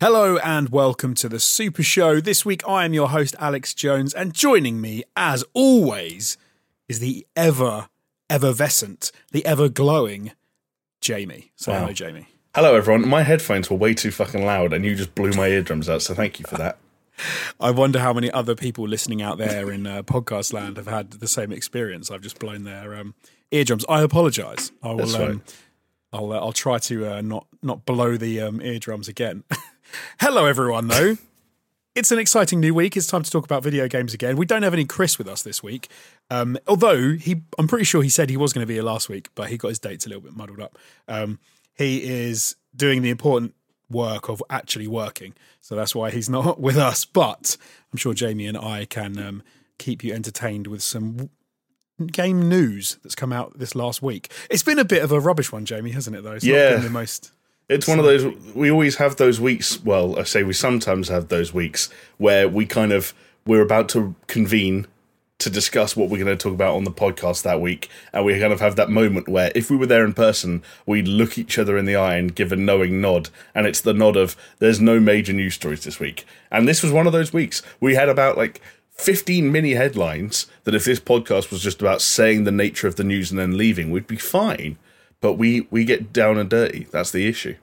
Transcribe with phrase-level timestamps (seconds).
[0.00, 2.20] Hello and welcome to the Super Show.
[2.20, 6.38] This week I am your host, Alex Jones, and joining me, as always,
[6.88, 7.88] is the ever
[8.30, 10.32] effervescent, the ever glowing
[11.00, 11.50] Jamie.
[11.56, 11.80] So, Wow.
[11.80, 12.28] hello, Jamie.
[12.54, 13.08] Hello, everyone.
[13.08, 16.02] My headphones were way too fucking loud, and you just blew my eardrums out.
[16.02, 16.78] So thank you for that.
[17.60, 21.10] I wonder how many other people listening out there in uh, podcast land have had
[21.12, 22.08] the same experience.
[22.10, 23.14] I've just blown their um,
[23.50, 23.84] eardrums.
[23.88, 24.70] I apologise.
[24.80, 24.98] I will.
[24.98, 25.42] That's Um.
[26.12, 26.32] I'll.
[26.32, 29.42] Uh, I'll try to uh, not not blow the um, eardrums again.
[30.20, 30.88] Hello, everyone.
[30.88, 31.16] Though
[31.94, 32.96] it's an exciting new week.
[32.96, 34.36] It's time to talk about video games again.
[34.36, 35.88] We don't have any Chris with us this week,
[36.30, 37.42] um, although he.
[37.58, 39.56] I'm pretty sure he said he was going to be here last week, but he
[39.56, 40.78] got his dates a little bit muddled up.
[41.08, 41.38] Um,
[41.74, 43.54] he is doing the important
[43.90, 47.04] work of actually working, so that's why he's not with us.
[47.04, 47.56] But
[47.92, 49.42] I'm sure Jamie and I can um,
[49.78, 51.30] keep you entertained with some
[52.12, 54.30] game news that's come out this last week.
[54.50, 56.22] It's been a bit of a rubbish one, Jamie, hasn't it?
[56.22, 56.70] Though it's Yeah.
[56.70, 57.32] not been the most.
[57.68, 58.24] It's one of those.
[58.54, 59.82] We always have those weeks.
[59.84, 63.12] Well, I say we sometimes have those weeks where we kind of
[63.46, 64.86] we're about to convene
[65.38, 68.40] to discuss what we're going to talk about on the podcast that week, and we
[68.40, 71.58] kind of have that moment where if we were there in person, we'd look each
[71.58, 74.80] other in the eye and give a knowing nod, and it's the nod of "There's
[74.80, 77.62] no major news stories this week," and this was one of those weeks.
[77.80, 78.60] We had about like.
[78.98, 83.04] 15 mini headlines that if this podcast was just about saying the nature of the
[83.04, 84.76] news and then leaving, we'd be fine.
[85.20, 86.86] But we, we get down and dirty.
[86.90, 87.56] That's the issue.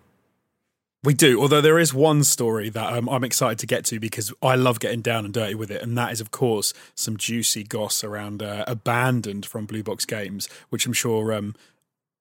[1.03, 4.33] We do, although there is one story that um, I'm excited to get to because
[4.41, 7.63] I love getting down and dirty with it, and that is, of course, some juicy
[7.63, 11.31] goss around uh, Abandoned from Blue Box Games, which I'm sure.
[11.31, 11.53] Um,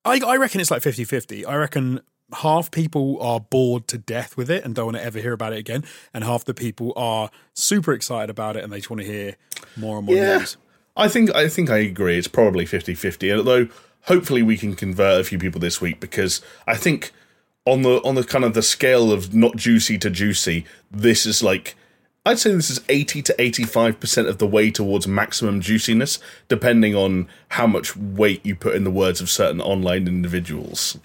[0.04, 1.46] I, I reckon it's like 50 50.
[1.46, 2.02] I reckon
[2.34, 5.54] half people are bored to death with it and don't want to ever hear about
[5.54, 9.00] it again, and half the people are super excited about it and they just want
[9.00, 9.36] to hear
[9.78, 10.38] more and more Yeah.
[10.38, 10.58] news.
[10.94, 12.18] I think I think I agree.
[12.18, 13.34] It's probably 50-50.
[13.34, 13.68] Although
[14.04, 17.12] hopefully we can convert a few people this week because I think
[17.66, 21.42] on the on the kind of the scale of not juicy to juicy, this is
[21.42, 21.74] like
[22.26, 27.28] I'd say this is 80 to 85% of the way towards maximum juiciness, depending on
[27.48, 30.96] how much weight you put in the words of certain online individuals.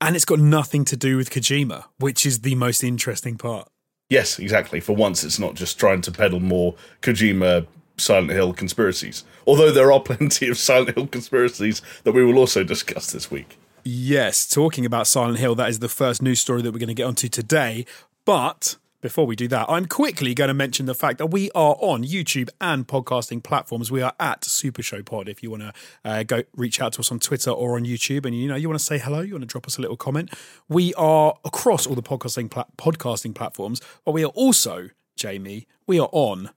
[0.00, 3.66] And it's got nothing to do with Kojima, which is the most interesting part.
[4.10, 4.78] Yes, exactly.
[4.78, 7.66] For once, it's not just trying to peddle more Kojima
[8.00, 9.24] Silent Hill conspiracies.
[9.46, 13.58] Although there are plenty of Silent Hill conspiracies that we will also discuss this week.
[13.84, 16.94] Yes, talking about Silent Hill, that is the first news story that we're going to
[16.94, 17.86] get onto today.
[18.24, 21.76] But before we do that, I'm quickly going to mention the fact that we are
[21.78, 23.90] on YouTube and podcasting platforms.
[23.90, 25.28] We are at Super Show Pod.
[25.28, 25.72] If you want to
[26.04, 28.68] uh, go reach out to us on Twitter or on YouTube, and you know you
[28.68, 30.34] want to say hello, you want to drop us a little comment.
[30.68, 35.66] We are across all the podcasting pla- podcasting platforms, but we are also Jamie.
[35.86, 36.50] We are on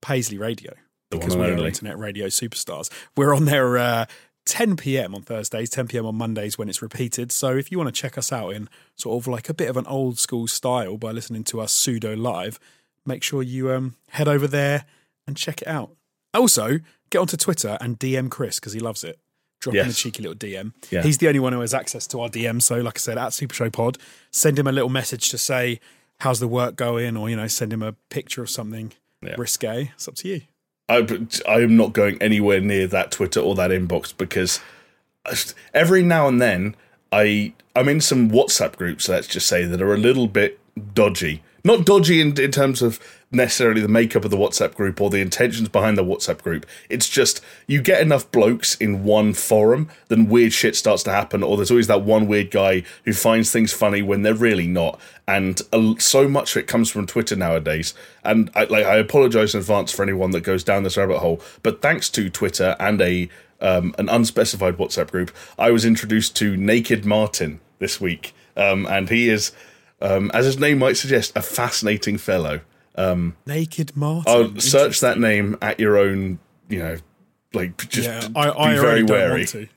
[0.00, 0.74] Paisley Radio
[1.10, 2.90] because we're internet radio superstars.
[3.16, 4.06] We're on there uh,
[4.46, 5.14] 10 p.m.
[5.14, 6.06] on Thursdays, 10 p.m.
[6.06, 7.32] on Mondays when it's repeated.
[7.32, 9.76] So if you want to check us out in sort of like a bit of
[9.76, 12.58] an old school style by listening to us pseudo live,
[13.04, 14.84] make sure you um, head over there
[15.26, 15.90] and check it out.
[16.32, 16.78] Also,
[17.10, 19.18] get onto Twitter and DM Chris because he loves it.
[19.60, 20.72] Drop him a cheeky little DM.
[20.90, 21.02] Yeah.
[21.02, 22.62] He's the only one who has access to our DM.
[22.62, 23.98] So, like I said, at Super Show Pod,
[24.30, 25.80] send him a little message to say
[26.20, 29.34] how's the work going, or you know, send him a picture of something Yeah.
[29.36, 29.90] risque.
[29.94, 30.40] It's up to you.
[30.88, 31.06] I,
[31.48, 34.60] I am not going anywhere near that Twitter or that inbox because
[35.72, 36.74] every now and then
[37.12, 39.08] I I'm in some WhatsApp groups.
[39.08, 40.58] Let's just say that are a little bit
[40.94, 41.42] dodgy.
[41.64, 42.98] Not dodgy in, in terms of
[43.32, 46.66] necessarily the makeup of the WhatsApp group or the intentions behind the WhatsApp group.
[46.88, 51.42] It's just you get enough blokes in one forum, then weird shit starts to happen,
[51.42, 55.00] or there's always that one weird guy who finds things funny when they're really not.
[55.28, 57.94] And a, so much of it comes from Twitter nowadays.
[58.24, 61.40] And I, like I apologize in advance for anyone that goes down this rabbit hole,
[61.62, 63.28] but thanks to Twitter and a
[63.60, 69.08] um, an unspecified WhatsApp group, I was introduced to Naked Martin this week, um, and
[69.08, 69.52] he is,
[70.00, 72.60] um, as his name might suggest, a fascinating fellow.
[73.46, 74.32] Naked Martin.
[74.32, 76.38] I'll search that name at your own,
[76.68, 76.96] you know,
[77.54, 79.68] like just Yeah, be I, I very already don't wary want to.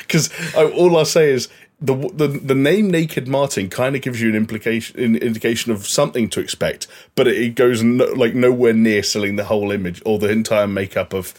[0.00, 1.48] because all I'll say is
[1.80, 5.86] the the the name Naked Martin kind of gives you an implication, an indication of
[5.86, 10.02] something to expect, but it, it goes no, like nowhere near selling the whole image
[10.04, 11.32] or the entire makeup of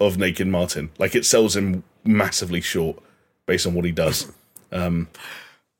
[0.00, 0.88] of Naked Martin.
[0.98, 2.98] Like it sells him massively short
[3.44, 4.32] based on what he does.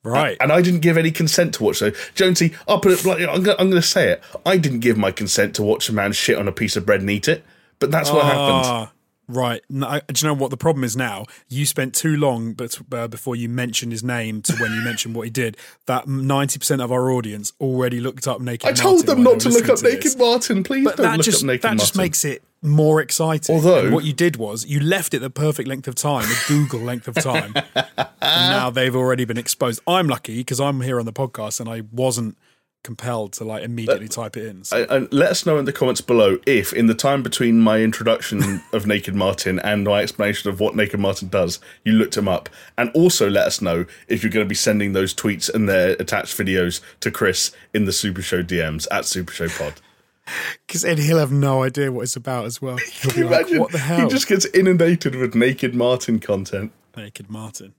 [0.05, 0.37] Right.
[0.41, 1.77] And I didn't give any consent to watch.
[1.77, 3.05] So Jonesy, I'll put it.
[3.05, 4.23] Like, I'm going I'm to say it.
[4.45, 7.01] I didn't give my consent to watch a man shit on a piece of bread
[7.01, 7.45] and eat it.
[7.79, 8.67] But that's what happened.
[8.67, 8.93] Ah,
[9.29, 9.63] Right.
[9.71, 11.27] No, I- do you know what the problem is now?
[11.49, 15.15] You spent too long but, uh, before you mentioned his name to when you mentioned
[15.15, 15.57] what he did.
[15.87, 19.69] That 90% of our audience already looked up Naked I told them not to look
[19.69, 20.19] up to Naked.
[20.19, 20.65] Martin.
[20.65, 21.63] Please But don't that look just, up Naked Martin.
[21.63, 21.79] that Martin.
[21.79, 23.57] just makes it more exciting.
[23.57, 26.45] Although- And what you did was you left it the perfect length of time, the
[26.49, 27.55] Google length of time.
[27.75, 29.81] and now they've already been exposed.
[29.87, 32.37] I'm lucky because I'm here on the podcast and I wasn't
[32.85, 34.65] compelled to like immediately uh, type it in.
[34.65, 35.07] So.
[35.13, 38.87] Let us know in the comments below if, in the time between my introduction of
[38.87, 42.49] Naked Martin and my explanation of what Naked Martin does, you looked him up.
[42.77, 45.91] And also let us know if you're going to be sending those tweets and their
[46.01, 49.81] attached videos to Chris in the Super Show DMs at Super Show Pod.
[50.67, 52.77] Because Ed, he'll have no idea what it's about as well.
[52.77, 56.73] He'll be like, Imagine "What the hell?" he just gets inundated with Naked Martin content.
[56.97, 57.75] Naked Martin.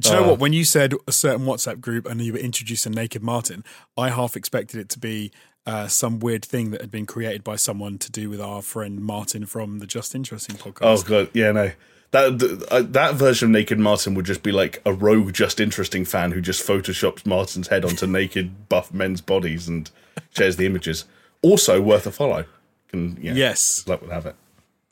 [0.00, 0.28] Do you know Uh.
[0.30, 0.38] what?
[0.40, 3.64] When you said a certain WhatsApp group and you were introducing Naked Martin,
[3.96, 5.30] I half expected it to be
[5.64, 9.00] uh, some weird thing that had been created by someone to do with our friend
[9.00, 10.78] Martin from the Just Interesting podcast.
[10.82, 11.06] Oh podcast.
[11.06, 11.70] god, yeah, no.
[12.10, 16.04] That uh, that version of Naked Martin would just be like a rogue, just interesting
[16.04, 19.90] fan who just photoshops Martin's head onto naked, buff men's bodies and
[20.30, 21.04] shares the images.
[21.50, 22.44] Also worth a follow.
[22.88, 23.84] Can yeah, yes.
[23.86, 24.34] luck would have it.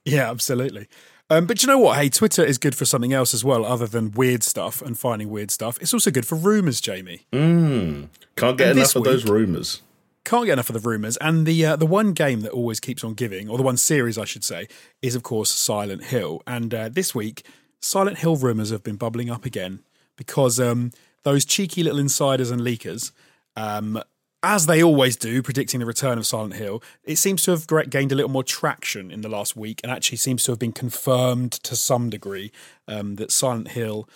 [0.04, 0.88] Yeah, absolutely.
[1.30, 1.96] Um, but you know what?
[1.98, 5.30] Hey, Twitter is good for something else as well, other than weird stuff and finding
[5.30, 5.78] weird stuff.
[5.80, 7.22] It's also good for rumors, Jamie.
[7.32, 9.80] Can't get And enough of those rumors.
[10.24, 11.16] can't get enough of the rumors.
[11.18, 14.18] And the uh, the one game that always keeps on giving, or the one series
[14.18, 14.68] I should say,
[15.02, 16.42] is of course Silent Hill.
[16.46, 17.44] And uh, this week,
[17.80, 19.80] Silent Hill rumors have been bubbling up again
[20.16, 20.90] because um,
[21.22, 23.12] those cheeky little insiders and leakers.
[23.56, 24.02] Um,
[24.44, 28.12] as they always do, predicting the return of Silent Hill, it seems to have gained
[28.12, 31.52] a little more traction in the last week and actually seems to have been confirmed
[31.52, 32.52] to some degree
[32.87, 34.08] um, that Silent Hill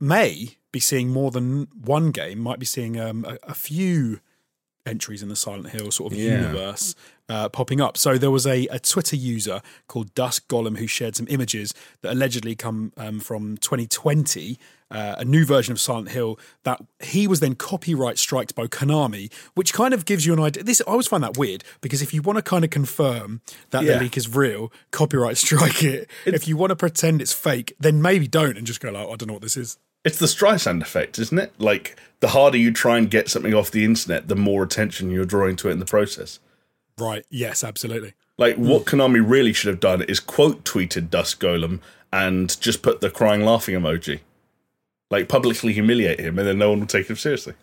[0.00, 4.20] may be seeing more than one game, might be seeing um, a, a few
[4.84, 6.32] entries in the Silent Hill sort of Yeah.
[6.42, 6.94] universe
[7.28, 7.96] uh, popping up.
[7.96, 12.12] So there was a, a Twitter user called Dusk Golem who shared some images that
[12.12, 14.58] allegedly come um, from 2020,
[14.90, 19.32] uh, a new version of Silent Hill that he was then copyright striked by Konami,
[19.54, 20.62] which kind of gives you an idea.
[20.62, 23.40] This I always find that weird because if you want to kind of confirm
[23.70, 23.94] that Yeah.
[23.94, 26.08] the leak is real, copyright strike it.
[26.24, 29.16] if you want to pretend it's fake, then maybe don't and just go like, I
[29.16, 29.78] don't know what this is.
[30.04, 31.52] It's the Streisand effect, isn't it?
[31.58, 35.24] Like the harder you try and get something off the internet, the more attention you're
[35.24, 36.38] drawing to it in the process.
[36.96, 37.24] Right?
[37.28, 38.14] Yes, absolutely.
[38.38, 41.80] Like what Konami really should have done is quote tweeted Dusk Golem
[42.12, 44.20] and just put the crying laughing emoji.
[45.10, 47.54] Like publicly humiliate him and then no one will take him seriously.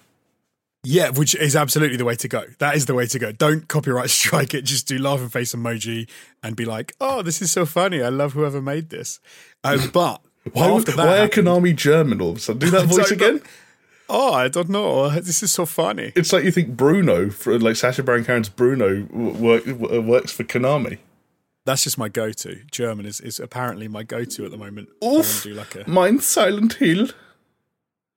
[0.85, 2.43] Yeah, which is absolutely the way to go.
[2.59, 3.31] That is the way to go.
[3.31, 4.63] Don't copyright strike it.
[4.63, 6.09] Just do laughing face emoji
[6.41, 8.01] and be like, "Oh, this is so funny.
[8.01, 9.19] I love whoever made this."
[9.63, 12.59] Um, but Why, after that, why are Konami German all of a sudden?
[12.59, 13.41] Do that voice again?
[14.09, 15.09] oh, I don't know.
[15.09, 16.11] This is so funny.
[16.15, 20.99] It's like you think Bruno, for, like Sacha Baron Cohen's Bruno, work, works for Konami.
[21.65, 22.59] That's just my go-to.
[22.71, 24.89] German is, is apparently my go-to at the moment.
[25.03, 25.43] Oof.
[25.43, 27.07] do like a, Mine Silent Hill.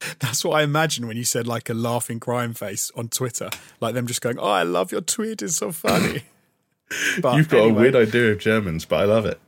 [0.20, 3.50] that's what I imagine when you said like a laughing crying face on Twitter,
[3.80, 5.42] like them just going, "Oh, I love your tweet.
[5.42, 6.22] It's so funny."
[7.20, 7.70] But You've got anyway.
[7.70, 9.40] a weird idea of Germans, but I love it.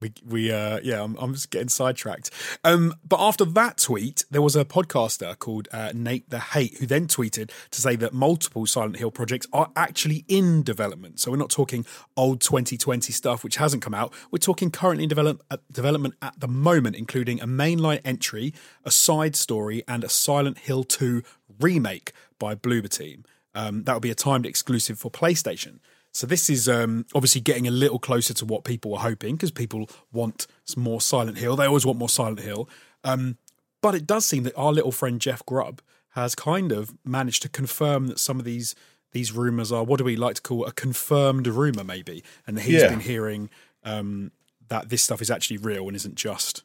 [0.00, 2.30] We we uh yeah I'm, I'm just getting sidetracked.
[2.64, 6.86] Um but after that tweet there was a podcaster called uh, nate the hate who
[6.86, 11.20] then tweeted to say that multiple silent hill projects are actually in development.
[11.20, 11.84] So we're not talking
[12.16, 14.12] old 2020 stuff which hasn't come out.
[14.30, 18.54] We're talking currently in develop, uh, development at the moment including a mainline entry
[18.84, 21.22] a side story and a silent hill 2
[21.60, 23.24] remake by bloober team.
[23.54, 25.80] Um, that would be a timed exclusive for playstation
[26.12, 29.50] so this is um, obviously getting a little closer to what people were hoping because
[29.50, 31.54] people want some more Silent Hill.
[31.56, 32.68] They always want more Silent Hill.
[33.04, 33.36] Um,
[33.80, 37.48] but it does seem that our little friend Jeff Grubb has kind of managed to
[37.48, 38.74] confirm that some of these
[39.12, 42.62] these rumors are what do we like to call a confirmed rumor, maybe, and that
[42.62, 42.88] he's Yeah.
[42.90, 43.48] been hearing
[43.84, 44.32] um,
[44.68, 46.62] that this stuff is actually real and isn't just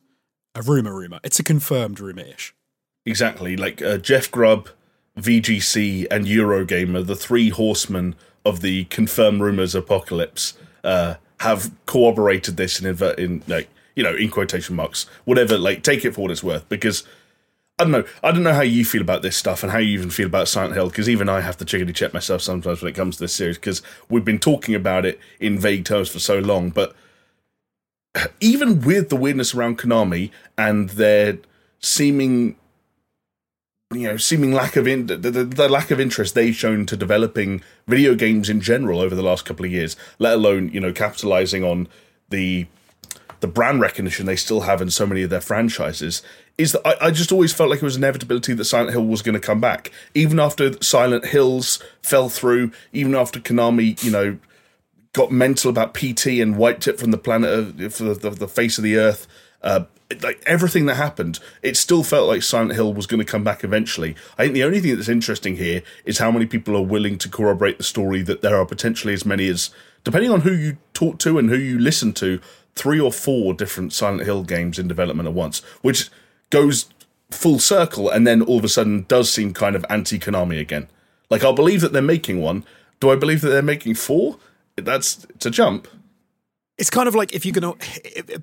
[0.55, 0.93] a rumor.
[0.93, 1.19] Rumor.
[1.23, 2.53] It's a confirmed rumor ish.
[3.05, 3.55] Exactly.
[3.55, 4.69] Like uh, Jeff Grubb,
[5.17, 12.79] VGC, and Eurogamer, the three horsemen of the confirmed rumors apocalypse, uh, have corroborated this
[12.79, 12.85] in,
[13.17, 15.57] in like you know in quotation marks, whatever.
[15.57, 17.03] Like take it for what it's worth, because
[17.79, 18.05] I don't know.
[18.23, 20.47] I don't know how you feel about this stuff and how you even feel about
[20.47, 23.23] Silent Hill, because even I have to chickeny check myself sometimes when it comes to
[23.23, 26.95] this series, because we've been talking about it in vague terms for so long, but
[28.39, 31.39] even with the weirdness around Konami and their
[31.79, 32.55] seeming
[33.93, 36.97] you know seeming lack of in, the, the, the lack of interest they've shown to
[36.97, 40.91] developing video games in general over the last couple of years let alone you know
[40.93, 41.87] capitalizing on
[42.29, 42.65] the
[43.39, 46.21] the brand recognition they still have in so many of their franchises
[46.57, 49.21] is that I, I just always felt like it was inevitability that Silent Hill was
[49.21, 54.37] going to come back even after Silent Hills fell through even after Konami you know
[55.13, 58.77] got mental about PT and wiped it from the planet of, the, the, the face
[58.77, 59.27] of the earth.
[59.63, 59.85] Uh,
[60.21, 63.63] like everything that happened, it still felt like Silent Hill was going to come back
[63.63, 64.15] eventually.
[64.37, 67.29] I think the only thing that's interesting here is how many people are willing to
[67.29, 69.71] corroborate the story that there are potentially as many as,
[70.03, 72.39] depending on who you talk to and who you listen to,
[72.75, 76.09] three or four different Silent Hill games in development at once, which
[76.49, 76.89] goes
[77.31, 80.87] full circle and then all of a sudden does seem kind of anti Konami again.
[81.29, 82.65] Like I'll believe that they're making one.
[82.99, 84.37] Do I believe that they're making four?
[84.75, 85.87] That's it's a jump.
[86.77, 87.73] It's kind of like if you're gonna.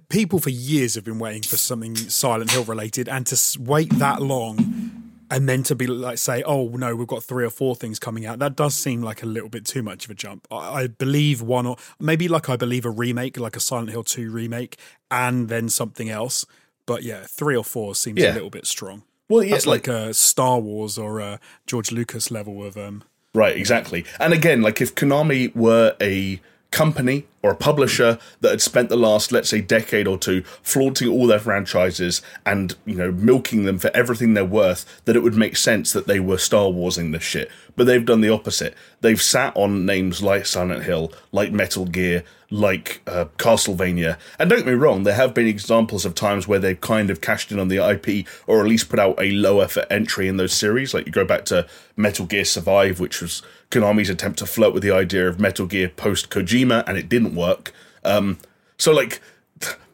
[0.09, 4.23] People for years have been waiting for something Silent Hill related, and to wait that
[4.23, 7.99] long, and then to be like say, "Oh no, we've got three or four things
[7.99, 10.47] coming out." That does seem like a little bit too much of a jump.
[10.51, 14.05] I, I believe one or maybe like I believe a remake, like a Silent Hill
[14.05, 14.77] Two remake,
[15.11, 16.47] and then something else.
[16.87, 18.33] But yeah, three or four seems Yeah.
[18.33, 19.03] a little bit strong.
[19.29, 23.03] Well, yeah, That's like, a Star Wars or a George Lucas level of um.
[23.35, 24.05] Right, exactly.
[24.19, 28.97] And again, like if Konami were a company or a publisher that had spent the
[28.97, 33.79] last, let's say, decade or two flaunting all their franchises and, you know, milking them
[33.79, 37.23] for everything they're worth, that it would make sense that they were Star Warsing this
[37.23, 37.51] shit.
[37.77, 38.75] But they've done the opposite.
[39.01, 44.19] They've sat on names like Silent Hill, like Metal Gear, like uh, Castlevania.
[44.39, 47.21] And don't get me wrong, there have been examples of times where they've kind of
[47.21, 50.37] cashed in on the IP or at least put out a low effort entry in
[50.37, 50.93] those series.
[50.93, 54.83] Like you go back to Metal Gear Survive, which was Konami's attempt to flirt with
[54.83, 57.73] the idea of Metal Gear post Kojima, and it didn't work.
[58.05, 58.39] Um,
[58.77, 59.21] so, like,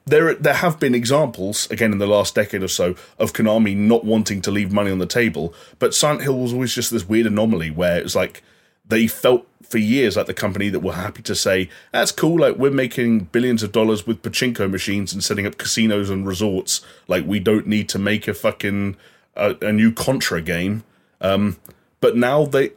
[0.06, 4.04] there there have been examples again in the last decade or so of Konami not
[4.04, 7.26] wanting to leave money on the table, but Silent Hill was always just this weird
[7.26, 8.42] anomaly where it was like
[8.88, 12.56] they felt for years like the company that were happy to say that's cool like
[12.56, 17.26] we're making billions of dollars with pachinko machines and setting up casinos and resorts like
[17.26, 18.96] we don't need to make a fucking
[19.36, 20.84] uh, a new contra game
[21.20, 21.56] um
[22.06, 22.70] but now they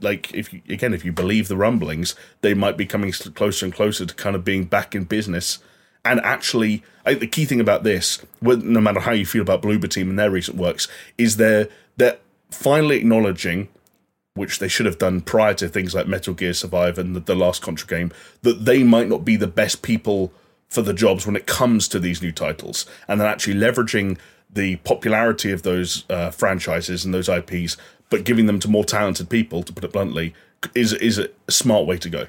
[0.00, 3.74] like if you again if you believe the rumblings they might be coming closer and
[3.74, 5.58] closer to kind of being back in business.
[6.04, 9.90] And actually I, the key thing about this no matter how you feel about bloober
[9.90, 10.86] team and their recent works
[11.18, 11.66] is they're
[11.96, 12.18] they're
[12.52, 13.66] finally acknowledging
[14.34, 17.34] which they should have done prior to things like Metal Gear Survive and the, the
[17.34, 20.32] last Contra game, that they might not be the best people
[20.68, 24.16] for the jobs when it comes to these new titles, and then actually leveraging
[24.48, 27.76] the popularity of those uh, franchises and those IPs,
[28.10, 30.34] but giving them to more talented people, to put it bluntly,
[30.74, 32.26] is is a smart way to go.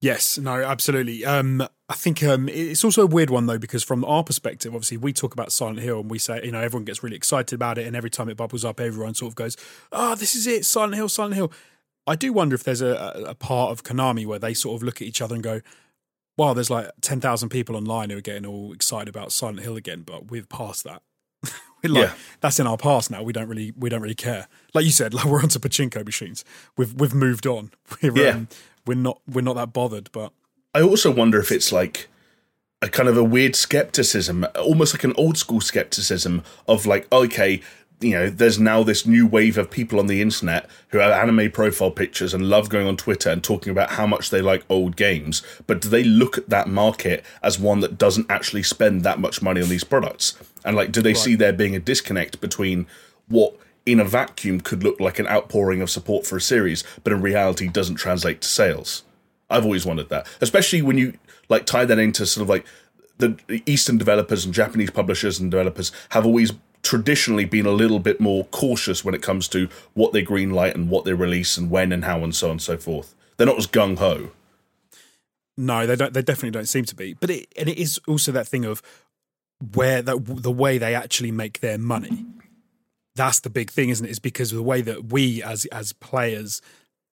[0.00, 1.26] Yes, no, absolutely.
[1.26, 4.96] Um, I think um, it's also a weird one though because from our perspective, obviously
[4.96, 7.76] we talk about Silent Hill and we say you know everyone gets really excited about
[7.78, 9.56] it, and every time it bubbles up, everyone sort of goes,
[9.92, 11.52] "Oh, this is it, Silent Hill, Silent Hill."
[12.06, 15.02] I do wonder if there's a, a part of Konami where they sort of look
[15.02, 15.60] at each other and go,
[16.38, 19.76] "Wow, there's like ten thousand people online who are getting all excited about Silent Hill
[19.76, 21.02] again, but we've passed that."
[21.88, 22.14] Like, Yeah.
[22.40, 23.22] that's in our past now.
[23.22, 24.48] We don't really, we don't really care.
[24.74, 26.44] Like you said, like we're onto pachinko machines.
[26.76, 27.70] We've we've moved on.
[28.02, 28.30] We're, Yeah.
[28.30, 28.48] um,
[28.86, 30.10] we're not we're not that bothered.
[30.12, 30.32] But
[30.74, 32.08] I also wonder if it's like
[32.82, 37.60] a kind of a weird skepticism, almost like an old school skepticism of like, okay,
[38.00, 41.50] you know, there's now this new wave of people on the internet who have anime
[41.50, 44.96] profile pictures and love going on Twitter and talking about how much they like old
[44.96, 45.42] games.
[45.66, 49.42] But do they look at that market as one that doesn't actually spend that much
[49.42, 50.34] money on these products?
[50.64, 52.86] And like, do they see there being a disconnect between
[53.28, 53.54] what
[53.84, 57.20] in a vacuum could look like an outpouring of support for a series, but in
[57.20, 59.02] reality doesn't translate to sales?
[59.50, 61.14] I've always wondered that, especially when you
[61.50, 62.64] like tie that into sort of like
[63.18, 68.20] the Eastern developers and Japanese publishers and developers have always traditionally been a little bit
[68.20, 71.92] more cautious when it comes to what they greenlight and what they release and when
[71.92, 73.14] and how and so on and so forth.
[73.36, 74.30] They're not as gung ho.
[75.56, 76.12] no, they don't.
[76.12, 77.14] They definitely don't seem to be.
[77.14, 78.82] But it and it is also that thing of
[79.74, 82.26] where the the way they actually make their money.
[83.16, 84.10] That's the big thing, isn't it?
[84.10, 86.62] Is because the way that we as as players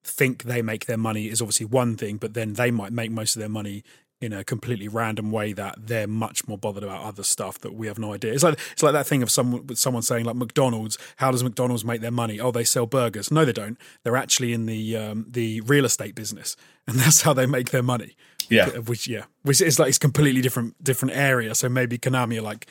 [0.04, 3.36] think they make their money is obviously one thing, but then they might make most
[3.36, 3.82] of their money
[4.20, 7.86] in a completely random way that they're much more bothered about other stuff that we
[7.86, 8.32] have no idea.
[8.32, 10.98] It's like it's like that thing of someone with someone saying like McDonald's.
[11.16, 12.40] How does McDonald's make their money?
[12.40, 13.30] Oh, they sell burgers.
[13.30, 13.78] No, they don't.
[14.02, 16.56] They're actually in the um, the real estate business,
[16.86, 18.16] and that's how they make their money.
[18.50, 18.70] Yeah.
[18.78, 21.54] which yeah, which is like it's completely different different area.
[21.54, 22.66] So maybe Konami are like,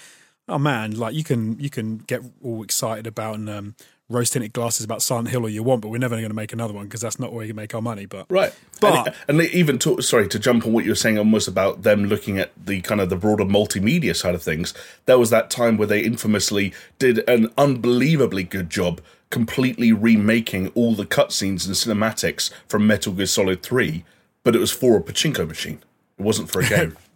[0.49, 3.75] oh man, like you can you can get all excited about and um,
[4.09, 6.53] rose tinted glasses about Silent Hill all you want, but we're never going to make
[6.53, 8.05] another one because that's not where you make our money.
[8.05, 8.53] But Right.
[8.79, 11.47] But- and, and they even talk, sorry to jump on what you were saying almost
[11.47, 14.73] about them looking at the kind of the broader multimedia side of things.
[15.05, 20.93] There was that time where they infamously did an unbelievably good job completely remaking all
[20.93, 24.05] the cutscenes and cinematics from Metal Gear Solid 3,
[24.43, 25.79] but it was for a pachinko machine.
[26.17, 26.97] It wasn't for a game.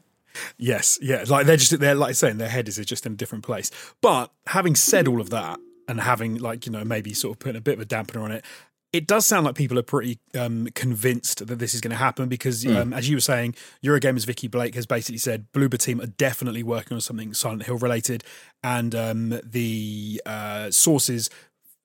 [0.58, 3.44] Yes, yeah, like they're just they're like saying their head is just in a different
[3.44, 3.70] place.
[4.00, 5.60] But having said all of that,
[5.92, 8.32] and having like you know maybe sort of putting a bit of a dampener on
[8.32, 8.46] it,
[8.94, 12.28] it does sound like people are pretty um, convinced that this is going to happen
[12.28, 16.08] because, um, as you were saying, Eurogamer's Vikki Blake has basically said Bloober Team are
[16.08, 18.24] definitely working on something Silent Hill related,
[18.64, 21.30] and um, the uh, sources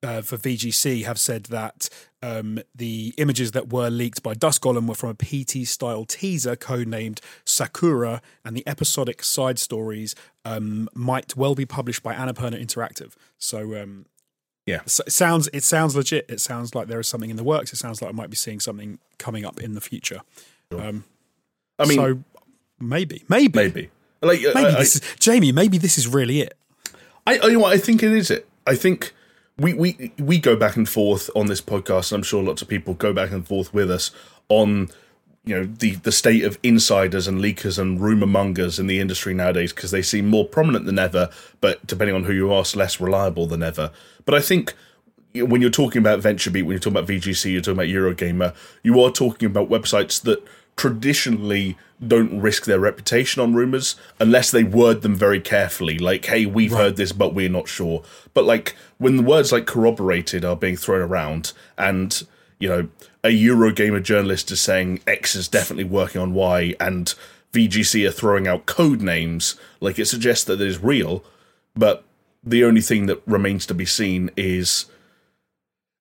[0.03, 1.89] uh, for VGC have said that
[2.21, 6.55] um, the images that were leaked by Dusk Golem were from a PT style teaser
[6.55, 13.13] codenamed Sakura, and the episodic side stories um, might well be published by Annapurna Interactive.
[13.37, 14.05] So, um,
[14.65, 14.81] Yeah.
[14.85, 16.25] So it sounds it sounds legit.
[16.29, 17.73] It sounds like there is something in the works.
[17.73, 20.21] It sounds like I might be seeing something coming up in the future.
[20.71, 21.05] Um,
[21.79, 22.23] I mean, so
[22.79, 23.89] maybe, maybe, maybe.
[24.21, 25.51] Like, maybe I, this is Jamie.
[25.51, 26.57] Maybe this is really it.
[27.25, 28.47] I, I, you know what, I think it is it.
[28.65, 29.13] I think
[29.59, 32.67] we, we we go back and forth on this podcast, and I'm sure lots of
[32.67, 34.11] people go back and forth with us
[34.49, 34.89] on
[35.45, 39.33] you know the the state of insiders and leakers and rumor mongers in the industry
[39.33, 42.99] nowadays because they seem more prominent than ever, but depending on who you ask, less
[42.99, 43.91] reliable than ever.
[44.25, 44.75] But I think
[45.33, 49.01] when you're talking about VentureBeat, when you're talking about VGC, you're talking about Eurogamer, you
[49.01, 50.43] are talking about websites that
[50.77, 55.97] traditionally don't risk their reputation on rumors unless they word them very carefully.
[55.97, 56.83] Like, hey, we've Right.
[56.83, 58.03] heard this, but we're not sure.
[58.33, 62.23] But like when the words like corroborated are being thrown around and
[62.59, 62.87] you know,
[63.23, 67.13] a Eurogamer journalist is saying X is definitely working on Y and
[67.53, 71.23] VGC are throwing out code names, like it suggests that it is real,
[71.75, 72.03] but
[72.43, 74.85] the only thing that remains to be seen is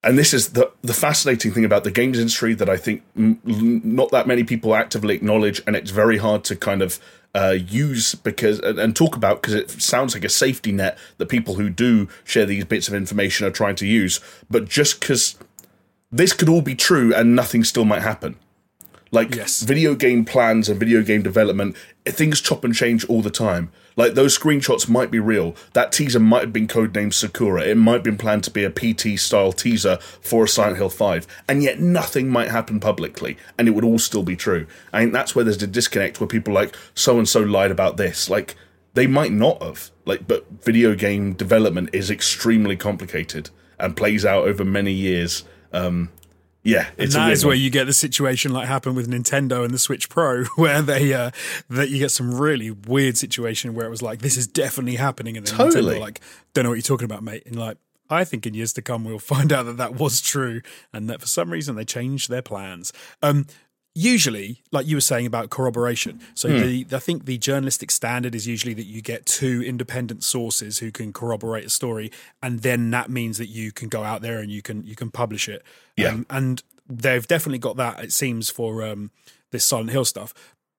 [0.07, 3.41] and this is the the fascinating thing about the games industry that I think m-
[3.47, 6.99] l- not that many people actively acknowledge, and it's very hard to kind of
[7.35, 7.57] uh,
[7.91, 11.55] use because and, and talk about because it sounds like a safety net that people
[11.57, 14.21] who do share these bits of information are trying to use.
[14.51, 15.37] But just because
[16.11, 18.37] this could all be true and nothing still might happen.
[19.13, 19.63] Like Yes.
[19.63, 23.71] video game plans and video game development, things chop and change all the time.
[23.97, 25.57] Like those screenshots might be real.
[25.73, 27.63] That teaser might have been codenamed Sakura.
[27.63, 30.91] It might have been planned to be a PT style teaser for a Silent Hill
[30.91, 31.27] 5.
[31.49, 34.67] And yet nothing might happen publicly and it would all still be true.
[34.93, 38.29] I that's where there's a disconnect where people like so and so lied about this.
[38.29, 38.55] Like
[38.93, 39.91] they might not have.
[40.05, 43.49] Like but video game development is extremely complicated
[43.81, 45.45] and plays out over many years.
[45.73, 46.11] Um
[46.67, 47.61] yeah, And weird is where one.
[47.61, 51.31] you get the situation like happened with Nintendo and the Switch Pro, where they uh,
[51.71, 55.37] that you get some really weird situation where it was like, this is definitely happening,
[55.37, 55.93] and then Totally.
[55.93, 56.21] Nintendo were like,
[56.55, 57.79] don't know what you're talking about, mate, and like.
[58.09, 60.61] I think in years to come we'll find out that that was true,
[60.93, 62.93] and that for some reason they changed their plans.
[63.21, 63.47] Um,
[63.97, 66.61] usually, like you were saying about corroboration, so Hmm.
[66.61, 70.93] the I think the journalistic standard is usually that you get two independent sources who
[70.93, 74.51] can corroborate a story, and then that means that you can go out there and
[74.51, 75.63] you can you can publish it.
[75.97, 76.11] Yeah.
[76.11, 78.05] Um, and they've definitely got that.
[78.05, 79.11] It seems for um,
[79.51, 80.35] this Silent Hill stuff.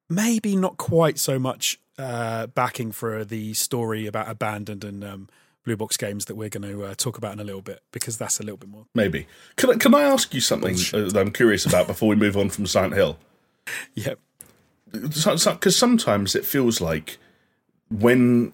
[0.10, 5.30] Maybe not quite so much uh, backing for the story about abandoned and um,
[5.68, 8.18] blue box games that we're going to uh, talk about in a little bit because
[8.18, 8.86] that's a little bit more.
[8.96, 9.28] Maybe.
[9.58, 12.38] Can I, can I ask you something uh, that I'm curious about before we move
[12.38, 13.20] on from Silent Hill?
[13.94, 14.14] Yeah,
[14.94, 17.18] Because sometimes it feels like
[17.90, 18.54] when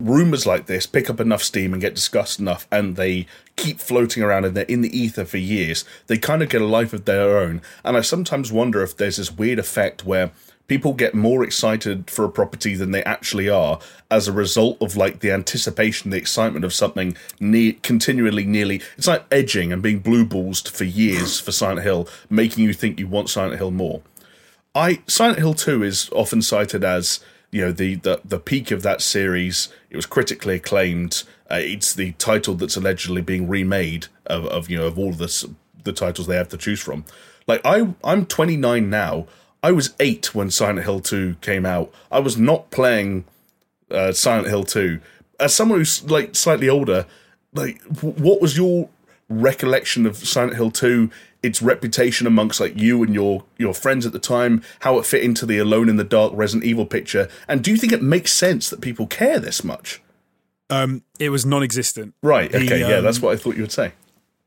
[0.00, 4.22] rumors like this pick up enough steam and get discussed enough and they keep floating
[4.22, 7.04] around and they're in the ether for years, they kind of get a life of
[7.04, 7.60] their own.
[7.84, 10.30] And I sometimes wonder if there's this weird effect where
[10.68, 13.78] people get more excited for a property than they actually are
[14.10, 17.16] as a result of like the anticipation, the excitement of something
[17.82, 18.80] continually nearly.
[18.96, 22.98] It's like edging and being blue balls for years for Silent Hill, making you think
[22.98, 24.02] you want Silent Hill more.
[24.74, 28.82] I Silent Hill 2 is often cited as you know the the, the peak of
[28.82, 29.68] that series.
[29.90, 31.22] It was critically acclaimed.
[31.50, 35.24] Uh, it's the title that's allegedly being remade of, of you know of all the
[35.24, 35.46] s-
[35.84, 37.04] the titles they have to choose from.
[37.46, 39.26] Like I I'm 29 now.
[39.66, 41.92] I was eight when Silent Hill 2 came out.
[42.12, 43.24] I was not playing
[43.90, 45.00] uh, Silent Hill 2.
[45.40, 47.04] As someone who's like slightly older,
[47.52, 48.88] like what was your
[49.28, 51.10] recollection of Silent Hill 2,
[51.42, 55.22] its reputation amongst like you and your your friends at the time, how it fit
[55.24, 58.32] into the Alone in the Dark Resident Evil picture, and do you think it makes
[58.32, 60.00] sense that people care this much?
[60.70, 62.14] um, it was non-existent.
[62.22, 62.50] Right.
[62.50, 62.80] The, Okay.
[62.80, 63.92] yeah, um, that's what I thought you would say.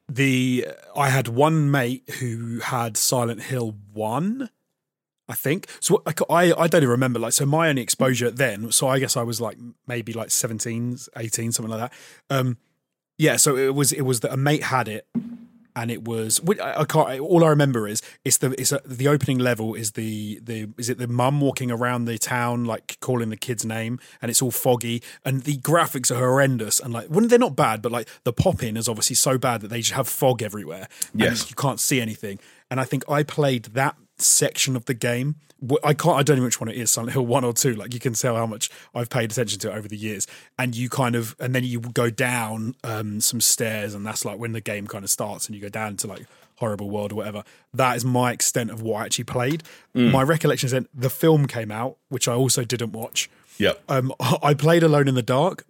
[0.10, 4.50] the I had one mate who had Silent Hill one,
[5.30, 5.68] I think.
[5.80, 7.20] So I I, I don't even remember.
[7.20, 8.72] Like so, my only exposure then.
[8.72, 11.94] So I guess I was like maybe like 17, 18, something like that.
[12.36, 12.58] Um,
[13.18, 13.36] yeah.
[13.38, 15.08] So it was it was that a mate had it.
[15.76, 16.42] And it was.
[16.62, 17.20] I can't.
[17.22, 20.90] All I remember is it's the it's a, the opening level is the the is
[20.90, 24.52] it the mum walking around the town like calling the kid's name and it's all
[24.52, 28.34] foggy and the graphics are horrendous and like when they're not bad but like the
[28.34, 31.50] pop in is obviously so bad that they just have fog everywhere and Yes.
[31.50, 32.40] you can't see anything
[32.70, 35.36] and I think I played that section of the game.
[35.84, 36.18] I can't.
[36.18, 37.74] I don't know which one it is, Silent Hill one or two.
[37.74, 40.26] Like you can tell how much I've paid attention to it over the years.
[40.58, 44.40] And you kind of, and then you go down um, some stairs, and that's like
[44.40, 47.16] when the game kind of starts, and you go down to like horrible world or
[47.16, 47.44] whatever.
[47.74, 49.64] That is my extent of what I actually played.
[49.94, 53.30] My recollection is that the film came out, which I also didn't watch.
[53.58, 53.82] Yep.
[53.90, 55.66] Um, I played Alone in the Dark.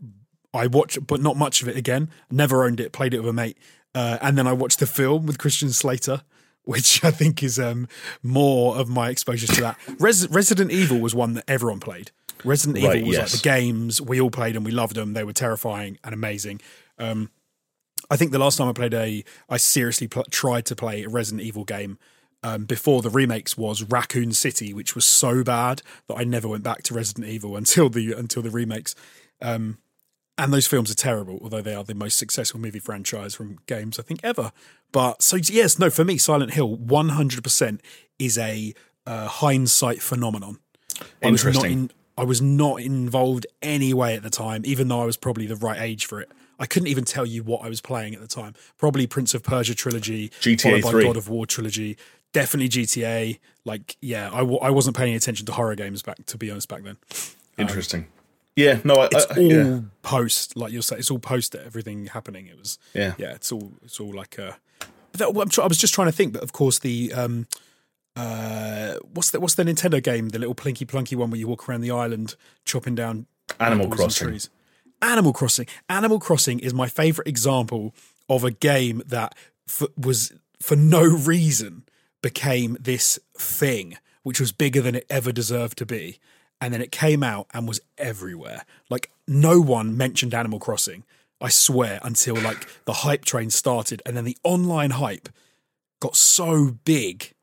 [0.53, 2.09] I watched, but not much of it again.
[2.29, 2.91] Never owned it.
[2.91, 3.57] Played it with a mate,
[3.95, 6.21] uh, and then I watched the film with Christian Slater,
[6.69, 7.87] which I think is um,
[8.21, 9.79] more of my exposure to that.
[9.97, 12.11] Res- Resident Evil was one that everyone played.
[12.43, 13.33] Resident Right, Evil was yes.
[13.33, 15.13] like the games we all played and we loved them.
[15.13, 16.61] They were terrifying and amazing.
[16.99, 17.31] Um,
[18.11, 21.09] I think the last time I played a, I seriously pl- tried to play a
[21.09, 21.97] Resident Evil game
[22.43, 26.63] um, before the remakes was Raccoon City, which was so bad that I never went
[26.63, 28.93] back to Resident Evil until the until the remakes.
[29.41, 29.79] Um,
[30.39, 33.99] and those films are terrible, although they are the most successful movie franchise from games
[33.99, 34.51] I think ever.
[34.91, 37.79] But so yes, no, for me, Silent Hill 100%
[38.17, 38.73] is a
[39.05, 40.59] uh, hindsight phenomenon.
[41.21, 41.71] I was not Interesting.
[41.71, 45.55] in, I was not involved anyway at the time, even though I was probably the
[45.57, 46.31] right age for it.
[46.57, 48.53] I couldn't even tell you what I was playing at the time.
[48.77, 51.03] Probably Prince of Persia trilogy, GTA followed by 3.
[51.05, 51.97] God of War trilogy,
[52.33, 53.39] definitely GTA.
[53.63, 56.67] Like, yeah, I, w- I wasn't paying attention to horror games back, to be honest,
[56.67, 56.97] back then.
[57.57, 58.07] Interesting.
[58.63, 62.07] Yeah, no, I, It's I- all yeah, post, like you'll say, it's all post everything
[62.07, 62.47] happening.
[62.47, 63.13] It was, yeah.
[63.17, 64.57] yeah, it's all, it's all like a.
[65.11, 67.47] But that, try, I was just trying to think, but of course the um,
[68.15, 71.67] uh, what's the what's the Nintendo game, the little plinky plunky one where you walk
[71.69, 73.25] around the island chopping down
[73.59, 74.27] Animal Crossing.
[74.27, 74.49] trees.
[75.01, 75.67] Animal Crossing.
[75.87, 77.93] Animal Crossing is my favorite example
[78.27, 79.33] of a game that
[79.67, 81.83] f- was for no reason
[82.21, 86.19] became this thing, which was bigger than it ever deserved to be.
[86.61, 88.65] And then it came out and was everywhere.
[88.89, 91.03] Like no one mentioned Animal Crossing,
[91.39, 94.01] I swear, until like the hype train started.
[94.05, 95.29] And then the online hype
[96.01, 97.33] got so big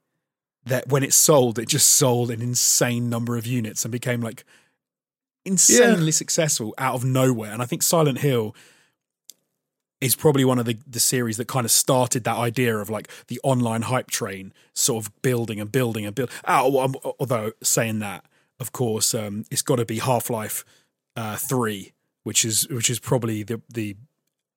[0.65, 4.45] that when it sold, it just sold an insane number of units and became like
[5.45, 7.53] insanely successful out of nowhere.
[7.53, 8.55] And I think Silent Hill
[10.01, 13.09] is probably one of the, the series that kind of started that idea of like
[13.29, 16.31] the online hype train sort of building and building and build.
[16.47, 18.25] Oh, although saying that,
[18.61, 20.65] of course, um, it's got to be Half Life
[21.15, 21.93] uh, Three,
[22.23, 23.97] which is which is probably the the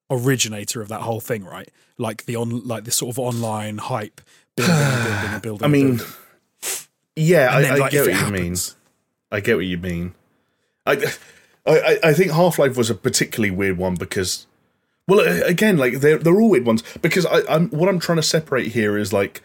[0.09, 1.69] originator of that whole thing, right?
[1.97, 4.21] Like the on like the sort of online hype
[4.55, 5.65] building and building and building.
[5.65, 6.13] I mean, building.
[7.15, 8.55] yeah, And then, I, I like, get what it you mean.
[9.31, 10.15] I get what you mean.
[10.85, 11.13] I,
[11.65, 14.47] I, I think Half Life was a particularly weird one because,
[15.07, 18.23] well, again, like they're they're all weird ones because I, I'm what I'm trying to
[18.23, 19.41] separate here is like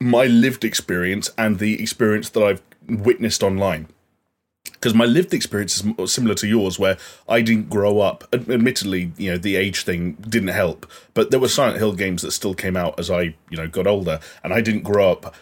[0.00, 3.88] my lived experience and the experience that I've witnessed online.
[4.72, 8.24] Because my lived experience is similar to yours, where I didn't grow up.
[8.32, 12.32] Admittedly, you know the age thing didn't help, but there were Silent Hill games that
[12.32, 15.34] still came out as I, you know, got older, and I didn't grow up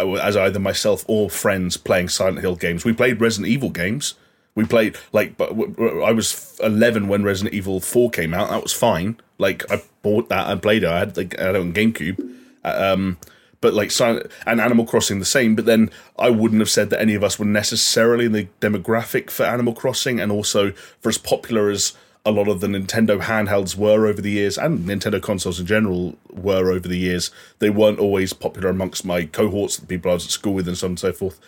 [0.00, 2.84] uh, as either myself or friends playing Silent Hill games.
[2.84, 4.14] We played Resident Evil games.
[4.54, 8.48] We played like, I was eleven when Resident Evil Four came out.
[8.48, 9.20] That was fine.
[9.38, 10.88] Like I bought that and played it.
[10.88, 12.34] I had like I had it on GameCube.
[12.64, 13.18] Um,
[13.60, 15.54] but like Silent and Animal Crossing the same.
[15.54, 19.30] But then I wouldn't have said that any of us were necessarily in the demographic
[19.30, 21.94] for Animal Crossing, and also for as popular as
[22.24, 26.16] a lot of the Nintendo handhelds were over the years, and Nintendo consoles in general
[26.30, 27.30] were over the years.
[27.58, 30.76] They weren't always popular amongst my cohorts, the people I was at school with, and
[30.76, 31.40] so on and so forth.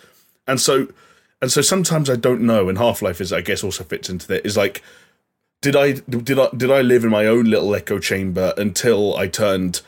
[0.47, 0.89] And so,
[1.41, 2.69] and so sometimes I don't know.
[2.69, 4.47] And Half Life is, I guess, also fits into that.
[4.47, 4.83] Is like,
[5.61, 9.29] did I did I did I live in my own little echo chamber until I
[9.29, 9.83] turned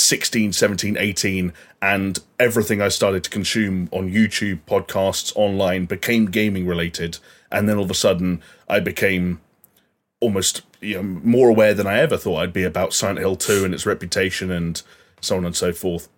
[0.00, 6.66] 16, 17, 18, and everything I started to consume on YouTube, podcasts, online became gaming
[6.66, 7.18] related.
[7.50, 9.40] And then all of a sudden, I became
[10.20, 13.64] almost you know, more aware than I ever thought I'd be about Silent Hill 2
[13.64, 14.80] and its reputation and
[15.20, 16.08] so on and so forth.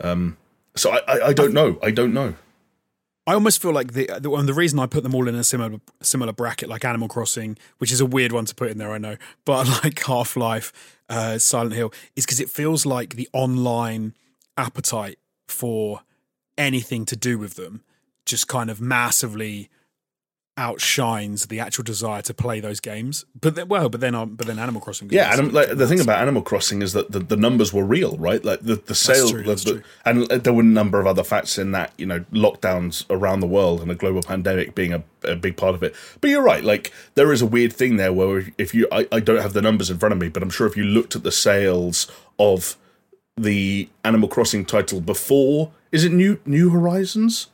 [0.00, 0.36] Um,
[0.74, 1.78] so I, I, I don't know.
[1.82, 2.34] I don't know.
[3.26, 5.44] I almost feel like the the, and the reason I put them all in a
[5.44, 8.92] similar similar bracket, like Animal Crossing, which is a weird one to put in there,
[8.92, 10.72] I know, but like Half Life,
[11.08, 14.14] uh, Silent Hill, is because it feels like the online
[14.56, 16.02] appetite for
[16.56, 17.82] anything to do with them
[18.24, 19.70] just kind of massively
[20.58, 23.24] outshines the actual desire to play those games.
[23.40, 26.00] But then, well, but then um, but then Animal Crossing, Yeah, and like, the thing
[26.00, 28.44] about Animal Crossing is that the, the numbers were real, right?
[28.44, 31.58] Like the the sale, true, the- the- and there were a number of other facts
[31.58, 31.92] in that.
[31.98, 35.74] You know, lockdowns around the world and a global pandemic being a, a big part
[35.74, 35.94] of it.
[36.20, 36.64] But you're right.
[36.64, 39.62] Like there is a weird thing there where if you, I, I don't have the
[39.62, 42.76] numbers in front of me, but I'm sure if you looked at the sales of
[43.36, 47.48] the Animal Crossing title before, is it New New Horizons?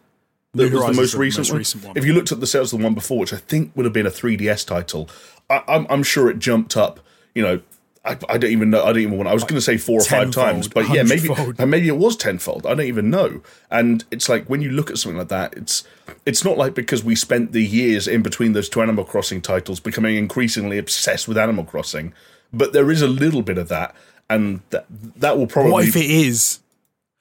[0.55, 1.59] New That was the most the recent, most one.
[1.59, 1.97] recent one.
[1.97, 3.95] If you looked at the sales of the one before, which I think would have
[3.95, 5.09] been a 3DS title,
[5.49, 7.01] I, I'm, I'm sure it jumped up.
[7.35, 7.61] You know,
[8.05, 8.83] I, I don't even know.
[8.83, 9.29] I don't even want.
[9.29, 11.97] I was going to say four or five times, but yeah, maybe and maybe it
[11.97, 12.67] was tenfold.
[12.67, 13.43] I don't even know.
[13.71, 15.85] And it's like when you look at something like that, it's
[16.27, 19.79] it's not like because we spent the years in between those two Animal Crossing titles
[19.79, 22.12] becoming increasingly obsessed with Animal Crossing,
[22.53, 23.95] but there is a little bit of that,
[24.29, 26.59] and that that will probably what if it is?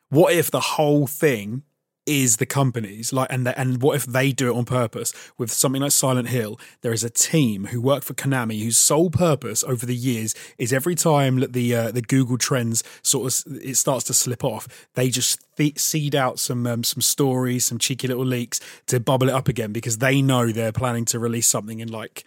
[0.09, 1.61] What if the whole thing
[2.19, 5.51] is the companies like and the, and what if they do it on purpose with
[5.51, 9.63] something like Silent Hill there is a team who work for Konami whose sole purpose
[9.63, 13.75] over the years is every time that the uh, the Google trends sort of it
[13.77, 18.07] starts to slip off they just th- seed out some um, some stories some cheeky
[18.07, 21.79] little leaks to bubble it up again because they know they're planning to release something
[21.79, 22.23] in like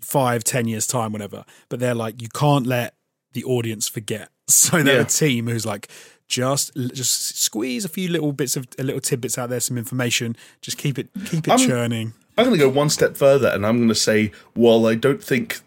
[0.00, 2.94] five ten years time whatever but they're like you can't let
[3.32, 4.28] the audience forget.
[4.48, 5.02] So they're Yeah.
[5.02, 5.88] a team who's like
[6.28, 10.36] just just squeeze a few little bits of a little tidbits out there, some information.
[10.60, 12.12] Just keep it keep it I'm- churning.
[12.36, 15.20] I'm going to go one step further, and I'm going to say, while I don't
[15.20, 15.58] think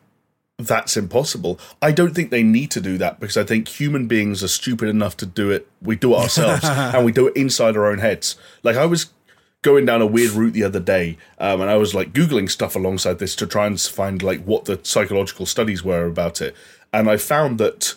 [0.58, 4.42] that's impossible, I don't think they need to do that because I think human beings
[4.42, 5.68] are stupid enough to do it.
[5.82, 8.38] We do it ourselves, and we do it inside our own heads.
[8.64, 9.08] Like I was
[9.64, 12.74] going down a weird route the other day, um, and I was like googling stuff
[12.78, 16.56] alongside this to try and find like what the psychological studies were about it,
[16.94, 17.96] and I found that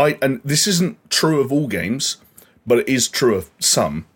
[0.00, 2.16] I and this isn't true of all games,
[2.66, 4.06] but it is true of some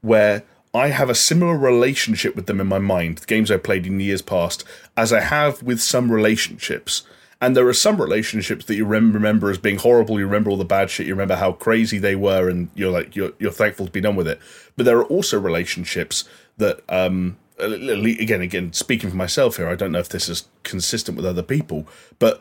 [0.00, 0.42] where
[0.74, 4.00] I have a similar relationship with them in my mind, the games I played in
[4.00, 4.64] years past,
[4.96, 7.04] as I have with some relationships.
[7.40, 10.18] And there are some relationships that you rem- remember as being horrible.
[10.18, 11.06] You remember all the bad shit.
[11.06, 14.16] You remember how crazy they were, and you're like you're you're thankful to be done
[14.16, 14.40] with it.
[14.76, 16.24] But there are also relationships
[16.56, 21.16] that, um, again, again, speaking for myself here, I don't know if this is consistent
[21.16, 21.86] with other people,
[22.18, 22.40] but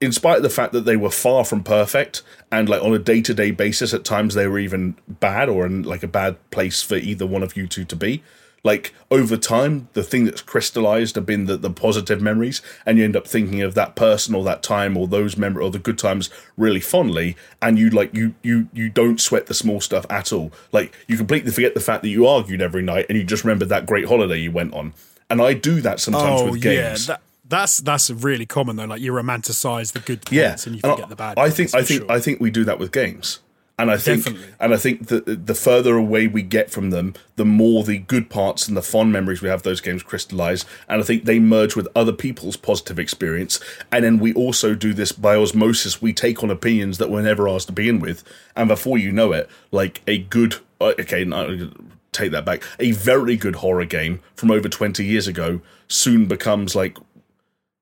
[0.00, 2.98] in spite of the fact that they were far from perfect and like on a
[2.98, 6.96] day-to-day basis at times they were even bad or in like a bad place for
[6.96, 8.22] either one of you two to be
[8.62, 13.04] like over time the thing that's crystallized have been the, the positive memories and you
[13.04, 15.98] end up thinking of that person or that time or those memory or the good
[15.98, 20.32] times really fondly and you like you you you don't sweat the small stuff at
[20.32, 20.52] all.
[20.72, 23.64] Like you completely forget the fact that you argued every night and you just remember
[23.64, 24.92] that great holiday you went on.
[25.30, 27.06] And i do that sometimes Oh with yeah, games.
[27.06, 28.86] that, that's that's really common though.
[28.86, 31.38] Like you romanticize the good yeah, and you and forget I, the bad.
[31.38, 32.10] I think I think sure.
[32.10, 33.40] I think we do that with games,
[33.78, 34.54] and I think Definitely.
[34.60, 38.30] and I think that the further away we get from them, the more the good
[38.30, 41.74] parts and the fond memories we have those games crystallize, and I think they merge
[41.74, 43.60] with other people's positive experience,
[43.90, 46.00] and then we also do this by osmosis.
[46.00, 48.22] We take on opinions that we're never asked to begin with,
[48.54, 51.24] and before you know it, like a good uh, okay.
[51.24, 51.70] No,
[52.12, 52.64] Take that back.
[52.80, 56.98] A very good horror game from over 20 years ago soon becomes like,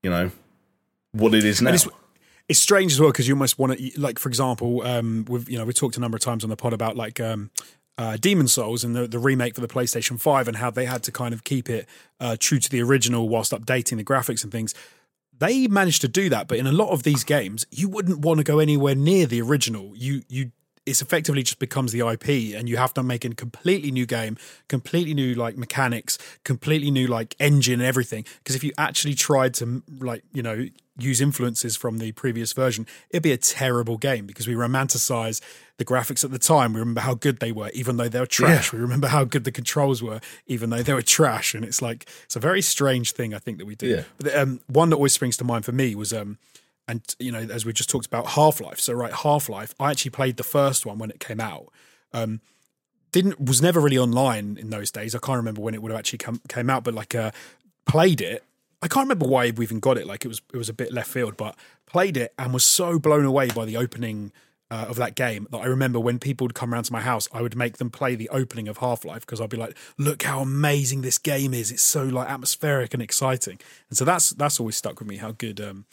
[0.03, 0.31] you know,
[1.13, 1.71] what it is now.
[1.71, 1.89] it's-
[2.49, 5.59] it's strange as well because you almost want to like for example um we've you
[5.59, 7.51] know we talked a number of times on the pod about like um
[7.99, 11.03] uh, Demon's Souls and the, the remake for the PlayStation 5 and how they had
[11.03, 11.87] to kind of keep it
[12.21, 14.73] uh, true to the original whilst updating the graphics and things.
[15.37, 18.39] They managed to do that, but in a lot of these games, you wouldn't want
[18.39, 19.93] to go anywhere near the original.
[19.97, 20.53] You you
[20.89, 24.37] it's effectively just becomes the IP and you have to make a completely new game,
[24.69, 28.25] completely new like mechanics, completely new like engine and everything.
[28.39, 30.67] Because if you actually tried to like, you know,
[30.99, 35.41] use influences from the previous version, it'd be a terrible game because we romanticize
[35.77, 36.73] the graphics at the time.
[36.73, 38.73] We remember how good they were, even though they were trash.
[38.73, 41.55] We remember how good the controls were, even though they were trash.
[41.55, 43.89] And it's like it's a very strange thing I think that we do.
[43.89, 44.03] Yeah.
[44.19, 46.39] But um, one that always springs to mind for me was um,
[46.89, 48.81] and you know, as we just talked about Half Life.
[48.81, 49.75] So right, Half Life.
[49.79, 51.69] I actually played the first one when it came out.
[52.13, 52.41] Um,
[53.13, 55.15] didn't was never really online in those days.
[55.15, 57.31] I can't remember when it would have actually come came out, but like uh,
[57.87, 58.43] played it.
[58.81, 60.07] I can't remember why we even got it.
[60.07, 62.99] Like it was it was a bit left field, but played it and was so
[62.99, 64.33] blown away by the opening
[64.71, 67.27] uh, of that game that I remember when people would come around to my house,
[67.33, 70.23] I would make them play the opening of Half Life because I'd be like, "Look
[70.23, 71.71] how amazing this game is!
[71.71, 75.17] It's so like atmospheric and exciting." And so that's that's always stuck with me.
[75.17, 75.87] How good um,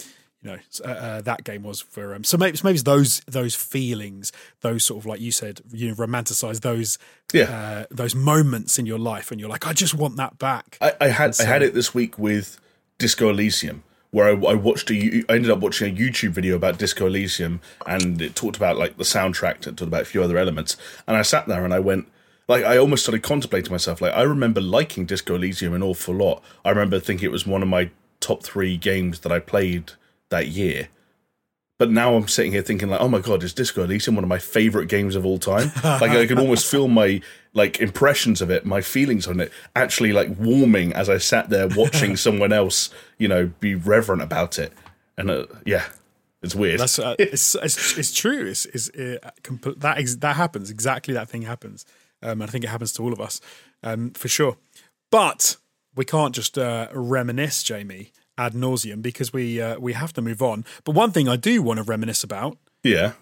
[0.46, 3.56] you know uh, uh, that game was for um, so maybe maybe it's those those
[3.56, 4.32] feelings
[4.62, 6.98] those sort of like you said you know, romanticize those
[7.34, 7.44] Yeah.
[7.44, 10.94] uh, those moments in your life and you're like I just want that back I,
[11.02, 12.60] I had I had it this week with
[12.98, 16.78] Disco Elysium, where I, I watched a I ended up watching a YouTube video about
[16.78, 20.38] Disco Elysium, and it talked about like the soundtrack, it talked about a few other
[20.38, 22.08] elements, and I sat there and I went.
[22.48, 24.00] Like I almost started contemplating myself.
[24.02, 26.42] Like I remember liking Disco Elysium an awful lot.
[26.64, 27.90] I remember thinking it was one of my
[28.22, 29.92] top three games that I played
[30.36, 30.90] that year.
[31.78, 34.30] But now I'm sitting here thinking like, oh my god, is Disco Elysium one of
[34.30, 35.72] my favorite games of all time?
[35.84, 37.22] like I can almost feel my
[37.54, 41.68] like impressions of it, my feelings on it, actually like warming as I sat there
[41.68, 44.72] watching someone else, you know, be reverent about it.
[45.18, 45.86] And uh, yeah,
[46.42, 46.80] it's weird.
[46.80, 51.14] that's uh, it's, it's it's true it's, it's uh, comp- that ex- that happens exactly
[51.14, 51.86] that thing happens
[52.22, 53.42] um, and I think it happens to all of us
[53.84, 54.58] um, for sure
[55.12, 55.58] but
[55.96, 60.42] we can't just uh, reminisce Jamie ad nauseum because we uh, we have to move
[60.42, 63.14] on but one thing I do want to reminisce about yeah,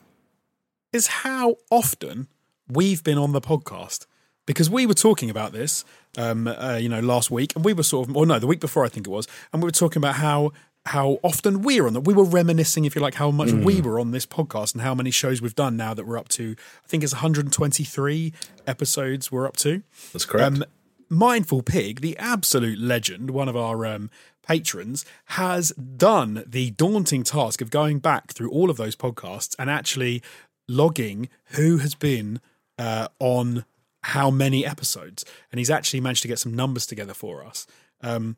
[0.92, 2.28] is how often
[2.68, 4.06] we've been on the podcast
[4.46, 5.86] because we were talking about this,
[6.18, 8.60] um, uh, you know, last week, and we were sort of, or no, the week
[8.60, 10.52] before I think it was, and we were talking about how
[10.86, 12.02] how often we're on that.
[12.02, 14.94] We were reminiscing, if you like, how much we were on this podcast and how
[14.94, 16.58] many shows we've done now that we're up to.
[16.84, 18.34] I think it's 123
[18.68, 19.82] episodes we're up to.
[20.12, 20.58] that's correct.
[20.58, 20.66] Um,
[21.14, 24.10] Mindful Pig, the absolute legend, one of our um,
[24.46, 29.70] patrons, has done the daunting task of going back through all of those podcasts and
[29.70, 30.22] actually
[30.68, 32.42] logging who has been
[32.78, 33.66] uh, on
[34.04, 35.24] how many episodes.
[35.52, 37.66] And he's actually managed to get some numbers together for us.
[38.02, 38.38] Um,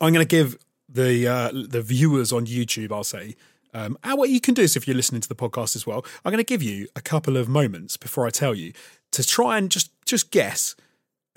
[0.00, 0.56] I'm going to give
[0.88, 3.36] the uh, the viewers on YouTube, I'll say,
[3.72, 6.04] Um, and what you can do is if you're listening to the podcast as well,
[6.24, 8.72] I'm going to give you a couple of moments before I tell you
[9.12, 10.74] to try and just just guess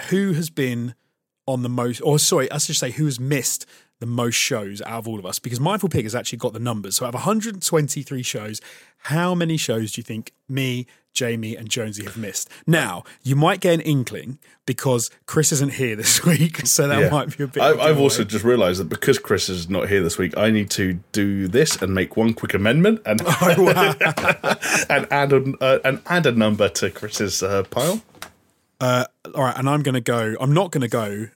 [0.10, 0.96] who has been
[1.48, 3.66] on the most, or sorry, I should say who has missed
[4.00, 6.60] the most shows out of all of us because Mindful Pig has actually got the
[6.60, 6.96] numbers.
[6.98, 8.60] So out of 123 shows,
[8.98, 12.50] how many shows do you think me, Jamie, and Jonesy have missed?
[12.68, 17.10] Now, you might get an inkling because Chris isn't here this week, so that Yeah.
[17.10, 17.62] might be a bit.
[17.62, 20.70] I, I've also just realised that because Chris is not here this week, I need
[20.72, 23.94] to do this and make one quick amendment and Oh,
[24.90, 28.02] and add a uh, and add a number to Chris's uh, pile.
[29.36, 30.36] All right, and I'm going to go.
[30.40, 31.30] I'm not going to go.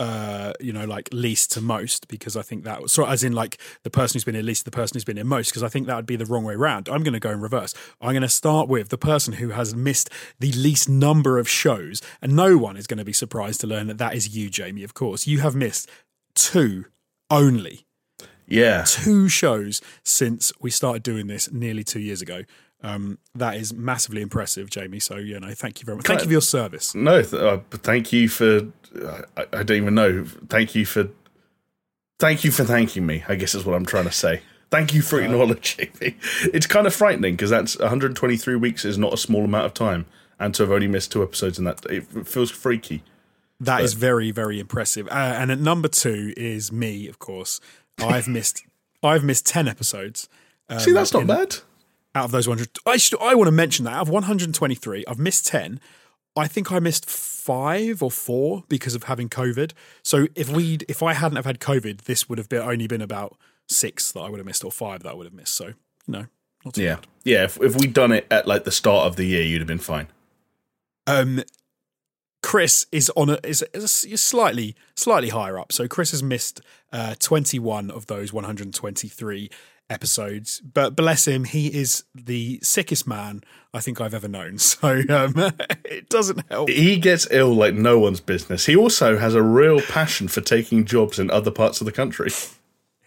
[0.00, 3.60] Uh, you know, like least to most, because I think that so as in like
[3.84, 5.86] the person who's been here least, the person who's been in most, because I think
[5.86, 6.88] that would be the wrong way around.
[6.88, 7.72] I'm going to go in reverse.
[8.00, 12.02] I'm going to start with the person who has missed the least number of shows,
[12.20, 14.82] and no one is going to be surprised to learn that that is you, Jamie.
[14.82, 15.88] Of course, you have missed
[16.34, 16.86] two
[17.30, 17.86] only
[18.48, 22.42] Yeah, two shows since we started doing this nearly two years ago.
[22.82, 24.98] Um, that is massively impressive, Jamie.
[25.00, 26.06] So you know, thank you very much.
[26.06, 26.94] Thank you for your service.
[26.94, 28.66] no, th- uh, thank you for.
[29.36, 30.24] I, I don't even know.
[30.48, 31.08] Thank you for.
[32.18, 33.24] Thank you for thanking me.
[33.28, 34.42] I guess is what I'm trying to say.
[34.70, 36.16] Thank you for acknowledging me.
[36.54, 40.06] It's kind of frightening because that's 123 weeks is not a small amount of time,
[40.40, 43.02] and to have only missed two episodes in that, it feels freaky.
[43.60, 45.06] That is very, very impressive.
[45.08, 47.60] Uh, and at number two is me, of course.
[47.98, 48.64] I've missed,
[49.02, 50.28] I've missed ten episodes.
[50.68, 51.56] Um, See, that's not in- bad.
[52.14, 52.78] Out of those 100.
[52.86, 55.80] I should, I want to mention that out of 123, I've missed 10.
[56.36, 59.72] I think I missed five or four because of having COVID.
[60.02, 63.02] So if we, if I hadn't have had COVID, this would have been only been
[63.02, 63.36] about
[63.68, 65.54] six that I would have missed or five that I would have missed.
[65.54, 65.74] So you
[66.08, 66.26] know,
[66.64, 67.06] not too Yeah, bad.
[67.24, 67.44] yeah.
[67.44, 69.78] If, if we'd done it at like the start of the year, you'd have been
[69.78, 70.08] fine.
[71.06, 71.42] Um,
[72.42, 75.70] Chris is on a is, is is slightly slightly higher up.
[75.72, 76.60] So Chris has missed
[76.92, 79.50] uh, 21 of those 123
[79.90, 83.42] episodes, but bless him, he is the sickest man
[83.74, 84.58] I think I've ever known.
[84.58, 85.34] So um,
[85.84, 86.68] it doesn't help.
[86.68, 88.66] He gets ill like no one's business.
[88.66, 92.30] He also has a real passion for taking jobs in other parts of the country.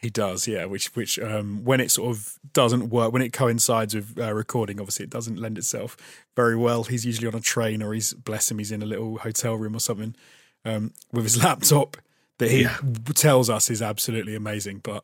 [0.06, 0.66] He does, yeah.
[0.66, 4.80] Which which um, when it sort of doesn't work, when it coincides with uh, recording,
[4.80, 5.98] obviously it doesn't lend itself
[6.36, 6.84] very well.
[6.84, 9.76] He's usually on a train, or he's bless him, he's in a little hotel room
[9.76, 10.16] or something
[10.64, 11.98] um, with his laptop
[12.38, 12.68] that he
[13.14, 14.80] tells us is absolutely amazing.
[14.84, 15.04] But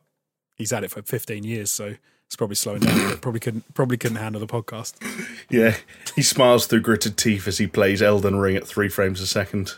[0.54, 1.94] he's had it for 15 years, so
[2.26, 3.18] it's probably slowing down.
[3.18, 4.94] probably couldn't probably couldn't handle the podcast.
[5.50, 5.76] Yeah,
[6.16, 9.74] he smiles through gritted teeth as he plays Elden Ring at three frames a second.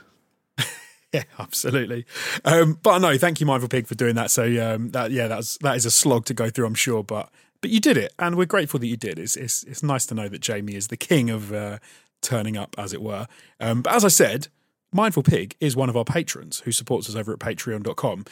[1.12, 2.06] Yeah, absolutely.
[2.44, 4.32] Um, but no, thank you, Mindful Pig, for doing that.
[4.32, 4.42] So
[4.74, 7.04] um, that yeah, that's that is a slog to go through, I'm sure.
[7.04, 9.20] But but you did it, and we're grateful that you did.
[9.20, 11.78] It's it's, it's nice to know that Jamie is the king of uh,
[12.20, 13.28] turning up, as it were.
[13.60, 14.48] Um, but as I said,
[14.92, 18.24] Mindful Pig is one of our patrons who supports us over at Patreon.com.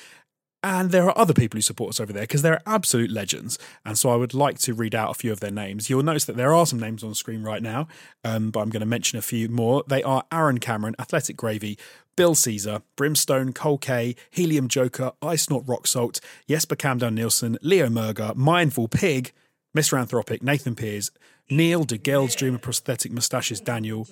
[0.64, 3.58] And there are other people who support us over there because they're absolute legends.
[3.84, 5.90] And so I would like to read out a few of their names.
[5.90, 7.88] You'll notice that there are some names on screen right now,
[8.24, 9.82] um, but I'm going to mention a few more.
[9.88, 11.78] They are Aaron Cameron, Athletic Gravy,
[12.14, 17.88] Bill Caesar, Brimstone, Cole K, Helium Joker, Ice Not Rock Salt, Jesper Camdown Nielsen, Leo
[17.88, 19.32] Merger, Mindful Pig,
[19.76, 19.98] Mr.
[19.98, 21.10] Anthropic, Nathan Pears,
[21.50, 24.06] Neil de Geld's Dream of Prosthetic Moustaches Daniel,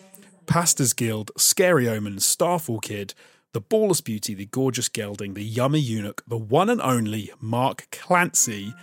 [0.47, 3.15] Pastors Guild, Scary Omen, Starfall Kid,
[3.53, 8.75] The Ballless Beauty, The Gorgeous Gelding, The Yummy Eunuch, The One and Only Mark Clancy,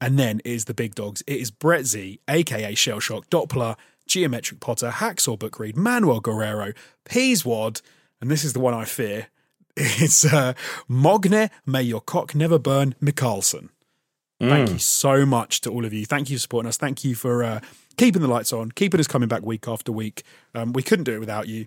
[0.00, 1.22] and then it is the big dogs.
[1.26, 3.76] It is Brett Z, aka Shellshock, Doppler,
[4.06, 6.72] Geometric Potter, Hacksaw Book Read, Manuel Guerrero,
[7.04, 7.82] Peaswad,
[8.20, 9.28] and this is the one I fear.
[9.78, 10.54] It's uh,
[10.88, 13.68] Mogne, May Your Cock Never Burn, Mikkelsen.
[14.40, 16.06] Thank you so much to all of you.
[16.06, 16.78] Thank you for supporting us.
[16.78, 17.60] Thank you for uh,
[17.98, 20.22] keeping the lights on, keeping us coming back week after week.
[20.54, 21.66] Um, we couldn't do it without you.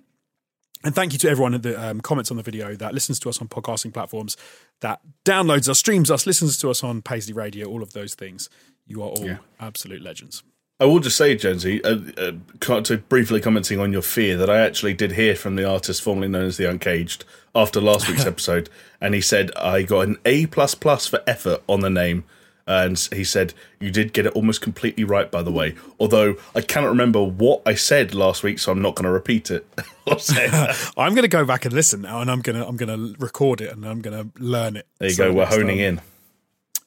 [0.84, 3.42] And thank you to everyone that um, comments on the video, that listens to us
[3.42, 4.38] on podcasting platforms,
[4.80, 8.50] that downloads us, streams us, listens to us on Paisley Radio, all of those things.
[8.88, 10.42] You are all absolute legends.
[10.82, 14.60] I will just say, Jonesy, uh, uh, to briefly commenting on your fear, that I
[14.62, 18.70] actually did hear from the artist formerly known as the Uncaged after last week's episode,
[19.02, 22.24] and he said I got an A plus plus for effort on the name,
[22.70, 25.76] and he said you did get it almost completely right, by the way.
[26.00, 29.52] Although I cannot remember what I said last week, so I'm not going to repeat
[29.52, 29.68] it.
[30.08, 30.92] I'll say that.
[30.98, 33.20] I'm going to go back and listen now, and I'm going to I'm going to
[33.20, 34.88] record it and I'm going to learn it.
[35.00, 35.38] There you So go.
[35.40, 36.02] We're honing time- in.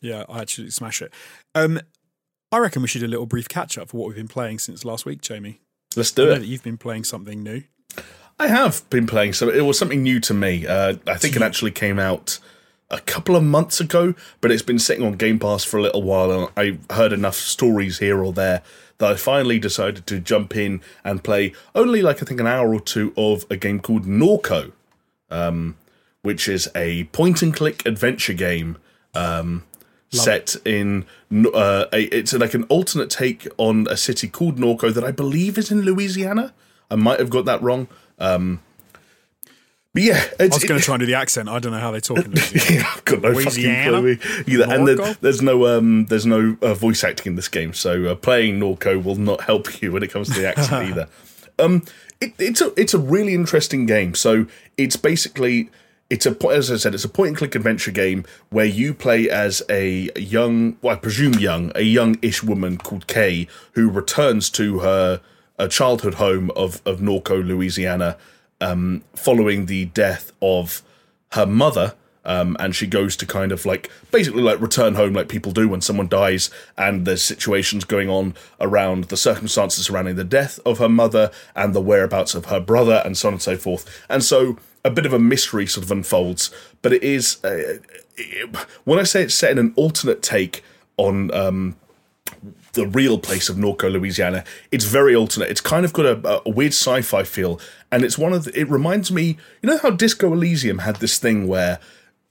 [0.01, 1.13] Yeah, I actually smash it.
[1.55, 1.81] Um,
[2.51, 4.59] I reckon we should do a little brief catch up for what we've been playing
[4.59, 5.61] since last week, Jamie.
[5.97, 6.43] Let's I do know it.
[6.43, 7.63] you've been playing something new.
[8.39, 9.49] I have been playing some.
[9.51, 10.67] It was something new to me.
[10.67, 12.41] Uh, I think it actually came out
[12.93, 16.03] a couple of months ago, but it's been sitting on Game Pass for a little
[16.03, 18.63] while, and I heard enough stories here or there
[18.99, 22.73] that I finally decided to jump in and play only like I think an hour
[22.73, 24.73] or two of a game called Norco,
[25.31, 25.77] um,
[26.21, 28.77] which is a point and click adventure game
[29.15, 29.65] um,
[30.11, 35.03] set in uh, a, it's like an alternate take on a city called Norco that
[35.03, 36.53] I believe is in Louisiana.
[36.91, 37.89] I might have got that wrong.
[38.19, 38.61] Um,
[39.95, 41.49] but yeah, I was going to try and do the accent.
[41.49, 42.81] I don't know how they talk in Louisiana.
[42.81, 43.93] yeah, I've got no Louisiana?
[43.93, 44.75] fucking clue either.
[44.75, 48.15] And there, there's no um, there's no uh, voice acting in this game, so uh,
[48.15, 51.09] playing Norco will not help you when it comes to the accent either.
[51.59, 51.85] Um,
[52.21, 54.15] it, it's a it's a really interesting game.
[54.15, 54.47] So
[54.79, 55.71] it's basically
[56.09, 59.31] it's a as I said, it's a point and click adventure game where you play
[59.31, 64.81] as a young, well, I presume young, a young-ish woman called Kay who returns to
[64.81, 65.21] her
[65.59, 68.17] a childhood home of of Norco, Louisiana,
[68.63, 70.83] um, following the death of
[71.33, 71.95] her mother.
[72.25, 75.69] Um, and she goes to kind of like basically like return home like people do
[75.69, 80.79] when someone dies and there's situations going on around the circumstances surrounding the death of
[80.79, 84.23] her mother and the whereabouts of her brother and so on and so forth and
[84.23, 87.79] so a bit of a mystery sort of unfolds but it is uh,
[88.17, 90.63] it, when i say it's set in an alternate take
[90.97, 91.75] on um,
[92.73, 94.45] the real place of Norco, Louisiana.
[94.71, 95.51] It's very alternate.
[95.51, 97.61] It's kind of got a, a weird sci-fi feel,
[97.93, 98.45] and it's one of.
[98.45, 101.79] The, it reminds me, you know, how Disco Elysium had this thing where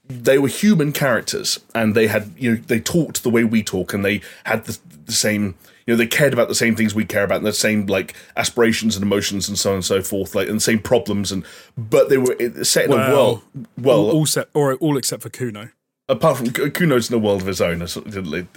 [0.04, 3.94] they were human characters and they had you know they talked the way we talk
[3.94, 5.54] and they had the, the same
[5.86, 8.14] you know they cared about the same things we care about and the same like
[8.36, 11.44] aspirations and emotions and so on and so forth like and the same problems and
[11.78, 13.42] but they were set in well, a world
[13.78, 15.70] well all, all set or all except for Cuno
[16.08, 17.86] apart from Cuno's in a world of his own.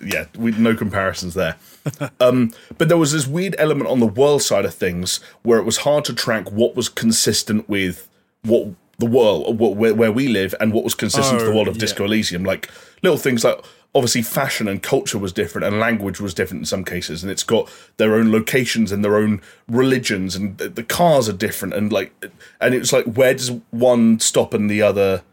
[0.04, 1.56] Yeah, we, no comparisons there.
[2.20, 5.64] um, but there was this weird element on the world side of things where it
[5.64, 8.10] was hard to track what was consistent with
[8.44, 11.68] what the world where, where we live and what was consistent oh, to the world
[11.68, 11.82] of yeah.
[11.82, 12.44] Disco Elysium.
[12.44, 12.70] Like
[13.04, 16.84] little things like obviously fashion and culture was different and language was different in some
[16.84, 21.34] cases and it's got their own locations and their own religions and the cars are
[21.34, 22.14] different and like
[22.60, 25.24] and it's like where does one stop and the other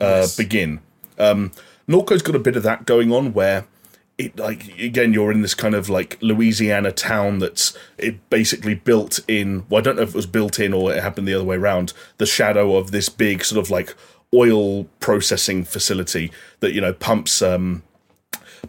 [0.00, 0.36] uh, yes.
[0.36, 0.80] begin
[1.18, 1.52] um,
[1.86, 3.66] Norco's got a bit of that going on where
[4.16, 9.18] it like again you're in this kind of like Louisiana town that's it basically built
[9.26, 11.44] in well I don't know if it was built in or it happened the other
[11.44, 13.94] way around the shadow of this big sort of like
[14.32, 17.82] oil processing facility that you know pumps um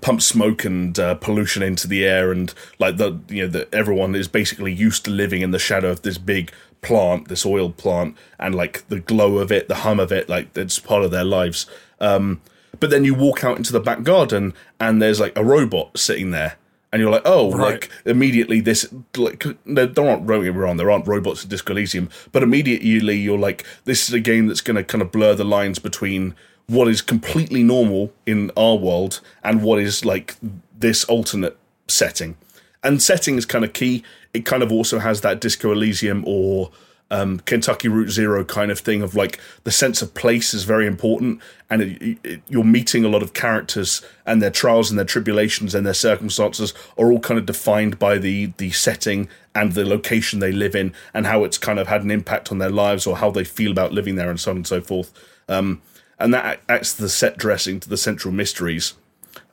[0.02, 4.16] pumps smoke and uh, pollution into the air and like the you know that everyone
[4.16, 8.16] is basically used to living in the shadow of this big plant this oil plant
[8.40, 11.24] and like the glow of it the hum of it like it's part of their
[11.24, 11.66] lives
[12.00, 12.42] um,
[12.80, 16.32] but then you walk out into the back garden and there's like a robot sitting
[16.32, 16.58] there.
[16.92, 17.72] And you're like, oh, right.
[17.72, 18.88] like immediately this,
[19.18, 23.66] like, there, there aren't, wrong, there aren't robots in Disco Elysium, but immediately you're like,
[23.84, 26.36] this is a game that's going to kind of blur the lines between
[26.68, 30.36] what is completely normal in our world and what is like
[30.78, 32.38] this alternate setting.
[32.82, 34.04] And setting is kind of key.
[34.34, 36.72] It kind of also has that Disco Elysium or
[37.12, 40.88] um, Kentucky Route Zero kind of thing of like the sense of place is very
[40.88, 41.40] important,
[41.70, 45.76] and it, it, you're meeting a lot of characters and their trials and their tribulations
[45.76, 50.40] and their circumstances are all kind of defined by the the setting and the location
[50.40, 53.18] they live in and how it's kind of had an impact on their lives or
[53.18, 55.14] how they feel about living there and so on and so forth.
[55.48, 55.82] Um,
[56.20, 58.94] and that acts the set dressing to the central mysteries,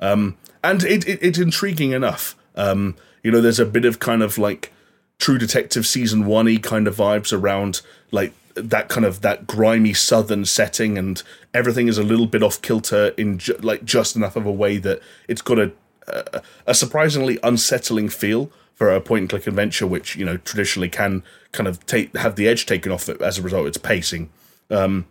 [0.00, 2.34] um, and it, it's intriguing enough.
[2.54, 4.72] Um, you know, there's a bit of kind of like
[5.18, 9.94] True Detective season one y kind of vibes around like that kind of that grimy
[9.94, 11.22] southern setting, and
[11.54, 14.78] everything is a little bit off kilter in ju- like just enough of a way
[14.78, 15.72] that it's got a
[16.08, 20.88] a, a surprisingly unsettling feel for a point and click adventure, which you know traditionally
[20.88, 23.78] can kind of take have the edge taken off it as a result of its
[23.78, 24.30] pacing.
[24.70, 25.06] Um,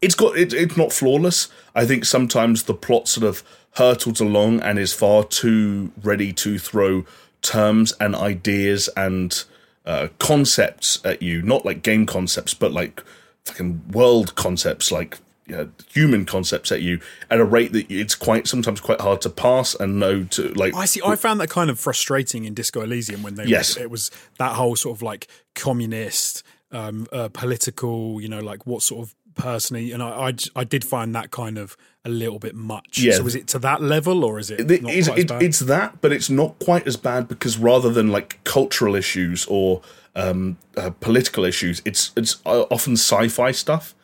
[0.00, 1.48] it's got it, it's not flawless.
[1.74, 3.42] I think sometimes the plot sort of
[3.76, 7.04] hurtles along and is far too ready to throw
[7.42, 9.44] terms and ideas and
[9.86, 13.02] uh, concepts at you, not like game concepts, but like
[13.44, 18.14] fucking world concepts, like you know, human concepts at you at a rate that it's
[18.14, 20.74] quite sometimes quite hard to pass and know to like.
[20.74, 21.00] I see.
[21.04, 23.76] I found that kind of frustrating in Disco Elysium when they yes.
[23.76, 28.82] it was that whole sort of like communist, um, uh, political, you know, like what
[28.82, 32.54] sort of personally, and I, I, I did find that kind of a little bit
[32.54, 32.98] much.
[32.98, 33.14] Yeah.
[33.14, 34.70] So is it to that level, or is it?
[34.70, 38.42] it, is, it it's that, but it's not quite as bad because rather than like
[38.44, 39.80] cultural issues or
[40.14, 43.94] um, uh, political issues, it's it's uh, often sci-fi stuff.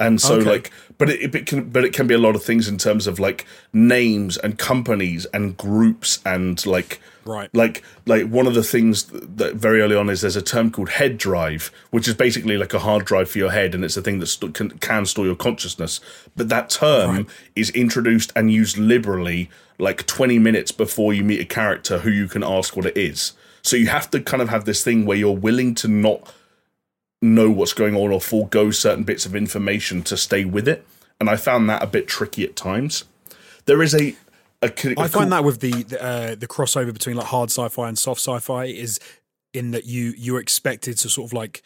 [0.00, 0.48] And so, okay.
[0.48, 3.06] like, but it, it can, but it can be a lot of things in terms
[3.06, 7.54] of like names and companies and groups and like Right.
[7.54, 10.88] Like like one of the things that very early on is there's a term called
[10.88, 14.02] head drive, which is basically like a hard drive for your head, and it's a
[14.02, 16.00] thing that st- can, can, store your consciousness.
[16.36, 17.26] But that term right.
[17.54, 22.28] is introduced and used liberally like 20 minutes before you meet a character who you
[22.28, 23.34] can ask what it is.
[23.60, 26.32] So you have to kind of have this thing where you're willing to not
[27.20, 30.86] know what's going on or forego certain bits of information to stay with it.
[31.20, 33.04] And I found that a bit tricky at times.
[33.66, 34.16] There is a
[34.62, 37.88] a, a I find that with the the, uh, the crossover between like hard sci-fi
[37.88, 38.98] and soft sci-fi is
[39.52, 41.62] in that you you're expected to sort of like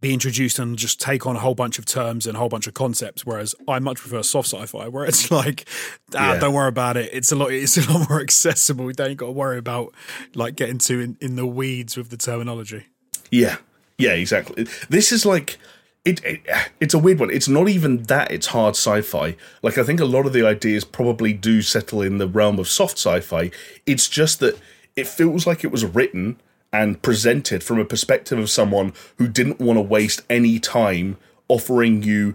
[0.00, 2.66] be introduced and just take on a whole bunch of terms and a whole bunch
[2.66, 3.24] of concepts.
[3.24, 5.66] Whereas I much prefer soft sci-fi, where it's like,
[6.14, 6.40] ah, Yeah.
[6.40, 7.08] don't worry about it.
[7.12, 7.52] It's a lot.
[7.52, 8.86] It's a lot more accessible.
[8.86, 9.94] You don't got to worry about
[10.34, 12.86] like getting too in, in the weeds with the terminology.
[13.30, 13.56] Yeah,
[13.98, 14.66] yeah, exactly.
[14.88, 15.58] This is like
[16.04, 16.42] it, it.
[16.80, 17.30] It's a weird one.
[17.30, 18.30] It's not even that.
[18.30, 19.36] It's hard sci-fi.
[19.62, 22.68] Like I think a lot of the ideas probably do settle in the realm of
[22.68, 23.50] soft sci-fi.
[23.86, 24.58] It's just that
[24.96, 26.40] it feels like it was written
[26.72, 31.16] and presented from a perspective of someone who didn't want to waste any time
[31.48, 32.34] offering you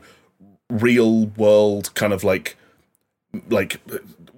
[0.69, 2.55] real world kind of like
[3.49, 3.79] like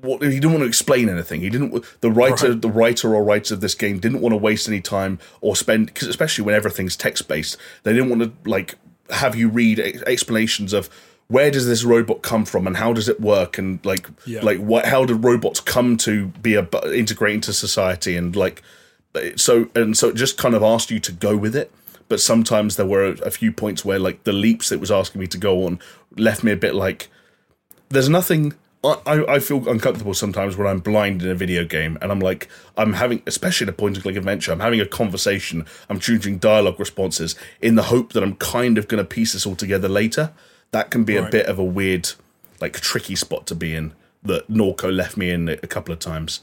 [0.02, 1.42] what he didn't want to explain anything.
[1.42, 1.84] He didn't.
[2.02, 2.62] The writer, Right.
[2.62, 5.88] the writer or writers of this game didn't want to waste any time or spend
[5.88, 8.76] because especially when everything's text based, they didn't want to like
[9.12, 10.90] have you read explanations of
[11.28, 14.42] where does this robot come from and how does it work and like Yeah.
[14.42, 18.62] like what how did robots come to be a integrate into society and like
[19.36, 21.72] so and so it just kind of asked you to go with it
[22.08, 25.20] but sometimes there were a, a few points where like the leaps it was asking
[25.22, 25.80] me to go on
[26.18, 27.10] left me a bit like
[27.90, 28.54] there's nothing
[28.84, 32.48] I, I feel uncomfortable sometimes when I'm blind in a video game and I'm like
[32.76, 36.40] I'm having especially in a point and click adventure I'm having a conversation I'm choosing
[36.40, 39.88] dialogue responses in the hope that I'm kind of going to piece this all together
[39.88, 40.32] later.
[40.72, 42.12] That can be a bit of a weird
[42.60, 46.42] like tricky spot to be in that Norco left me in a couple of times.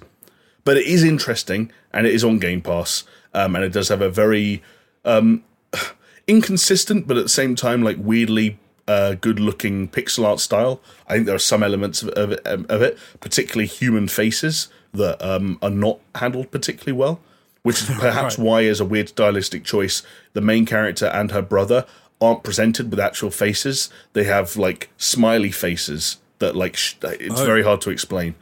[0.65, 3.03] But it is interesting and it is on Game Pass
[3.35, 4.63] um, and it does have a very
[5.05, 5.43] um,
[6.29, 10.81] inconsistent but at the same time like weirdly uh, good looking pixel art style.
[11.07, 15.23] I think there are some elements of, of, it, of it, particularly human faces that
[15.23, 17.21] um, are not handled particularly well,
[17.63, 18.45] which is perhaps Right.
[18.45, 21.85] why, as a weird stylistic choice, the main character and her brother
[22.21, 23.91] aren't presented with actual faces.
[24.15, 27.45] They have like smiley faces that like sh- it's Oh.
[27.45, 28.35] very hard to explain.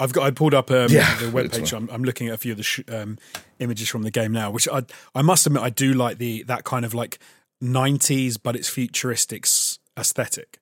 [0.00, 0.24] I've got.
[0.24, 1.72] I pulled up um, Yeah, the webpage.
[1.76, 3.18] I'm, I'm looking at a few of the sh- um,
[3.60, 4.82] images from the game now, which I
[5.14, 7.18] I must admit I do like the that kind of like
[7.62, 9.46] 90s, but it's futuristic
[9.98, 10.58] aesthetic,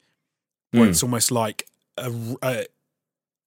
[0.72, 0.90] where Hmm.
[0.90, 2.66] it's almost like a, a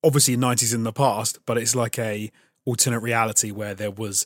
[0.03, 2.31] obviously 90s in the past, but it's like a
[2.65, 4.25] alternate reality where there was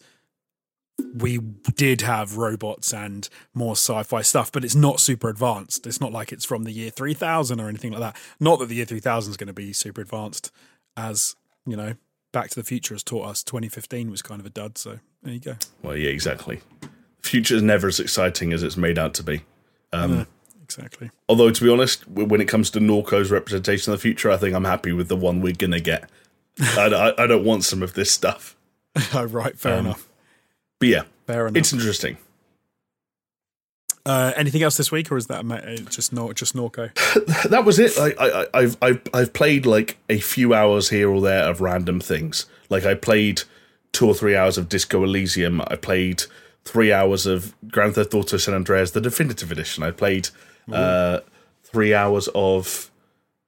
[1.13, 1.37] we
[1.75, 5.85] did have robots and more sci-fi stuff, but it's not super advanced.
[5.85, 8.15] It's not like it's from the year 3000 or anything like that.
[8.39, 10.51] Not that the year 3000 is going to be super advanced,
[10.95, 11.35] as
[11.67, 11.93] you know,
[12.31, 13.43] Back to the Future has taught us.
[13.43, 15.55] 2015 was kind of a dud, so there you go.
[15.83, 16.61] Well, yeah, exactly.
[17.27, 19.43] Future is never as exciting as it's made out to be.
[19.93, 20.27] Um,
[20.63, 21.11] Exactly.
[21.29, 24.53] Although, to be honest, when it comes to Norco's representation of the future, I think
[24.53, 26.09] I'm happy with the one we're gonna get.
[26.59, 28.55] I, I, I don't want some of this stuff.
[29.13, 30.09] oh, right, fair Um, enough.
[30.79, 31.57] But yeah, Fair enough.
[31.57, 32.17] it's interesting.
[34.05, 36.91] Uh, anything else this week, or is that uh, just Nor- just Norco?
[37.49, 37.97] That was it.
[37.99, 41.59] I, I, I- I've, I've, I've played like a few hours here or there of
[41.59, 42.45] random things.
[42.69, 43.43] Like I played
[43.91, 45.61] two or three hours of Disco Elysium.
[45.61, 46.23] I played
[46.67, 49.83] three hours of Grand Theft Auto San Andreas, the definitive edition.
[49.83, 50.29] I played
[50.71, 51.19] uh,
[51.63, 52.91] three hours of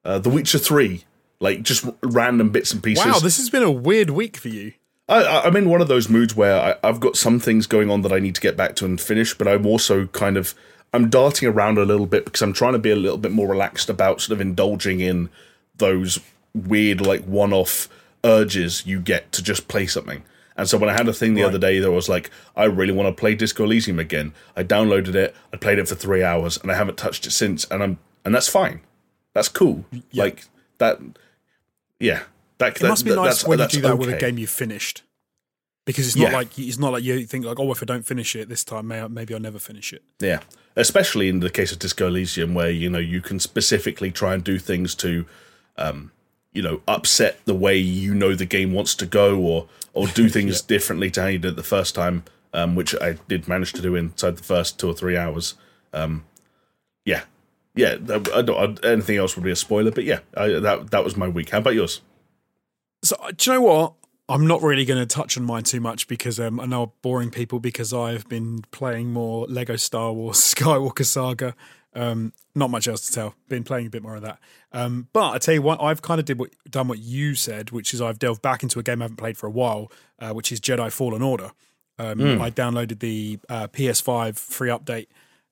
[0.05, 1.03] uh, The Witcher Three.
[1.41, 3.05] Like just random bits and pieces.
[3.05, 4.74] Wow, this has been a weird week for you.
[5.07, 7.89] I- I, I'm in one of those moods where I, I've got some things going
[7.89, 10.53] on that I need to get back to and finish, but I'm also kind of
[10.93, 13.47] I'm darting around a little bit because I'm trying to be a little bit more
[13.47, 15.30] relaxed about sort of indulging in
[15.78, 16.20] those
[16.53, 17.88] weird like one-off
[18.26, 20.24] urges you get to just play something.
[20.60, 21.47] And so when I had a thing the Right.
[21.49, 24.34] other day that was like, I really want to play Disco Elysium again.
[24.55, 27.66] I downloaded it, I played it for three hours, and I haven't touched it since.
[27.72, 28.82] And I'm and that's fine.
[29.34, 29.86] That's cool.
[30.14, 30.45] Like
[30.80, 30.99] that.
[31.99, 32.24] Yeah.
[32.57, 35.03] That, It must be nice when you do that with a game you've finished,
[35.86, 36.38] because it's not Yeah.
[36.39, 38.88] like it's not like you think like, oh, if I don't finish it this time,
[38.89, 40.03] may- maybe I'll never finish it.
[40.20, 40.41] Yeah,
[40.76, 44.43] especially in the case of Disco Elysium, where you know you can specifically try and
[44.43, 45.26] do things to,
[45.78, 46.12] um,
[46.54, 50.30] you know, upset the way you know the game wants to go, or or do
[50.30, 52.24] things differently to how you did it the first time,
[52.54, 55.56] um, which I did manage to do inside the first two or three hours.
[55.93, 56.26] Um,
[57.06, 57.24] yeah,
[57.76, 57.97] yeah.
[58.34, 61.28] I don't, anything else would be a spoiler, but yeah, I, that that was my
[61.28, 61.50] week.
[61.50, 62.02] How about yours?
[63.04, 63.93] So uh, do you know what?
[64.28, 66.91] I'm not really going to touch on mine too much because um, I know I'm
[67.02, 71.56] boring people because I've been playing more Lego Star Wars Skywalker Saga.
[71.96, 73.36] Um, not much else to tell.
[73.48, 74.40] Been playing a bit more of that.
[74.72, 77.72] Um, but I tell you what, I've kind of did what, done what you said,
[77.72, 80.32] which is I've delved back into a game I haven't played for a while, uh,
[80.34, 81.52] which is Jedi Fallen Order.
[81.98, 85.08] Um, I downloaded the uh, PS5 free update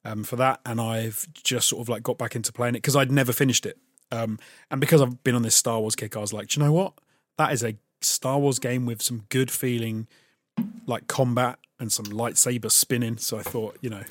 [0.06, 2.96] um, for that, and I've just sort of like got back into playing it because
[2.96, 3.78] I'd never finished it.
[4.12, 4.40] Um,
[4.72, 6.72] and because I've been on this Star Wars kick, I was like, do you know
[6.72, 6.94] what?
[7.38, 10.08] That is a Star Wars game with some good feeling,
[10.86, 13.18] like combat and some lightsaber spinning.
[13.18, 14.04] So I thought, you know,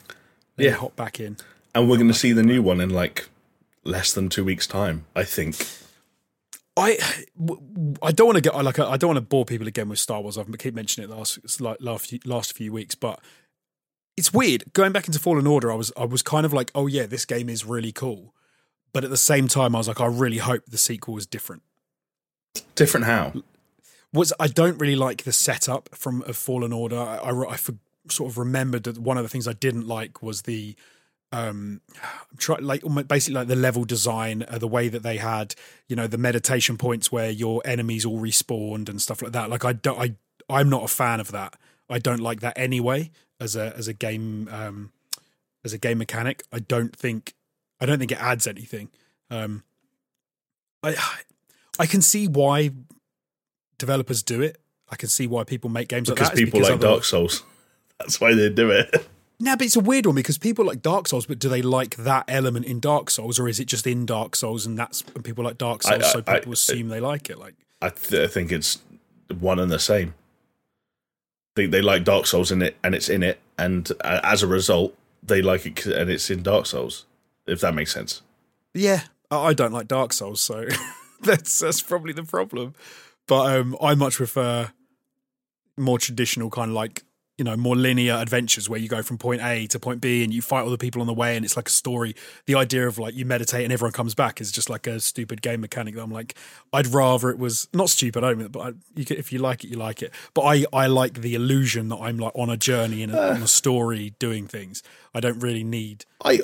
[0.58, 0.72] Yeah.
[0.72, 1.36] hop back in.
[1.76, 3.28] And we're going to see the new one in like
[3.84, 5.56] less than two weeks' time, I think.
[6.74, 6.96] I
[8.02, 10.22] I don't want to get like I don't want to bore people again with Star
[10.22, 10.38] Wars.
[10.38, 13.20] I've keep mentioning it last like last few, last few weeks, but
[14.16, 15.70] it's weird going back into Fallen Order.
[15.70, 18.32] I was I was kind of like, oh yeah, this game is really cool,
[18.94, 21.62] but at the same time, I was like, I really hope the sequel is different.
[22.74, 23.34] Different how?
[24.14, 26.98] Was I don't really like the setup from of Fallen Order.
[26.98, 27.74] I, I, I for,
[28.08, 30.74] sort of remembered that one of the things I didn't like was the
[31.36, 35.54] um I'm try like basically like the level design uh, the way that they had
[35.86, 39.50] you know the meditation points where your enemies all respawned and stuff like that.
[39.50, 40.14] Like i don't i
[40.48, 41.54] i'm not a fan of that.
[41.90, 44.92] I don't like that anyway as a as a game um
[45.64, 46.42] as a game mechanic.
[46.52, 47.34] I don't think
[47.80, 48.88] i don't think it adds anything.
[49.30, 49.62] Um
[50.82, 50.96] i
[51.78, 52.70] i can see why
[53.78, 54.58] developers do it.
[54.88, 57.42] I can see why people make games because like that people because like dark souls.
[57.98, 59.06] That's why they do it
[59.38, 61.96] No, but it's a weird one because people like Dark Souls, but do they like
[61.96, 65.22] that element in Dark Souls, or is it just in Dark Souls and that's and
[65.24, 67.38] people like Dark Souls, I- so I- people assume they like it?
[67.38, 68.78] Like, I, th- I think it's
[69.38, 70.14] one and the same.
[71.54, 74.46] They they like Dark Souls in it, and it's in it, and uh, as a
[74.46, 77.04] result, they like it, and it's in Dark Souls.
[77.46, 78.22] If that makes sense.
[78.74, 80.66] yeah, I I don't like Dark Souls, so
[81.22, 82.74] that's that's probably the problem.
[83.26, 84.70] But um, I much prefer
[85.76, 87.02] more traditional kind of like
[87.38, 90.32] you know more linear adventures where you go from point A to point B and
[90.32, 92.14] you fight all the people on the way and it's like a story.
[92.46, 95.42] The idea of like you meditate and everyone comes back is just like a stupid
[95.42, 96.34] game mechanic that I'm like
[96.72, 98.24] I'd rather it was not stupid.
[98.24, 100.12] I don't mean, but I, you can, if you like it, you like it.
[100.34, 103.34] But I I like the illusion that I'm like on a journey and a, uh.
[103.34, 104.82] on a story doing things.
[105.14, 106.40] I don't really need I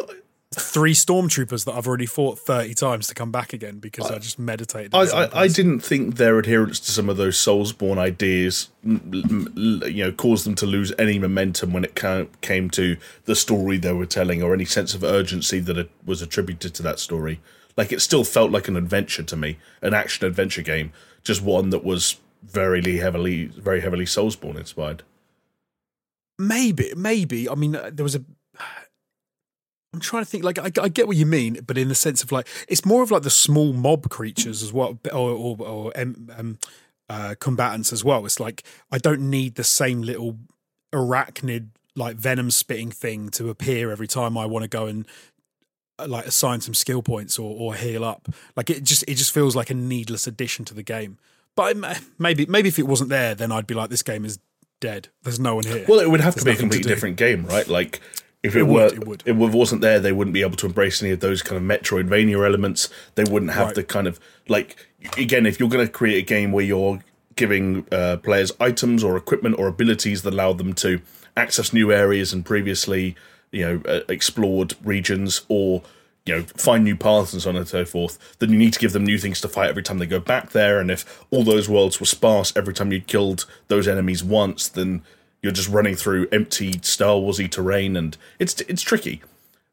[0.55, 4.38] three stormtroopers that I've already fought 30 times to come back again because I, just
[4.38, 4.94] meditated.
[4.94, 7.98] I, in the same I, I didn't think their adherence to some of those Soulsborne
[7.98, 12.26] ideas, m- m- l- you know, caused them to lose any momentum when it ca-
[12.40, 16.22] came to the story they were telling, or any sense of urgency that it was
[16.22, 17.40] attributed to that story.
[17.76, 20.92] Like it still felt like an adventure to me, an action adventure game,
[21.22, 25.03] just one that was very heavily, very heavily Soulsborne inspired.
[26.38, 27.48] Maybe, maybe.
[27.48, 28.24] I mean, uh, there was a.
[29.93, 30.45] I'm trying to think.
[30.45, 33.03] Like, I, I get what you mean, but in the sense of like, it's more
[33.03, 36.59] of like the small mob creatures as well, or or, or um, um,
[37.09, 38.24] uh, combatants as well.
[38.24, 40.38] It's like I don't need the same little
[40.93, 45.07] arachnid like venom spitting thing to appear every time I want to go and
[45.99, 48.28] uh, like assign some skill points or, or heal up.
[48.57, 51.18] Like it just it just feels like a needless addition to the game.
[51.55, 54.38] But I, maybe maybe if it wasn't there, then I'd be like, this game is
[54.80, 55.09] dead.
[55.22, 55.84] There's no one here.
[55.86, 57.68] Well, it would have to be a completely different game, right?
[57.68, 58.01] Like
[58.43, 59.22] if it, It were, would, it would.
[59.26, 62.45] it wasn't there, they wouldn't be able to embrace any of those kind of Metroidvania
[62.45, 62.88] elements.
[63.14, 63.74] They wouldn't have Right.
[63.76, 64.18] the kind of
[64.49, 64.76] like
[65.16, 67.01] again, if you're going to create a game where you're
[67.36, 71.01] giving uh, players items or equipment or abilities that allow them to
[71.36, 73.16] access new areas and previously
[73.53, 75.82] you know uh, explored regions or
[76.26, 78.78] you know find new paths and so on and so forth then you need to
[78.78, 81.43] give them new things to fight every time they go back there and if all
[81.43, 85.03] those worlds were sparse every time you killed those enemies once then
[85.43, 89.22] you're just running through empty Star Warsy terrain, and it's it's tricky.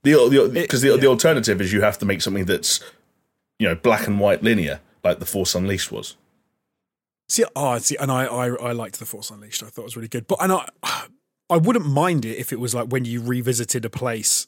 [0.03, 0.97] The because the, yeah.
[0.97, 2.79] the alternative is you have to make something that's
[3.59, 6.15] you know black and white linear, like the Force Unleashed was.
[7.27, 9.61] See, oh, see, and I, I, I liked the Force Unleashed.
[9.61, 10.67] I thought it was really good, but and I,
[11.49, 14.47] I wouldn't mind it if it was like when you revisited a place,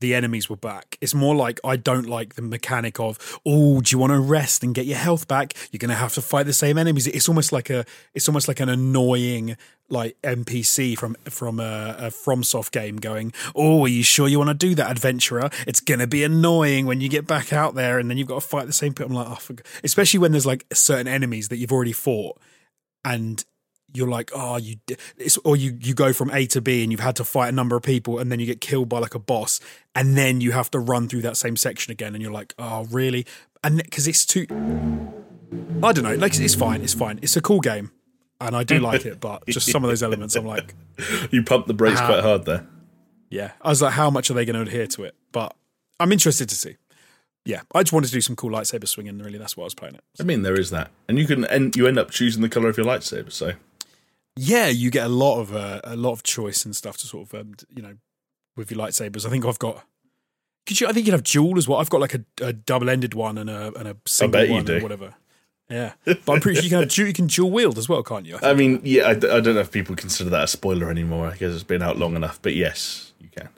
[0.00, 0.98] the enemies were back.
[1.00, 4.62] It's more like I don't like the mechanic of, oh, do you want to rest
[4.62, 5.54] and get your health back?
[5.70, 7.06] You're going to have to fight the same enemies.
[7.06, 9.56] It's almost like a, it's almost like an annoying
[9.88, 14.48] like NPC from from a, a FromSoft game going, oh, are you sure you want
[14.50, 15.50] to do that, adventurer?
[15.66, 18.46] It's to be annoying when you get back out there and then you've got to
[18.46, 19.16] fight the same people.
[19.18, 22.38] I'm like, oh, especially when there's like certain enemies that you've already fought
[23.04, 23.44] and
[23.94, 24.76] you're like, oh, you,
[25.16, 27.52] it's, or you you go from A to B and you've had to fight a
[27.52, 29.60] number of people and then you get killed by like a boss
[29.94, 32.86] and then you have to run through that same section again and you're like, oh,
[32.90, 33.26] really?
[33.62, 34.46] And because it's too,
[35.82, 37.92] I don't know, like it's fine, it's fine, it's a cool game
[38.40, 40.74] and I do like it, but just some of those elements, I'm like,
[41.30, 42.66] You pumped the brakes How- quite hard there.
[43.30, 45.14] yeah, I was like, how much are they going to adhere to it?
[45.32, 45.54] But
[46.00, 46.76] I'm interested to see.
[47.44, 49.18] Yeah, I just wanted to do some cool lightsaber swinging.
[49.18, 50.02] Really, that's what I was playing it.
[50.20, 52.68] I mean, there is that, and you can and you end up choosing the color
[52.68, 53.30] of your lightsaber.
[53.30, 53.52] So
[54.36, 57.28] yeah, you get a lot of uh, a lot of choice and stuff to sort
[57.32, 57.94] of um, you know
[58.56, 59.24] with your lightsabers.
[59.24, 59.84] I think I've got.
[60.66, 60.88] Could you?
[60.88, 61.78] I think you'd have dual as well.
[61.78, 64.80] I've got like a, a double ended one and a and a single one or
[64.80, 65.14] whatever.
[65.68, 68.24] Yeah, but I'm pretty sure you can have you can dual wield as well, can't
[68.24, 68.38] you?
[68.40, 71.26] I mean, yeah, I don't know if people consider that a spoiler anymore.
[71.26, 73.48] I guess it's been out long enough, but yes, you can.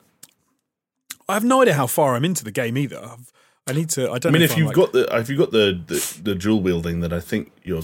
[1.27, 2.99] I have no idea how far I'm into the game either.
[3.03, 3.31] I've,
[3.67, 4.09] I need to.
[4.11, 4.31] I don't.
[4.31, 6.61] I mean, if I'm you've like- got the if you've got the, the the dual
[6.61, 7.83] wielding, then I think you're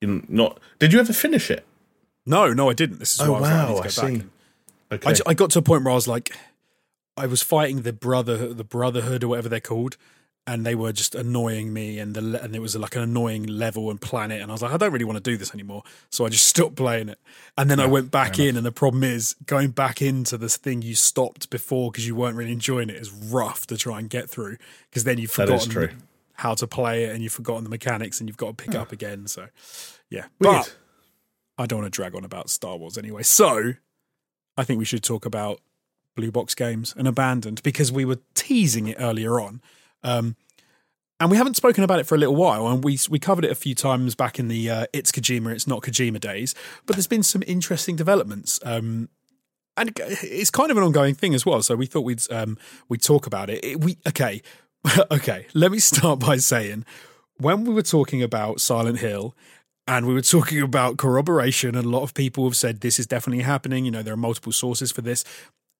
[0.00, 0.58] you're not.
[0.80, 1.64] Did you ever finish it?
[2.26, 2.98] no, no, I didn't.
[2.98, 4.22] This is Oh, why I, like, I wow, I see.
[4.90, 5.10] Okay.
[5.10, 6.36] I, I got to a point where I was like,
[7.16, 9.96] I was fighting the brother, the Brotherhood or whatever they're called,
[10.48, 13.90] and they were just annoying me, and the and it was like an annoying level
[13.90, 16.24] and planet, and I was like, I don't really want to do this anymore, so
[16.24, 17.18] I just stopped playing it.
[17.58, 20.80] And then I went back in, and the problem is going back into this thing
[20.80, 24.30] you stopped before because you weren't really enjoying it is rough to try and get
[24.30, 24.56] through
[24.88, 25.90] because then you've forgotten true.
[26.32, 28.80] how to play it and you've forgotten the mechanics and you've got to pick hmm.
[28.80, 29.26] up again.
[29.26, 29.48] So
[30.08, 30.56] yeah, Weird.
[30.56, 30.76] but
[31.58, 33.22] I don't want to drag on about Star Wars anyway.
[33.22, 33.74] So
[34.56, 35.60] I think we should talk about
[36.16, 39.60] Blue Box Games and Abandoned because we were teasing it earlier on.
[40.02, 40.36] Um,
[41.20, 43.50] and we haven't spoken about it for a little while, and we we covered it
[43.50, 46.54] a few times back in the uh, "It's Kojima, It's Not Kojima" days.
[46.86, 49.08] But there's been some interesting developments, um,
[49.76, 51.62] and it's kind of an ongoing thing as well.
[51.62, 52.56] So we thought we'd um,
[52.88, 53.64] we'd talk about it.
[53.64, 54.42] it we okay,
[55.10, 55.46] okay.
[55.54, 56.84] Let me start by saying
[57.36, 59.34] when we were talking about Silent Hill
[59.88, 63.06] and we were talking about corroboration, and a lot of people have said this is
[63.06, 63.84] definitely happening.
[63.84, 65.24] You know, there are multiple sources for this.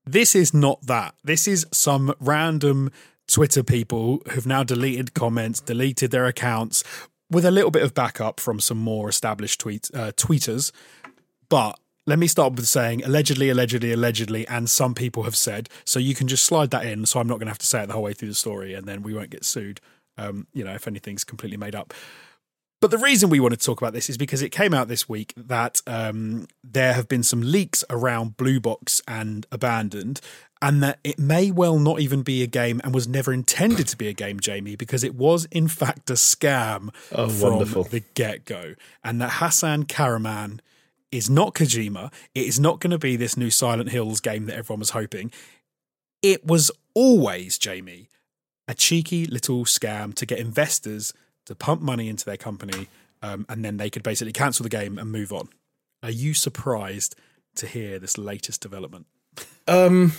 [0.05, 1.15] This is not that.
[1.23, 2.91] This is some random
[3.29, 6.83] Twitter people who've now deleted comments, deleted their accounts
[7.31, 10.73] with a little bit of backup from some more established tweet, uh, tweeters.
[11.49, 15.69] But let me start with saying allegedly, allegedly, allegedly, and some people have said.
[15.85, 17.05] So you can just slide that in.
[17.05, 18.73] So I'm not going to have to say it the whole way through the story,
[18.73, 19.81] and then we won't get sued.
[20.17, 21.95] Um, you know, if anything's completely made up.
[22.81, 25.09] But the reason we want to talk about this is because it came out this
[25.09, 30.21] week that um, there have been some leaks around Blue Box and Abandoned,
[30.61, 33.97] and that it may well not even be a game and was never intended to
[33.97, 37.85] be a game, Jamie, because it was in fact a scam Oh, from wonderful.
[37.85, 40.61] the get go, and that Hasan Kahraman
[41.13, 42.13] is not Kojima.
[42.35, 45.31] It is not going to be this new Silent Hills game that everyone was hoping.
[46.23, 48.09] It was always, Jamie,
[48.67, 51.15] a cheeky little scam to get investors
[51.47, 52.89] to pump money into their company,
[53.23, 55.49] um, and then they could basically cancel the game and move on.
[56.03, 57.17] Are you surprised
[57.55, 59.07] to hear this latest development?
[59.67, 60.13] Um,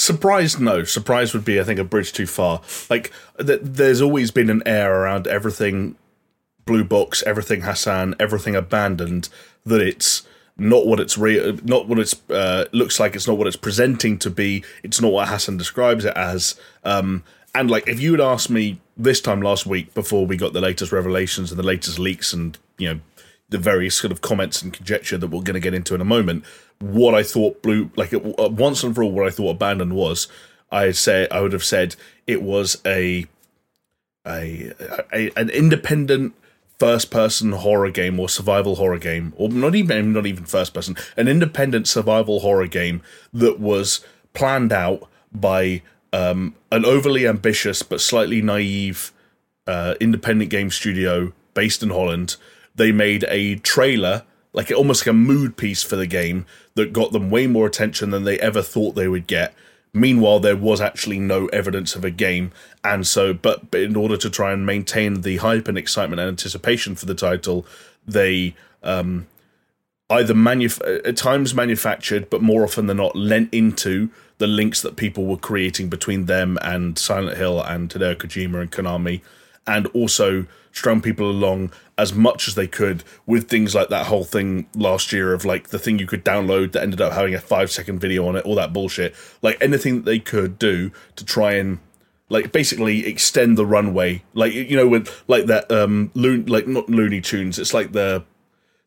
[0.00, 0.60] surprised?
[0.60, 0.84] No.
[0.84, 2.62] Surprised would be, I think, a bridge too far.
[2.88, 5.96] Like, th- there's always been an air around everything
[6.64, 9.28] Blue Box, everything Hasan, everything abandoned
[9.64, 10.26] that it's
[10.56, 13.14] not what it's re- not what it's uh, looks like.
[13.14, 14.64] It's not what it's presenting to be.
[14.82, 16.54] It's not what Hasan describes it as.
[16.84, 17.24] Um,
[17.54, 20.60] and like, if you had asked me this time last week before we got the
[20.60, 23.00] latest revelations and the latest leaks and you know
[23.48, 26.04] the various sort of comments and conjecture that we're going to get into in a
[26.04, 26.44] moment,
[26.80, 30.28] what I thought Blue like uh, once and for all what I thought Abandoned was,
[30.70, 33.26] I say I would have said it was a
[34.26, 34.72] a,
[35.12, 36.34] a an independent
[36.78, 40.96] first person horror game or survival horror game or not even not even first person
[41.16, 43.02] an independent survival horror game
[43.34, 44.00] that was
[44.32, 49.12] planned out by um, an overly ambitious but slightly naive
[49.66, 52.36] uh, independent game studio based in Holland.
[52.74, 57.12] They made a trailer like almost like a mood piece for the game that got
[57.12, 59.54] them way more attention than they ever thought they would get.
[59.92, 62.52] Meanwhile, there was actually no evidence of a game,
[62.84, 66.28] and so, but, but in order to try and maintain the hype and excitement and
[66.28, 67.66] anticipation for the title,
[68.06, 69.26] they um,
[70.08, 74.96] either manuf- at times manufactured, but more often than not, lent into the links that
[74.96, 79.22] people were creating between them and Silent Hill and Hideo Kojima and Konami,
[79.66, 84.24] and also strung people along as much as they could with things like that whole
[84.24, 87.40] thing last year of like the thing you could download that ended up having a
[87.40, 89.14] five second video on it, all that bullshit.
[89.42, 91.78] Like anything that they could do to try and
[92.30, 94.22] like basically extend the runway.
[94.32, 98.24] Like you know, with like that um loon like not Looney Tunes, it's like the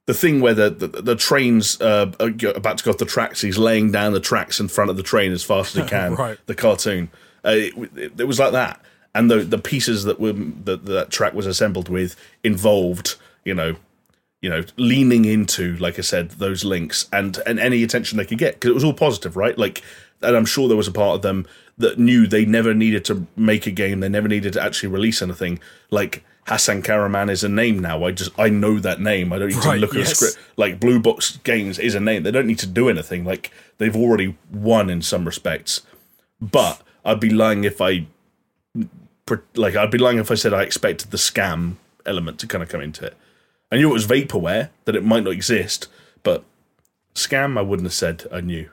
[0.07, 3.41] the thing where the the, the train's uh, are about to go off the tracks.
[3.41, 6.15] He's laying down the tracks in front of the train as fast as he can.
[6.15, 6.39] Right.
[6.47, 7.11] The cartoon.
[7.45, 8.81] Uh, it, it, it was like that,
[9.15, 13.75] and the the pieces that were that that track was assembled with involved, you know,
[14.41, 18.37] you know, leaning into, like I said, those links and and any attention they could
[18.39, 19.57] get because it was all positive, right?
[19.57, 19.81] Like,
[20.21, 21.45] and I'm sure there was a part of them
[21.77, 25.21] that knew they never needed to make a game, they never needed to actually release
[25.21, 25.59] anything.
[25.91, 28.03] Like Hasan Kahraman is a name now.
[28.03, 29.31] I just I know that name.
[29.31, 30.11] I don't need Right, to look at yes.
[30.11, 30.37] a script.
[30.57, 32.23] Like Blue Box Games is a name.
[32.23, 33.23] They don't need to do anything.
[33.25, 35.81] Like they've already won in some respects.
[36.41, 38.07] But I'd be lying if I
[39.55, 42.69] like I'd be lying if I said I expected the scam element to kind of
[42.69, 43.17] come into it.
[43.71, 45.87] I knew it was vaporware that it might not exist,
[46.21, 46.43] but
[47.15, 48.69] scam I wouldn't have said I knew.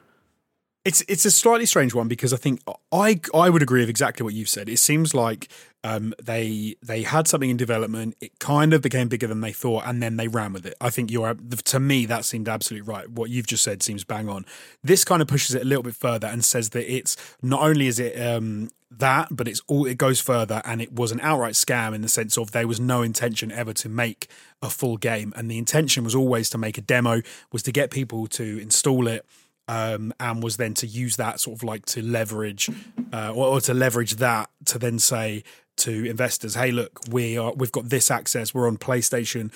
[0.83, 4.25] It's it's a slightly strange one because I think I I would agree with exactly
[4.25, 4.69] what you've said.
[4.69, 5.49] It seems like
[5.85, 8.17] um, they they had something in development.
[8.21, 10.75] It kind of became bigger than they thought, and then they ran with it.
[10.81, 13.11] I think you're to me that seemed absolutely right.
[13.11, 14.47] What you've just said seems bang on.
[14.83, 17.87] This kind of pushes it a little bit further and says that it's not only
[17.87, 21.55] is it um, that, but it's all it goes further, and it was an outright
[21.55, 24.29] scam in the sense of there was no intention ever to make
[24.63, 27.23] a full game, and the intention was always to make a demo,
[27.53, 29.27] was to get people to install it
[29.71, 32.69] um, and was then to use that sort of like to leverage
[33.13, 35.45] uh, or, or to leverage that to then say
[35.77, 38.53] to investors, hey, look, we are we've got this access.
[38.53, 39.53] We're on PlayStation.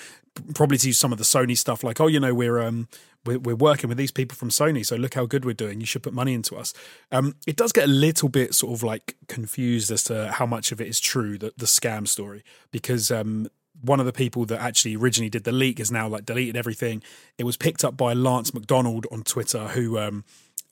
[0.53, 2.87] Probably to use some of the Sony stuff, like oh, you know, we're um
[3.25, 5.81] we're, we're working with these people from Sony, so look how good we're doing.
[5.81, 6.73] You should put money into us.
[7.11, 10.71] Um, it does get a little bit sort of like confused as to how much
[10.71, 13.47] of it is true, the, the scam story, because um,
[13.85, 17.03] one of the people that actually originally did the leak has now like deleted everything.
[17.37, 20.23] It was picked up by Lance McDonald on Twitter, who um,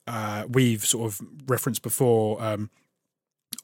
[0.06, 2.42] uh, we've sort of referenced before.
[2.42, 2.70] Um,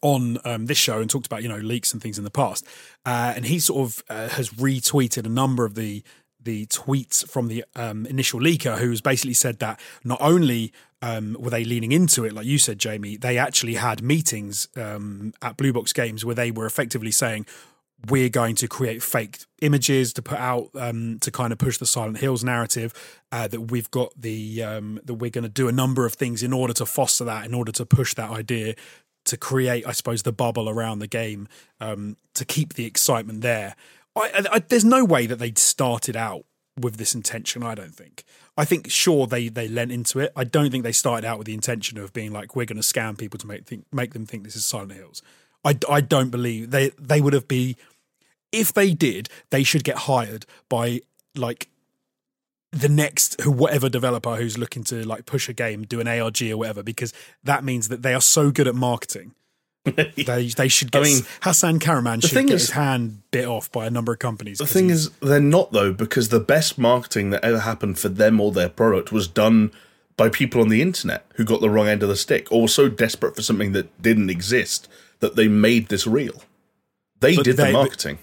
[0.03, 2.67] on um, this show and talked about you know leaks and things in the past,
[3.05, 6.03] uh, and he sort of uh, has retweeted a number of the
[6.43, 10.73] the tweets from the um, initial leaker, who's basically said that not only
[11.03, 15.33] um, were they leaning into it, like you said, Jamie, they actually had meetings um,
[15.43, 17.47] at Blue Box Games where they were effectively saying,
[18.09, 21.87] we're going to create fake images to put out um, to kind of push the
[21.87, 22.95] Silent Hills narrative.
[23.33, 26.43] Uh, that we've got the um, that we're going to do a number of things
[26.43, 28.75] in order to foster that, in order to push that idea,
[29.25, 31.49] to create, I suppose, the bubble around the game,
[31.81, 33.77] um, to keep the excitement there.
[34.17, 36.45] I, I, there's no way that they started out
[36.77, 37.63] with this intention.
[37.63, 38.25] I don't think.
[38.57, 40.33] I think sure they they lent into it.
[40.37, 42.87] I don't think they started out with the intention of being like we're going to
[42.87, 45.23] scam people to make think, make them think this is Silent Hills.
[45.65, 47.77] I, I don't believe they they would have be
[48.53, 51.01] if they did they should get hired by
[51.35, 51.69] like
[52.73, 56.43] the next who whatever developer who's looking to like push a game do an ARG
[56.43, 59.35] or whatever because that means that they are so good at marketing
[59.85, 61.01] they they should get.
[61.01, 64.19] I mean, Hasan Kahraman should get is, his hand bit off by a number of
[64.19, 64.59] companies.
[64.59, 68.41] The thing is, they're not though, because the best marketing that ever happened for them
[68.41, 69.73] or their product was done
[70.19, 72.69] by people on the internet who got the wrong end of the stick, or were
[72.69, 74.87] so desperate for something that didn't exist
[75.21, 76.43] that they made this real.
[77.21, 78.19] They but did they, the marketing.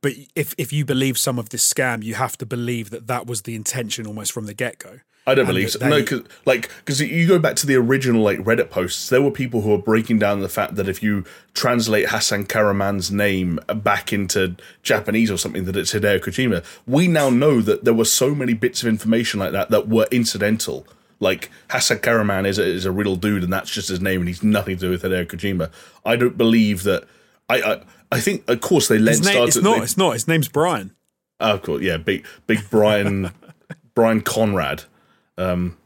[0.00, 3.26] But, if if you believe some of this scam, you have to believe that that
[3.26, 5.00] was the intention almost from the get go.
[5.28, 5.78] I don't believe so.
[5.78, 9.20] They, no, cause, like because you go back to the original like Reddit posts, there
[9.20, 13.60] were people who were breaking down the fact that if you translate Hasan Kahraman's name
[13.76, 16.64] back into Japanese or something, that it's Hideo Kojima.
[16.86, 20.06] We now know that there were so many bits of information like that that were
[20.10, 20.86] incidental.
[21.20, 24.28] Like Hasan Kahraman is a, is a real dude, and that's just his name, and
[24.28, 25.70] he's nothing to do with Hideo Kojima.
[26.06, 27.04] I don't believe that.
[27.50, 29.24] I I, I think, of course, they lent.
[29.24, 29.76] Name, it's not.
[29.76, 30.12] They, it's not.
[30.14, 30.94] His name's Brian.
[31.40, 33.30] Oh, of course, yeah, big big Brian
[33.94, 34.84] Brian Conrad.
[35.36, 35.76] Um,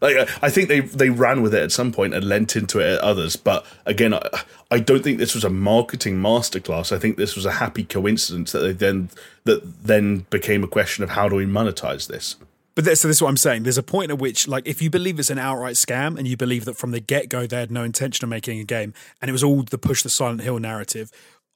[0.00, 2.94] like I think they they ran with it at some point and lent into it
[2.94, 4.22] at others, but again, I,
[4.70, 6.92] I don't think this was a marketing masterclass.
[6.92, 9.10] I think this was a happy coincidence that they then
[9.44, 12.36] that then became a question of how do we monetize this.
[12.74, 13.64] But so this is what I'm saying.
[13.64, 16.38] There's a point at which, like, if you believe it's an outright scam and you
[16.38, 19.28] believe that from the get go they had no intention of making a game and
[19.28, 21.10] it was all the push the Silent Hill narrative,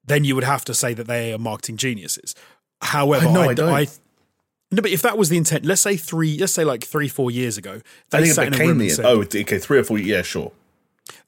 [0.07, 2.34] then you would have to say that they are marketing geniuses.
[2.80, 3.72] However, no, I, I, don't.
[3.72, 3.86] I,
[4.70, 7.30] no, but if that was the intent, let's say three, let's say like three, four
[7.30, 7.80] years ago,
[8.11, 10.52] they I think sat it became the said, oh, okay, three or four, yeah, sure.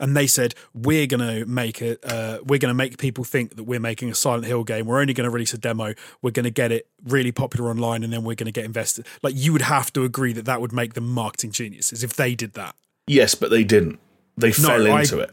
[0.00, 2.00] And they said we're going to make it.
[2.04, 4.86] Uh, we're to make people think that we're making a Silent Hill game.
[4.86, 5.94] We're only going to release a demo.
[6.20, 9.06] We're going to get it really popular online, and then we're going to get invested.
[9.22, 12.34] Like you would have to agree that that would make them marketing geniuses if they
[12.34, 12.74] did that.
[13.06, 14.00] Yes, but they didn't.
[14.36, 15.30] They fell into I, it.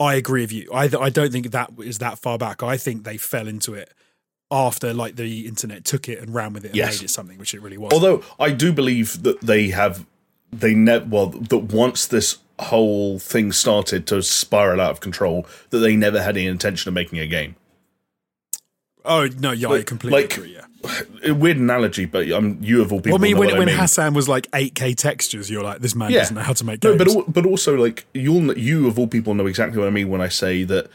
[0.00, 0.70] I agree with you.
[0.72, 2.62] I I don't think that is that far back.
[2.62, 3.92] I think they fell into it
[4.50, 6.98] after like the internet took it and ran with it and yes.
[6.98, 7.92] made it something which it really was.
[7.92, 10.06] Although I do believe that they have
[10.52, 15.78] they never well that once this whole thing started to spiral out of control that
[15.78, 17.56] they never had any intention of making a game.
[19.04, 20.54] Oh no, yeah, like, I completely like, agree.
[20.54, 20.64] Yeah.
[21.26, 23.18] A weird analogy, but um, you of all people.
[23.18, 23.76] Well, I mean, when, when I mean.
[23.76, 26.20] Hasan was like 8K textures, you're like, this man yeah.
[26.20, 26.98] doesn't know how to make games.
[26.98, 30.08] No, but but also like you'll you of all people know exactly what I mean
[30.08, 30.88] when I say that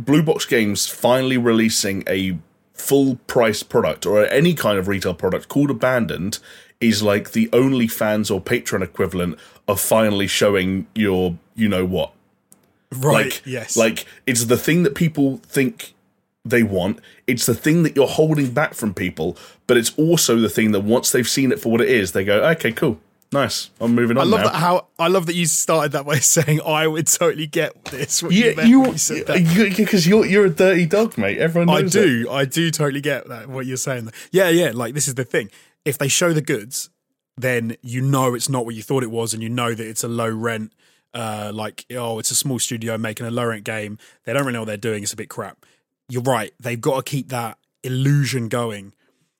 [0.00, 2.36] Blue Box Games finally releasing a
[2.72, 6.38] full price product or any kind of retail product called Abandoned
[6.80, 12.12] is like the OnlyFans or Patreon equivalent of finally showing your you know what.
[12.90, 13.26] Right.
[13.26, 13.76] Like, yes.
[13.76, 15.94] Like it's the thing that people think
[16.44, 17.00] they want.
[17.26, 19.36] It's the thing that you're holding back from people,
[19.66, 22.24] but it's also the thing that once they've seen it for what it is, they
[22.24, 22.98] go, "Okay, cool.
[23.32, 23.70] Nice.
[23.80, 24.26] I'm moving on.
[24.26, 24.50] I love now.
[24.50, 28.22] that how I love that you started that by saying I would totally get this.
[28.30, 28.84] yeah, you
[29.74, 31.38] because you, are you're a dirty dog, mate.
[31.38, 32.26] Everyone I do.
[32.28, 32.32] It.
[32.32, 34.10] I do totally get that what you're saying.
[34.30, 34.72] Yeah, yeah.
[34.74, 35.50] Like this is the thing.
[35.86, 36.90] If they show the goods,
[37.38, 40.04] then you know it's not what you thought it was, and you know that it's
[40.04, 40.72] a low rent.
[41.14, 43.98] Uh, like oh, it's a small studio making a low rent game.
[44.24, 45.02] They don't really know what they're doing.
[45.02, 45.64] It's a bit crap.
[46.08, 46.52] You're right.
[46.60, 48.92] They've got to keep that illusion going.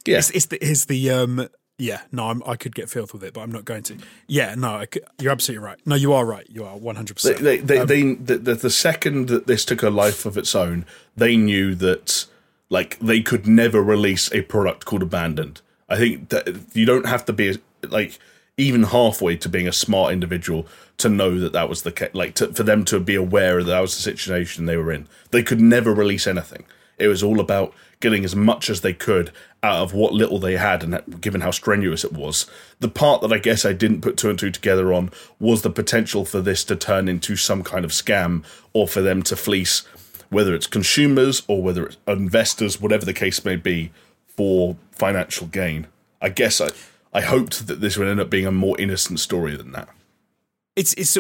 [0.07, 1.49] Yeah, it's, it's the, it's the um
[1.79, 3.97] yeah, no, I'm, i could get filth with it, but I'm not going to.
[4.29, 5.79] Yeah, no, could, you're absolutely right.
[5.85, 6.47] No, you are right.
[6.49, 7.17] You are 100.
[7.17, 10.55] percent They, they, um, they, the, the second that this took a life of its
[10.55, 10.85] own,
[11.17, 12.27] they knew that
[12.69, 15.61] like they could never release a product called Abandoned.
[15.89, 18.19] I think that you don't have to be like
[18.57, 20.67] even halfway to being a smart individual
[20.99, 22.11] to know that that was the case.
[22.13, 25.09] Like to, for them to be aware that that was the situation they were in.
[25.31, 26.65] They could never release anything.
[26.99, 29.33] It was all about getting as much as they could
[29.63, 32.47] out of what little they had, and given how strenuous it was.
[32.81, 35.71] The part that I guess I didn't put two and two together on was the
[35.71, 39.81] potential for this to turn into some kind of scam or for them to fleece,
[40.31, 43.93] whether it's consumers or whether it's investors, whatever the case may be,
[44.27, 45.87] for financial gain.
[46.21, 46.69] I guess I,
[47.13, 49.89] I hoped that this would end up being a more innocent story than that.
[50.77, 51.19] It's it's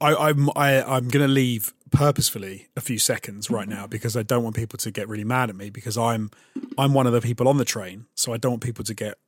[0.00, 4.22] I, I'm I, I'm going to leave purposefully a few seconds right now because I
[4.22, 6.30] don't want people to get really mad at me because I'm
[6.76, 9.18] I'm one of the people on the train, so I don't want people to get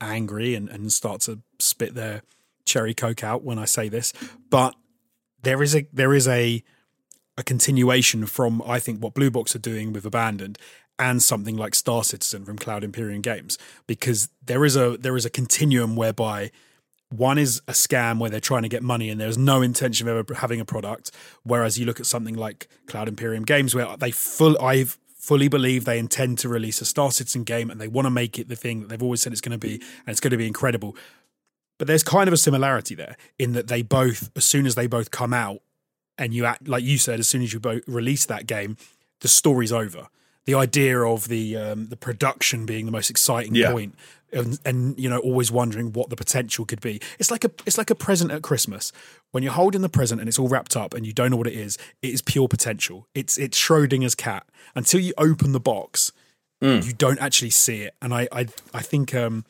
[0.00, 2.22] angry and, and start to spit their
[2.64, 4.12] cherry coke out when I say this.
[4.50, 4.74] But
[5.42, 6.62] there is a there is a
[7.36, 10.58] a continuation from I think what Blue Box are doing with Abandoned
[10.98, 15.24] and something like Star Citizen from Cloud Imperium Games because there is a there is
[15.24, 16.50] a continuum whereby
[17.10, 20.16] one is a scam where they're trying to get money and there's no intention of
[20.16, 21.12] ever having a product.
[21.44, 24.86] Whereas you look at something like Cloud Imperium Games, where they full, I
[25.16, 28.38] fully believe they intend to release a Star Citizen game and they want to make
[28.38, 30.36] it the thing that they've always said it's going to be, and it's going to
[30.36, 30.96] be incredible.
[31.78, 34.86] But there's kind of a similarity there in that they both, as soon as they
[34.86, 35.60] both come out,
[36.18, 38.78] and you act like you said, as soon as you both release that game,
[39.20, 40.08] the story's over.
[40.46, 43.72] The idea of the um, the production being the most exciting yeah.
[43.72, 43.94] point
[44.32, 47.00] and, and, you know always wondering what the potential could be.
[47.18, 48.92] It's like a it's like a present at Christmas
[49.32, 51.46] when you're holding the present and it's all wrapped up and you don't know what
[51.46, 51.78] it is.
[52.02, 53.06] It is pure potential.
[53.14, 56.12] It's it's Schrodinger's cat until you open the box.
[56.62, 56.86] Mm.
[56.86, 59.44] You don't actually see it, and I I I think um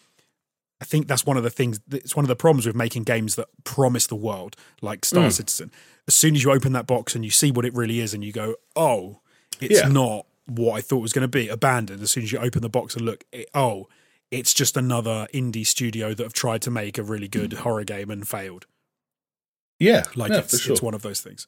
[0.80, 1.80] I think that's one of the things.
[1.90, 5.32] It's one of the problems with making games that promise the world, like Star mm.
[5.32, 5.70] Citizen.
[6.08, 8.24] As soon as you open that box and you see what it really is, and
[8.24, 9.20] you go, "Oh,
[9.60, 9.88] it's yeah.
[9.88, 12.02] not what I thought was going to be." Abandoned.
[12.02, 13.88] As soon as you open the box and look, it, oh,
[14.30, 17.58] it's just another indie studio that have tried to make a really good mm.
[17.58, 18.66] horror game and failed.
[19.78, 20.72] Yeah, like yeah, it's, sure.
[20.72, 21.46] it's one of those things.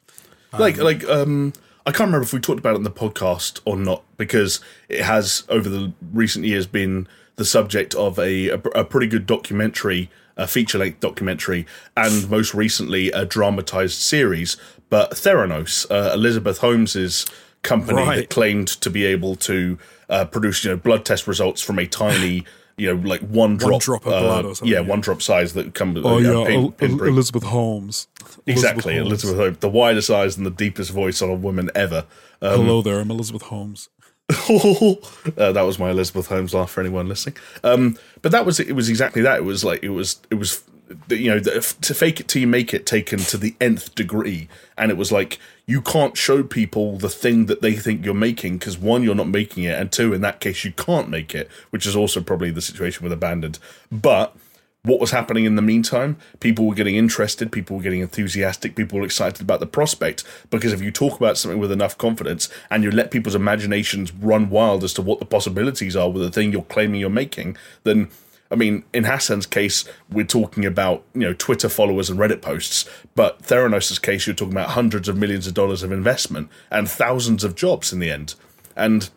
[0.52, 1.52] Like um, like um
[1.86, 5.02] I can't remember if we talked about it in the podcast or not because it
[5.02, 10.10] has over the recent years been the subject of a a, a pretty good documentary,
[10.36, 14.56] a feature length documentary, and most recently a dramatized series.
[14.90, 17.26] But Theranos, uh, Elizabeth Holmes's
[17.62, 18.16] company right.
[18.16, 19.78] that claimed to be able to
[20.08, 22.44] uh, produce you know blood test results from a tiny
[22.78, 24.72] you know, like one drop, one drop of uh, blood or something.
[24.72, 25.98] Yeah, one drop size that comes.
[26.02, 28.06] Oh uh, yeah, pin, pin Elizabeth Holmes.
[28.46, 29.08] Exactly, Elizabeth Holmes.
[29.08, 32.06] Elizabeth Holmes, the widest eyes and the deepest voice on a woman ever.
[32.40, 33.88] Um, Hello there, I'm Elizabeth Holmes.
[34.30, 37.36] uh, that was my Elizabeth Holmes laugh for anyone listening.
[37.64, 38.72] Um, but that was it.
[38.74, 39.38] Was exactly that.
[39.38, 40.20] It was like it was.
[40.30, 40.62] It was
[41.08, 44.90] you know to fake it till you make it taken to the nth degree, and
[44.90, 45.38] it was like
[45.68, 49.28] you can't show people the thing that they think you're making because one, you're not
[49.28, 52.50] making it, and two, in that case, you can't make it, which is also probably
[52.50, 53.58] the situation with Abandoned.
[53.92, 54.34] But
[54.82, 56.16] what was happening in the meantime?
[56.40, 60.72] People were getting interested, people were getting enthusiastic, people were excited about the prospect because
[60.72, 64.82] if you talk about something with enough confidence and you let people's imaginations run wild
[64.82, 68.08] as to what the possibilities are with the thing you're claiming you're making, then
[68.50, 72.88] I mean, in Hasan's case, we're talking about you know Twitter followers and Reddit posts,
[73.14, 77.44] but Theranos' case, you're talking about hundreds of millions of dollars of investment and thousands
[77.44, 78.34] of jobs in the end.
[78.74, 79.10] And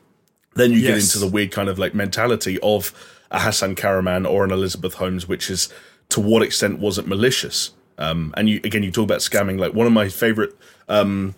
[0.55, 0.87] then you yes.
[0.87, 2.93] get into the weird kind of like mentality of
[3.29, 5.69] a Hasan Kahraman or an Elizabeth Holmes, which is
[6.09, 7.71] to what extent was it malicious?
[7.97, 9.59] Um, and you again, you talk about scamming.
[9.59, 10.55] Like one of my favorite
[10.89, 11.35] um,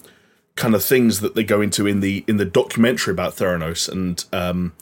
[0.55, 4.23] kind of things that they go into in the in the documentary about Theranos and
[4.33, 4.73] um,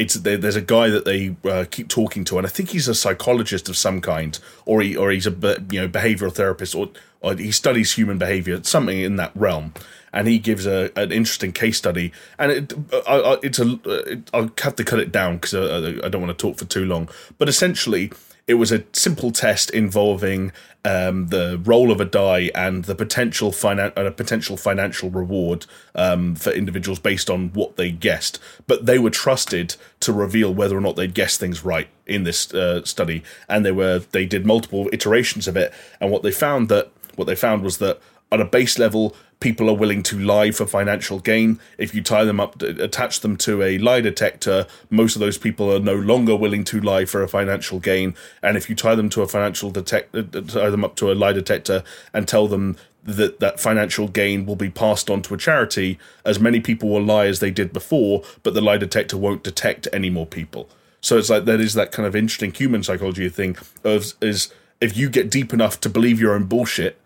[0.00, 2.94] it's there's a guy that they uh, keep talking to, and I think he's a
[2.94, 5.30] psychologist of some kind, or he or he's a
[5.70, 6.88] you know behavioral therapist, or,
[7.20, 9.74] or he studies human behavior, something in that realm.
[10.12, 12.72] And he gives a an interesting case study, and it,
[13.06, 16.22] I, I, it's a it, I'll have to cut it down because I, I don't
[16.22, 17.10] want to talk for too long.
[17.36, 18.10] But essentially,
[18.46, 20.50] it was a simple test involving
[20.84, 26.34] um, the role of a die and the potential finan- a potential financial reward um,
[26.34, 28.38] for individuals based on what they guessed.
[28.66, 32.52] But they were trusted to reveal whether or not they'd guessed things right in this
[32.54, 35.72] uh, study, and they were they did multiple iterations of it.
[36.00, 38.00] And what they found that what they found was that
[38.32, 41.58] on a base level, people are willing to lie for financial gain.
[41.78, 45.74] If you tie them up, attach them to a lie detector, most of those people
[45.74, 48.14] are no longer willing to lie for a financial gain.
[48.42, 51.14] And if you tie them to a financial detect, uh, tie them up to a
[51.14, 51.82] lie detector
[52.12, 56.38] and tell them that that financial gain will be passed on to a charity, as
[56.38, 60.10] many people will lie as they did before, but the lie detector won't detect any
[60.10, 60.68] more people.
[61.00, 64.98] So it's like that is that kind of interesting human psychology thing of is if
[64.98, 66.99] you get deep enough to believe your own bullshit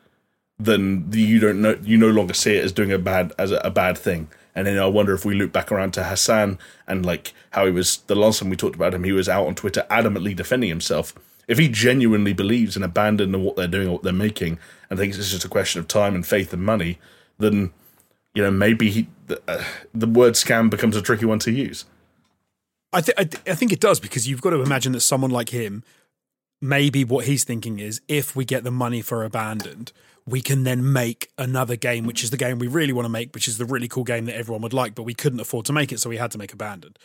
[0.59, 3.71] then you don't know you no longer see it as doing a bad as a,
[3.71, 4.29] bad thing.
[4.55, 7.73] And then I wonder if we loop back around to Hasan and like how he
[7.73, 10.69] was the last time we talked about him, he was out on Twitter adamantly defending
[10.69, 11.13] himself.
[11.49, 15.19] If he genuinely believes in Abandon and what they're doing what they're making, and thinks
[15.19, 16.99] it's just a question of time and faith and money,
[17.39, 17.73] then
[18.33, 21.85] you know maybe he, the, uh, the word scam becomes a tricky one to use.
[22.93, 25.33] I, th- I, th- I think it does because you've got to imagine that someone
[25.33, 25.83] like him,
[26.61, 29.93] maybe what he's thinking is if we get the money for Abandoned,
[30.27, 33.35] we can then make another game, which is the game we really want to make,
[33.35, 35.73] which is the really cool game that everyone would like, but we couldn't afford to
[35.73, 36.99] make it, so we had to make Abandoned.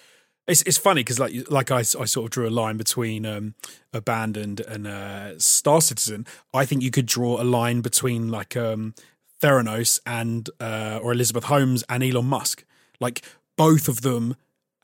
[0.48, 3.54] It's it's funny because like like I, I sort of drew a line between um,
[3.94, 6.26] Abandoned and uh, Star Citizen.
[6.54, 8.96] I think you could draw a line between like um,
[9.42, 12.66] Theranos and uh, or Elizabeth Holmes and Elon Musk.
[13.00, 13.22] Like
[13.58, 14.36] both of them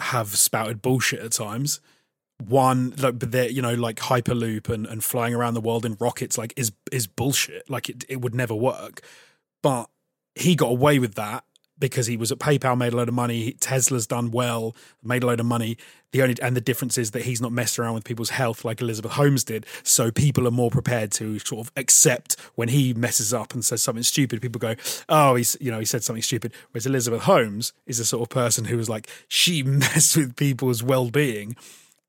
[0.02, 1.80] have spouted bullshit at times.
[2.44, 5.96] One, like, but they're you know like hyperloop and, and flying around the world in
[6.00, 7.70] rockets, like is is bullshit.
[7.70, 9.02] Like it it would never work.
[9.62, 9.90] But
[10.36, 11.46] he got away with that
[11.78, 13.54] because he was at PayPal, made a load of money.
[13.54, 15.78] Tesla's done well, made a load of money.
[16.12, 18.80] The only and the difference is that he's not messed around with people's health like
[18.80, 19.66] Elizabeth Holmes did.
[19.84, 23.82] So people are more prepared to sort of accept when he messes up and says
[23.82, 24.42] something stupid.
[24.42, 24.76] People go,
[25.10, 28.30] "Oh, he's you know he said something stupid." Whereas Elizabeth Holmes is the sort of
[28.30, 31.56] person who was like she messed with people's well being.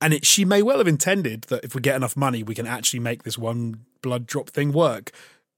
[0.01, 2.67] And it, she may well have intended that if we get enough money, we can
[2.67, 5.11] actually make this one blood drop thing work.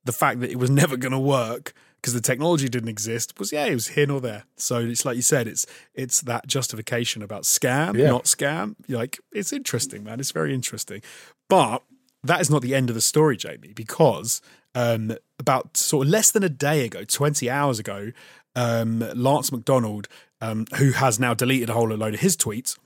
[0.04, 3.52] The fact that it was never going to work because the technology didn't exist was
[3.52, 4.44] yeah, it was here nor there.
[4.56, 8.08] So it's like you said, it's it's that justification about scam, Yeah.
[8.10, 8.76] not scam.
[8.86, 10.20] You're like it's interesting, man.
[10.20, 11.02] It's very interesting,
[11.48, 11.82] but
[12.22, 14.40] that is not the end of the story, Jamie, because
[14.74, 18.12] um, about sort of less than a day ago, twenty hours ago,
[18.54, 20.06] um, Lance McDonald,
[20.40, 22.78] um, who has now deleted a whole load of his tweets.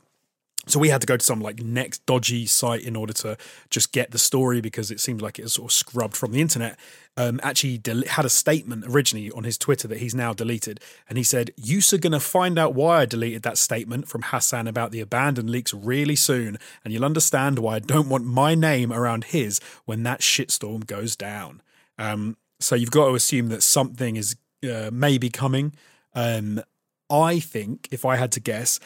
[0.66, 3.36] So we had to go to some like next dodgy site in order to
[3.68, 6.40] just get the story because it seemed like it was sort of scrubbed from the
[6.40, 6.78] internet.
[7.16, 11.18] Um, actually, del- had a statement originally on his Twitter that he's now deleted, and
[11.18, 14.68] he said, "You are going to find out why I deleted that statement from Hasan
[14.68, 18.92] about the abandoned leaks really soon, and you'll understand why I don't want my name
[18.92, 21.60] around his when that shitstorm goes down."
[21.98, 25.74] Um, so you've got to assume that something is uh, maybe coming.
[26.14, 26.62] Um,
[27.10, 28.80] I think, if I had to guess,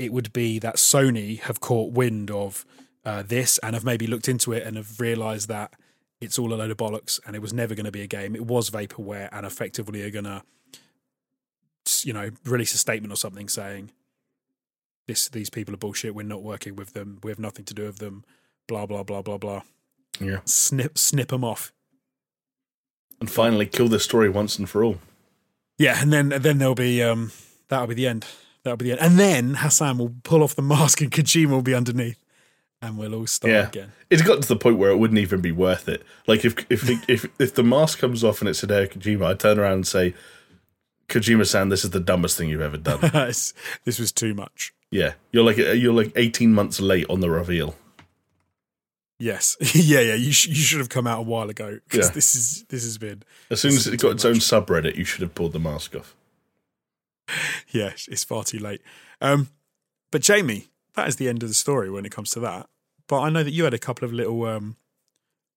[0.00, 2.64] it would be that Sony have caught wind of
[3.04, 5.74] uh, this and have maybe looked into it and have realised that
[6.22, 8.34] it's all a load of bollocks and it was never going to be a game.
[8.34, 10.42] It was vaporware and effectively are going to,
[12.02, 13.90] you know, release a statement or something saying
[15.06, 16.14] this these people are bullshit.
[16.14, 17.18] We're not working with them.
[17.22, 18.24] We have nothing to do with them.
[18.68, 19.62] Blah blah blah blah blah.
[20.18, 20.40] Yeah.
[20.46, 21.74] Snip snip them off.
[23.20, 24.96] And finally, kill this story once and for all.
[25.76, 27.32] Yeah, and then then there'll be um
[27.68, 28.24] that'll be the end.
[28.62, 29.00] That'll be the end.
[29.00, 32.22] And then Hasan will pull off the mask and Kojima will be underneath.
[32.82, 33.68] And we'll all start Yeah.
[33.68, 33.92] again.
[34.08, 36.02] It's got to the point where it wouldn't even be worth it.
[36.26, 39.58] Like if if if if the mask comes off and it's Hideo Kojima, I'd turn
[39.58, 40.14] around and say,
[41.08, 43.00] Kojima-san, this is the dumbest thing you've ever done.
[43.84, 44.72] This was too much.
[44.90, 47.74] yeah, you're like you're like 18 months late on the reveal.
[49.18, 49.56] Yes.
[49.74, 50.14] yeah, yeah.
[50.14, 52.14] You, sh- you should have come out a while ago because Yeah.
[52.14, 55.20] this is this has been As soon as it got its own subreddit, you should
[55.22, 56.14] have pulled the mask off.
[57.70, 58.80] yeah, it's far too late.
[59.20, 59.48] Um,
[60.10, 62.68] but Jamie, that is the end of the story when it comes to that.
[63.06, 64.76] But I know that you had a couple of little, um,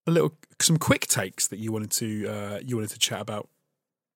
[0.08, 3.48] a little, some quick takes that you wanted to, uh, you wanted to chat about.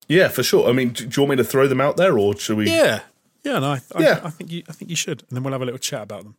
[0.08, 0.70] Yeah, for sure.
[0.70, 2.70] I mean, do, you want me to throw them out there, or should we?
[2.70, 3.02] Yeah,
[3.44, 4.20] yeah, no, I, Yeah.
[4.24, 6.02] I, I think you, I think you should, and then we'll have a little chat
[6.02, 6.36] about them.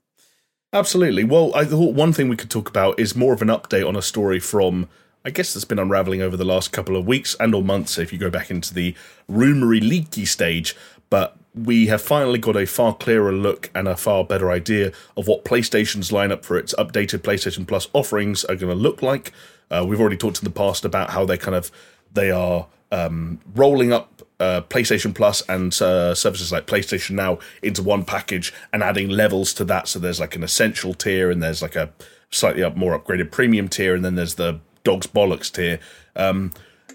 [0.72, 1.24] Absolutely.
[1.24, 3.96] Well, I thought one thing we could talk about is more of an update on
[3.96, 4.88] a story from,
[5.24, 7.96] I guess, that's been unraveling over the last couple of weeks and or months.
[7.96, 8.94] If you go back into the
[9.30, 10.76] rumory leaky stage,
[11.10, 15.26] but we have finally got a far clearer look and a far better idea of
[15.26, 19.32] what PlayStation's lineup for its updated PlayStation Plus offerings are going to look like.
[19.70, 21.70] Uh, we've already talked in the past about how they kind of
[22.12, 27.82] they are um, rolling up uh, PlayStation Plus and uh, services like PlayStation Now into
[27.82, 29.88] one package and adding levels to that.
[29.88, 31.92] So there's like an essential tier and there's like a
[32.30, 35.80] slightly up more upgraded premium tier and then there's the dog's bollocks tier.
[36.14, 36.52] Um,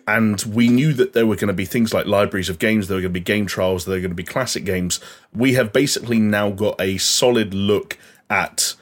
[0.07, 2.95] and we knew that there were going to be things like libraries of games, there
[2.95, 4.99] were going to be game trials, there were going to be classic games.
[5.34, 7.97] We have basically now got a solid look
[8.30, 8.75] at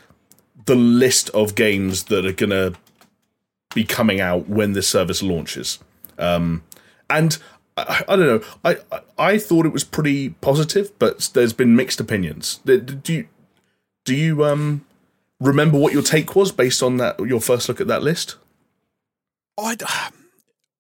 [0.66, 2.74] the list of games that are going to
[3.74, 5.80] be coming out when this service launches.
[6.18, 6.64] Um,
[7.10, 7.38] and
[7.78, 8.78] I, I don't know, I,
[9.18, 12.60] I thought it was pretty positive, but there's been mixed opinions.
[12.66, 13.28] Do you
[14.04, 14.84] do you um
[15.40, 18.36] remember what your take was based on that your first look at that list?
[19.58, 19.78] I,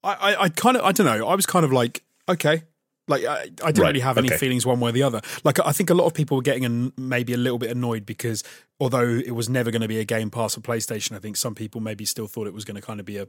[0.04, 1.28] I, I kind of, I don't know.
[1.28, 2.64] I was kind of like, okay,
[3.08, 4.38] like I, I didn't Right, really have any okay.
[4.38, 5.22] feelings one way or the other.
[5.44, 8.06] Like I think a lot of people were getting an, maybe a little bit annoyed
[8.06, 8.44] because
[8.80, 11.54] although it was never going to be a Game Pass for PlayStation, I think some
[11.56, 13.28] people maybe still thought it was going to kind of be a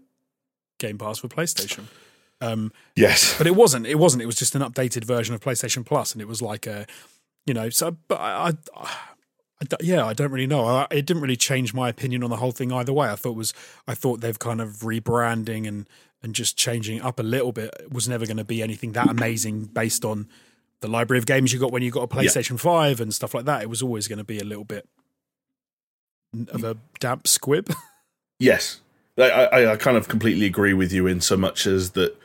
[0.79, 1.85] Game Pass for PlayStation.
[2.41, 3.37] Um, Yes.
[3.39, 3.87] but it wasn't.
[3.87, 4.23] It wasn't.
[4.23, 6.87] It was just an updated version of PlayStation Plus, and it was like a,
[7.47, 7.69] you know.
[7.71, 8.53] So, but I
[9.81, 10.65] yeah, I don't really know.
[10.65, 13.09] I, it didn't really change my opinion on the whole thing either way.
[13.09, 13.55] I thought it was
[13.87, 15.89] I thought they've kind of rebranding and
[16.23, 19.09] and just changing it up a little bit was never going to be anything that
[19.09, 20.29] amazing based on
[20.81, 23.45] the library of games you got when you got a PlayStation Five and stuff like
[23.45, 23.63] that.
[23.63, 24.89] It was always going to be a little bit
[26.49, 27.73] of a damp squib.
[28.39, 28.81] Yes,
[29.17, 32.17] I, I, I kind of completely agree with you in so much as that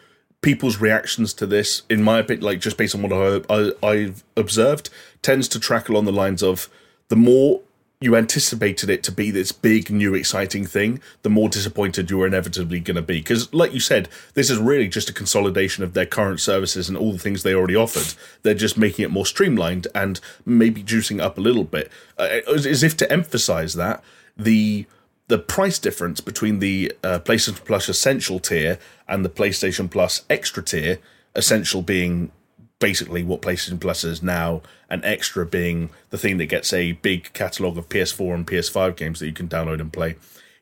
[0.42, 4.24] people's reactions to this, in my opinion, like just based on what I, I, I've
[4.36, 4.90] observed,
[5.22, 6.70] tends to track along the lines of
[7.10, 7.62] the more
[8.00, 12.28] you anticipated it to be this big, new, exciting thing, the more disappointed you were
[12.28, 13.18] inevitably going to be.
[13.18, 16.98] Because, like you said, this is really just a consolidation of their current services and
[16.98, 18.14] all the things they already offered.
[18.44, 22.68] They're just making it more streamlined and maybe juicing up a little bit, uh, as,
[22.68, 24.04] as if to emphasize that
[24.36, 24.86] the
[25.30, 28.80] the price difference between the uh, PlayStation Plus Essential tier
[29.10, 31.00] and the PlayStation Plus Extra tier,
[31.36, 32.32] Essential being
[32.80, 37.34] basically what PlayStation Plus is now, and Extra being the thing that gets a big
[37.34, 40.16] catalogue of PS4 and PS5 games that you can download and play,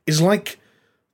[0.05, 0.59] is like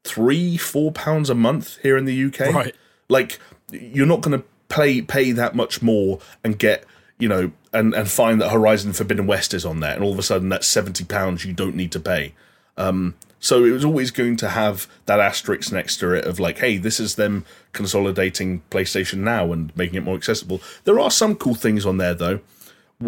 [0.03, 2.53] three, four pounds a month here in the UK.
[2.53, 2.75] Right.
[3.09, 3.39] Like
[3.71, 6.85] you're not going to pay pay that much more and get
[7.19, 10.19] you know and and find that Horizon Forbidden West is on there, and all of
[10.19, 12.33] a sudden that's seventy pounds you don't need to pay.
[12.77, 16.59] Um, so it was always going to have that asterisk next to it of like,
[16.59, 20.61] hey, this is them consolidating PlayStation Now and making it more accessible.
[20.83, 22.39] There are some cool things on there though.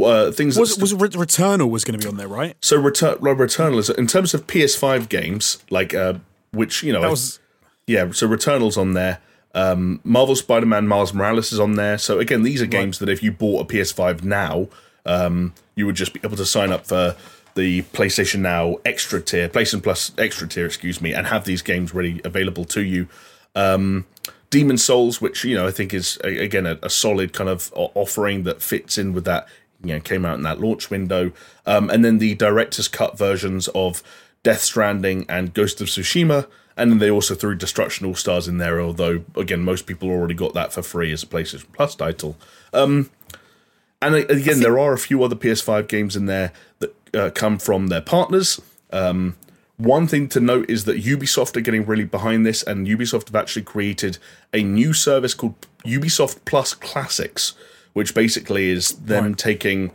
[0.02, 2.56] Uh, things was that was Returnal was going to be on there, right?
[2.62, 6.16] so Return Returnal is in terms of PS5 games, like uh,
[6.52, 7.40] which you know, was
[7.86, 8.12] yeah.
[8.12, 9.20] So Returnal's on there.
[9.56, 12.00] Um, Marvel Spider-Man Miles Morales is on there.
[12.00, 14.68] So again, these are games that if you bought a PS5 now,
[15.06, 17.16] um, you would just be able to sign up for
[17.56, 21.94] the PlayStation Now extra tier, PlayStation Plus extra tier, excuse me, and have these games
[21.94, 23.08] ready available to you.
[23.56, 24.06] Um,
[24.54, 27.72] Demon's Souls, which you know I think is a- again a, a solid kind of
[27.76, 29.48] offering that fits in with that.
[29.84, 31.34] You know, came out in that launch window,
[31.66, 34.02] um, and then the director's cut versions of
[34.44, 36.48] Death Stranding and Ghost of Tsushima,
[36.78, 38.80] and then they also threw Destruction All Stars in there.
[38.80, 42.38] Although again, most people already got that for free as a PlayStation Plus title.
[42.74, 43.10] Um,
[44.02, 47.58] and a- again, there are a few other PS5 games in there that uh, come
[47.58, 48.62] from their partners.
[48.92, 49.36] Um,
[49.78, 53.36] one thing to note is that Ubisoft are getting really behind this, and Ubisoft have
[53.36, 54.18] actually created
[54.54, 55.56] a new service called
[55.86, 57.54] Ubisoft Plus Classics,
[57.94, 59.38] which basically is them Right.
[59.38, 59.92] taking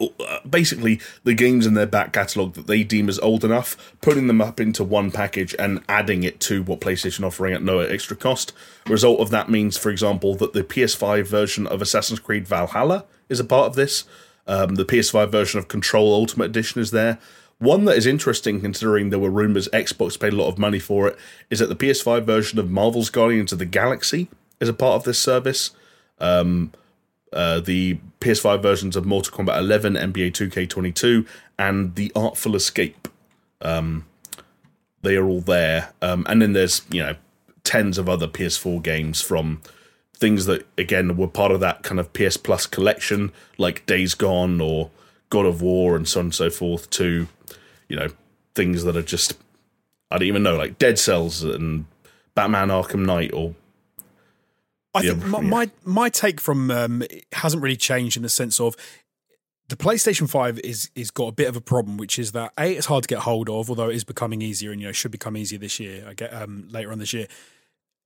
[0.00, 4.28] uh, basically the games in their back catalogue that they deem as old enough, putting
[4.28, 8.16] them up into one package and adding it to what PlayStation offering at no extra
[8.16, 8.52] cost.
[8.86, 13.40] Result of that means, for example, that the PS5 version of Assassin's Creed Valhalla is
[13.40, 14.04] a part of this.
[14.46, 17.18] Um, the PS5 version of Control Ultimate Edition is there.
[17.58, 21.08] One that is interesting, considering there were rumors Xbox paid a lot of money for
[21.08, 21.18] it,
[21.50, 24.28] is that the PS5 version of Marvel's Guardians of the Galaxy
[24.60, 25.72] is a part of this service
[27.32, 31.26] uh, the PS5 versions of Mortal Kombat 11, NBA 2K22,
[31.58, 33.08] and The Artful Escape.
[33.60, 34.06] Um,
[35.02, 35.92] they are all there.
[36.02, 37.14] Um, and then there's, you know,
[37.64, 39.60] tens of other PS4 games from
[40.14, 44.60] things that, again, were part of that kind of PS Plus collection, like Days Gone
[44.60, 44.90] or
[45.30, 47.28] God of War and so on and so forth, to,
[47.88, 48.08] you know,
[48.54, 49.38] things that are just,
[50.10, 51.86] I don't even know, like Dead Cells and
[52.34, 53.54] Batman Arkham Knight or
[54.94, 55.48] I Yeah, think my, yeah.
[55.48, 58.74] my my take from um, it hasn't really changed in the sense of
[59.68, 62.72] the PlayStation Five is is got a bit of a problem, which is that a
[62.76, 65.10] it's hard to get hold of, although it is becoming easier, and you know should
[65.10, 66.06] become easier this year.
[66.08, 67.26] I get um, later on this year.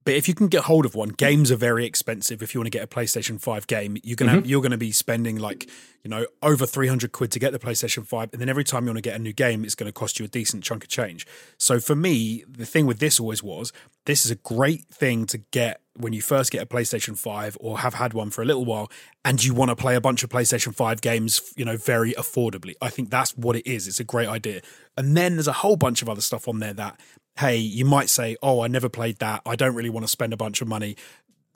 [0.05, 2.43] But if you can get hold of one, games are very expensive.
[2.43, 4.51] If you want to get a PlayStation Five game, you're gonna have, mm-hmm.
[4.51, 5.69] you're gonna be spending like
[6.03, 8.85] you know over three hundred quid to get the PlayStation Five, and then every time
[8.85, 10.85] you want to get a new game, it's going to cost you a decent chunk
[10.85, 11.27] of change.
[11.59, 13.73] So for me, the thing with this always was
[14.05, 17.79] this is a great thing to get when you first get a PlayStation 5 or
[17.81, 18.91] have had one for a little while
[19.25, 22.75] and you want to play a bunch of PlayStation 5 games, you know, very affordably.
[22.81, 23.87] I think that's what it is.
[23.87, 24.63] It's a great idea.
[24.97, 26.99] And then there's a whole bunch of other stuff on there that,
[27.39, 29.43] hey, you might say, oh, I never played that.
[29.47, 30.97] I don't really want to spend a bunch of money.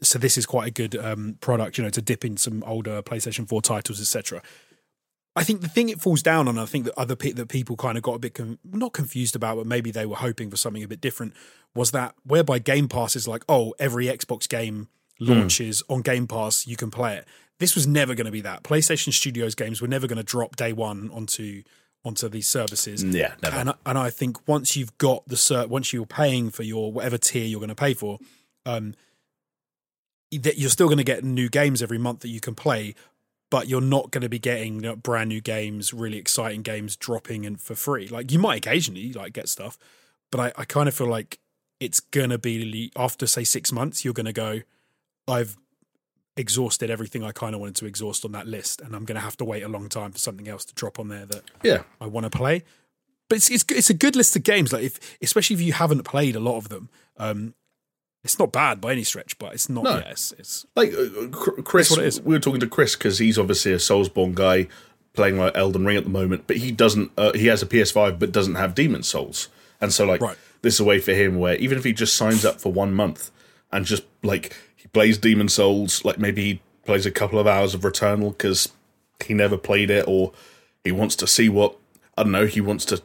[0.02, 3.02] So this is quite a good um, product, you know, to dip in some older
[3.02, 4.42] PlayStation 4 titles, etc.
[5.34, 7.76] I think the thing it falls down on, I think that other pe- that people
[7.76, 10.56] kind of got a bit con- not confused about, but maybe they were hoping for
[10.56, 11.34] something a bit different,
[11.74, 14.88] was that whereby Game Pass is like, oh, every Xbox game
[15.20, 17.26] launches on Game Pass, you can play it.
[17.58, 18.62] This was never going to be that.
[18.64, 21.62] PlayStation Studios games were never going to drop day one onto
[22.06, 23.02] onto these services.
[23.02, 23.56] Yeah, never.
[23.56, 26.92] And I- and I think once you've got the cert, once you're paying for your
[26.92, 28.18] whatever tier you're going to pay for,
[28.64, 28.94] um,
[30.32, 32.94] that you're still going to get new games every month that you can play,
[33.50, 36.96] but you're not going to be getting you know, brand new games, really exciting games
[36.96, 38.08] dropping and for free.
[38.08, 39.78] Like you might occasionally like get stuff,
[40.30, 41.38] but I, I kind of feel like
[41.80, 44.60] it's going to be after say six months, you're going to go,
[45.28, 45.56] I've
[46.36, 49.20] exhausted everything I kind of wanted to exhaust on that list, and I'm going to
[49.22, 51.82] have to wait a long time for something else to drop on there that Yeah.
[52.00, 52.62] I want to play.
[53.28, 54.72] But it's it's it's a good list of games.
[54.72, 57.54] Like if especially if you haven't played a lot of them, um,
[58.22, 59.36] it's not bad by any stretch.
[59.38, 59.82] But it's not.
[59.84, 59.98] No.
[59.98, 61.28] Yeah, it's, it's Like uh,
[61.62, 62.20] Chris, what it is.
[62.20, 64.68] we were talking to Chris because he's obviously a Soulsborne guy
[65.12, 67.10] playing like Elden Ring at the moment, but he doesn't.
[67.16, 69.48] Uh, he has a PS5 but doesn't have Demon's Souls,
[69.80, 70.36] and so like Right.
[70.62, 72.94] this is a way for him where even if he just signs up for one
[72.94, 73.32] month
[73.72, 74.54] and just like
[74.96, 78.72] plays Demon's Souls, like maybe he plays a couple of hours of Returnal because
[79.22, 80.32] he never played it, or
[80.84, 81.76] he wants to see what
[82.16, 82.46] I don't know.
[82.46, 83.02] He wants to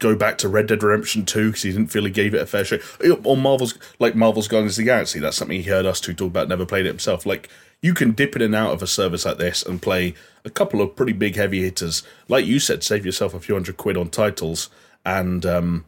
[0.00, 2.46] go back to Red Dead Redemption 2 because he didn't feel he gave it a
[2.46, 2.82] fair shake.
[3.24, 5.20] Or Marvel's like Marvel's Guardians of the Galaxy.
[5.20, 6.48] That's something he heard us two talk about.
[6.48, 7.24] Never played it himself.
[7.24, 7.48] Like
[7.82, 10.82] you can dip in and out of a service like this and play a couple
[10.82, 12.02] of pretty big heavy hitters.
[12.26, 14.70] Like you said, save yourself a few hundred quid on titles
[15.06, 15.84] and um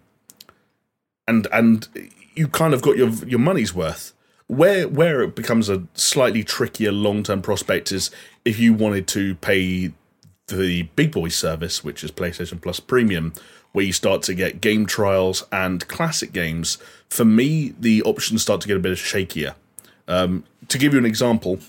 [1.27, 1.89] and and
[2.37, 4.13] you kind of got your your money's worth.
[4.51, 8.11] Where where it becomes a slightly trickier long term prospect is
[8.45, 9.93] if you wanted to pay
[10.49, 13.33] the big boy service, which is PlayStation Plus Premium,
[13.71, 16.79] where you start to get game trials and classic games.
[17.09, 19.55] For me, the options start to get a bit shakier.
[20.09, 21.61] Um, to give you an example,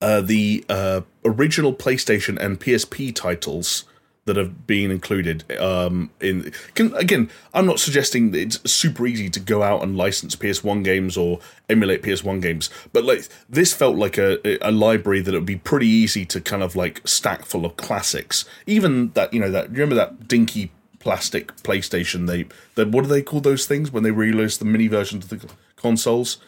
[0.00, 3.86] uh, the uh, original PlayStation and PSP titles
[4.24, 9.28] that have been included um, in can, again i'm not suggesting that it's super easy
[9.28, 13.96] to go out and license ps1 games or emulate ps1 games but like this felt
[13.96, 17.44] like a, a library that it would be pretty easy to kind of like stack
[17.44, 22.46] full of classics even that you know that remember that dinky plastic playstation they
[22.76, 25.50] the, what do they call those things when they released the mini versions of the
[25.74, 26.38] consoles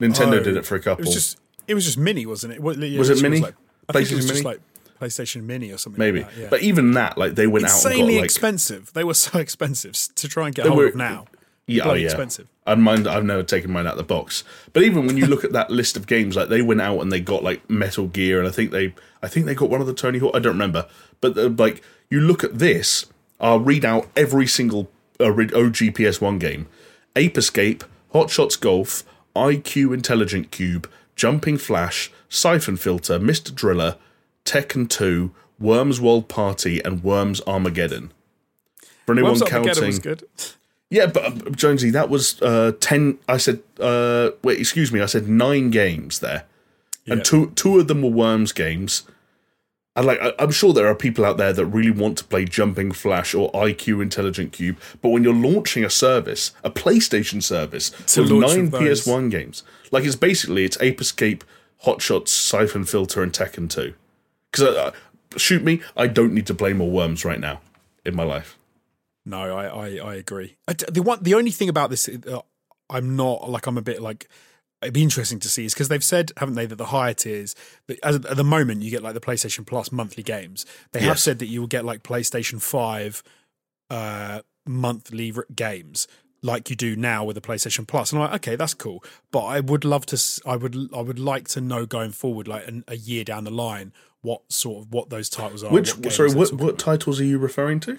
[0.00, 1.38] nintendo Oh, did it for a couple it was just
[1.68, 2.62] it was just mini, wasn't it?
[2.62, 3.40] Was, Was it mini?
[3.40, 3.54] Like,
[3.88, 4.56] I think it was PlayStation just Mini?
[4.56, 4.60] like
[5.00, 5.98] PlayStation Mini or something.
[5.98, 6.48] maybe like that, yeah.
[6.50, 8.92] but even that like they went out insanely like expensive.
[8.92, 11.26] They were so expensive to try and get hold were- of now.
[11.66, 12.06] Yeah, oh yeah.
[12.06, 12.48] expensive.
[12.66, 13.06] I'd mind.
[13.06, 14.42] I've never taken mine out of the box.
[14.72, 17.12] But even when you look at that list of games, like they went out and
[17.12, 19.86] they got like Metal Gear, and I think they, I think they got one of
[19.86, 20.34] the Tony Hawk.
[20.34, 20.86] I don't remember.
[21.20, 23.04] But uh, like you look at this,
[23.38, 26.68] I'll read out every single uh, OG PS One game:
[27.16, 27.84] Ape Escape,
[28.14, 29.04] Hot Shots Golf,
[29.36, 33.54] IQ Intelligent Cube, Jumping Flash, Siphon Filter, Mr.
[33.54, 33.96] Driller,
[34.48, 35.30] Tekken 2,
[35.60, 38.12] Worms World Party, and Worms Armageddon.
[39.06, 40.24] For anyone Worms Armageddon counting, was good.
[40.90, 43.18] yeah, but uh, Jonesy, that was uh, ten.
[43.28, 45.00] I said, uh, wait, excuse me.
[45.00, 46.44] I said nine games there,
[47.04, 47.14] Yeah.
[47.14, 49.02] and two two of them were Worms games.
[49.96, 52.44] And like, I, I'm sure there are people out there that really want to play
[52.44, 57.90] Jumping Flash or IQ Intelligent Cube, but when you're launching a service, a PlayStation service,
[58.14, 58.70] To with nine.
[58.70, 61.42] PS1 games, like it's basically it's Ape Escape,
[61.78, 63.94] Hot Shots, Siphon Filter, and Tekken Two.
[64.50, 64.92] Because uh,
[65.36, 67.60] shoot me, I don't need to play more Worms right now
[68.04, 68.58] in my life.
[69.26, 70.56] No, I, I, I agree.
[70.66, 72.40] I the one, the only thing about this, uh,
[72.88, 74.28] I'm not like I'm a bit like.
[74.80, 77.56] It'd be interesting to see is because they've said, haven't they, that the higher tiers,
[77.88, 80.64] that as, at the moment, you get like the PlayStation Plus monthly games.
[80.92, 83.24] They have said that you will get like PlayStation Five
[83.90, 86.06] uh, monthly r- games,
[86.42, 88.12] like you do now with the PlayStation Plus.
[88.12, 89.02] And I'm like, okay, that's cool,
[89.32, 90.42] but I would love to.
[90.46, 93.50] I would, I would like to know going forward, like an, a year down the
[93.50, 93.92] line,
[94.22, 95.70] what sort of what those titles are.
[95.70, 97.98] Which what sorry, what what titles are you referring to?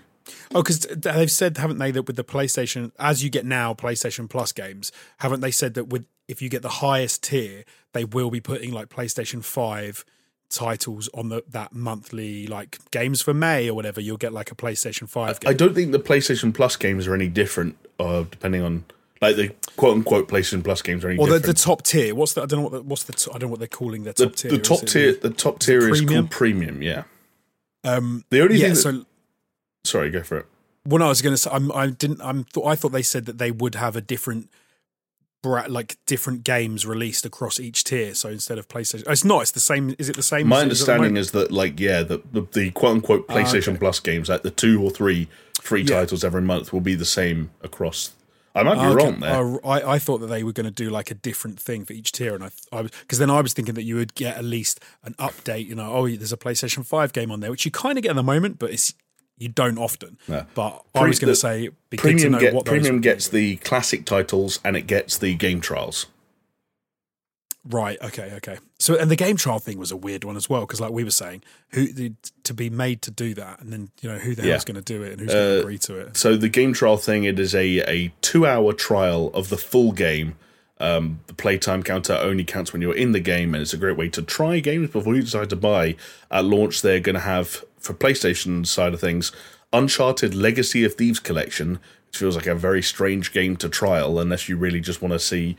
[0.53, 4.29] Oh, because they've said, haven't they, that with the PlayStation, as you get now PlayStation
[4.29, 7.63] Plus games, haven't they said that with if you get the highest tier,
[7.93, 10.05] they will be putting like PlayStation Five
[10.49, 14.01] titles on the that monthly like games for May or whatever.
[14.01, 15.49] You'll get like a PlayStation Five game.
[15.49, 18.85] I don't think the PlayStation Plus games are any different, uh, depending on
[19.21, 22.15] like the quote unquote PlayStation Plus games are any or the, the top tier.
[22.15, 22.41] What's the?
[22.43, 22.71] I don't know what.
[22.71, 23.13] The, what's the?
[23.13, 24.51] t- I don't know what they're calling their The, top tier.
[24.51, 26.07] the top tier, the top tier is premium?
[26.23, 26.81] called premium.
[26.81, 27.03] Yeah.
[27.83, 28.73] Um, The only yeah.
[28.73, 28.73] thing.
[28.75, 29.05] That, So
[29.83, 30.45] sorry, go for it.
[30.85, 32.21] Well, no, I was going to say I'm, I didn't.
[32.21, 32.45] I'm.
[32.45, 34.49] Th- I thought they said that they would have a different,
[35.43, 38.13] like different games released across each tier.
[38.15, 39.41] So instead of PlayStation, it's not.
[39.41, 39.95] It's the same.
[39.99, 40.47] Is it the same?
[40.47, 43.27] My as- as at the understanding is that like yeah, the the, the quote unquote
[43.27, 43.79] PlayStation Ah, okay.
[43.79, 45.27] Plus games, like the two or three
[45.61, 45.99] free Yeah.
[45.99, 48.11] titles every month, will be the same across.
[48.59, 48.95] I might be Okay.
[48.95, 49.35] wrong there.
[49.35, 51.93] Oh, I, I thought that they were going to do like a different thing for
[51.93, 54.37] each tier, and I, I was because then I was thinking that you would get
[54.37, 55.65] at least an update.
[55.67, 58.09] You know, oh, there's a PlayStation Five game on there, which you kind of get
[58.11, 58.93] at the moment, but it's
[59.37, 60.17] you don't often.
[60.27, 60.45] No.
[60.53, 63.29] But I was going to say it'd be good to premium get, what premium gets
[63.29, 66.07] the classic titles and it gets the game trials.
[67.69, 67.97] Right.
[68.01, 68.33] Okay.
[68.37, 68.57] Okay.
[68.79, 71.03] So, and the game trial thing was a weird one as well because, like we
[71.03, 72.13] were saying, who the,
[72.43, 74.51] to be made to do that, and then you know who the Yeah.
[74.53, 76.17] hell's going to do it and who's going Uh, to agree to it.
[76.17, 79.91] So the game trial thing, it is a, a two hour trial of the full
[79.91, 80.35] game.
[80.81, 83.97] Um, the playtime counter only counts when you're in the game, and it's a great
[83.97, 85.95] way to try games before you decide to buy.
[86.31, 89.31] At launch, they're going to have for PlayStation side of things,
[89.73, 94.49] Uncharted Legacy of Thieves collection, which feels like a very strange game to trial unless
[94.49, 95.55] you really just want to see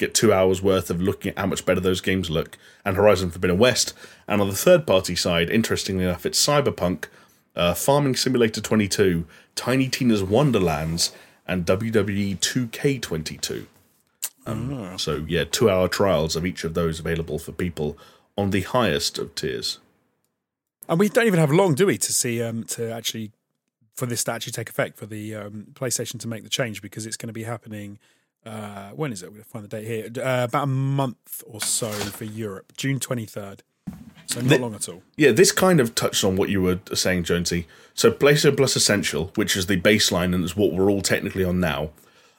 [0.00, 3.30] get two hours worth of looking at how much better those games look, and Horizon
[3.30, 3.94] Forbidden West.
[4.26, 7.06] And on the third party side, interestingly enough, it's Cyberpunk,
[7.54, 11.12] uh, Farming Simulator 22, Tiny Tina's Wonderlands,
[11.46, 13.66] and WWE 2K22.
[14.46, 17.98] Um, So, yeah, two hour trials of each of those available for people
[18.36, 19.78] on the highest of tiers.
[20.88, 23.32] And we don't even have long, do we, to see um, to actually
[24.00, 27.04] for this to actually take effect for the um, PlayStation to make the change because
[27.06, 27.98] it's going to be happening.
[28.46, 29.26] Uh, when is it?
[29.26, 30.06] We're going to find the date here.
[30.24, 33.62] Uh, about a month or so for Europe, June twenty third.
[34.26, 35.02] So not The- long at all.
[35.16, 37.66] Yeah, this kind of touched on what you were saying, Jonesy.
[37.94, 41.58] So, PlayStation Plus Essential, which is the baseline and is what we're all technically on
[41.60, 41.90] now,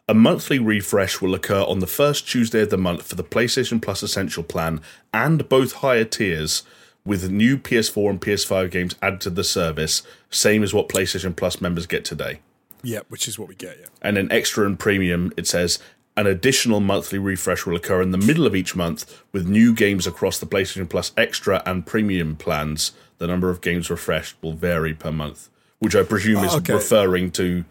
[0.08, 3.82] a monthly refresh will occur on the first Tuesday of the month for the PlayStation
[3.82, 4.82] Plus Essential plan
[5.14, 6.64] and both higher tiers,
[7.06, 11.60] with new PS4 and PS5 games added to the service, same as what PlayStation Plus
[11.60, 12.40] members get today.
[12.84, 13.78] Yeah, which is what we get.
[13.80, 13.88] Yeah.
[14.02, 15.80] And then extra and premium, it says
[16.18, 20.06] an additional monthly refresh will occur in the middle of each month with new games
[20.08, 22.92] across the PlayStation Plus extra and premium plans.
[23.18, 25.50] The number of games refreshed will vary per month,
[25.80, 26.74] which I presume is Oh, okay.
[26.74, 27.64] referring to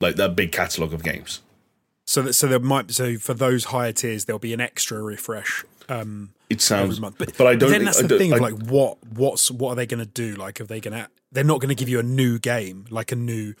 [0.00, 1.40] like that big catalogue of games.
[2.04, 5.64] So that so there might so for those higher tiers there'll be an extra refresh
[5.90, 7.16] um, It sounds, month.
[7.18, 7.70] but, I don't.
[7.70, 10.06] then think- that's the thing of I- like what what's what are they going to
[10.06, 10.34] do?
[10.34, 11.08] Like, are they going to?
[11.32, 13.54] They're not going to give you a new game, like a new.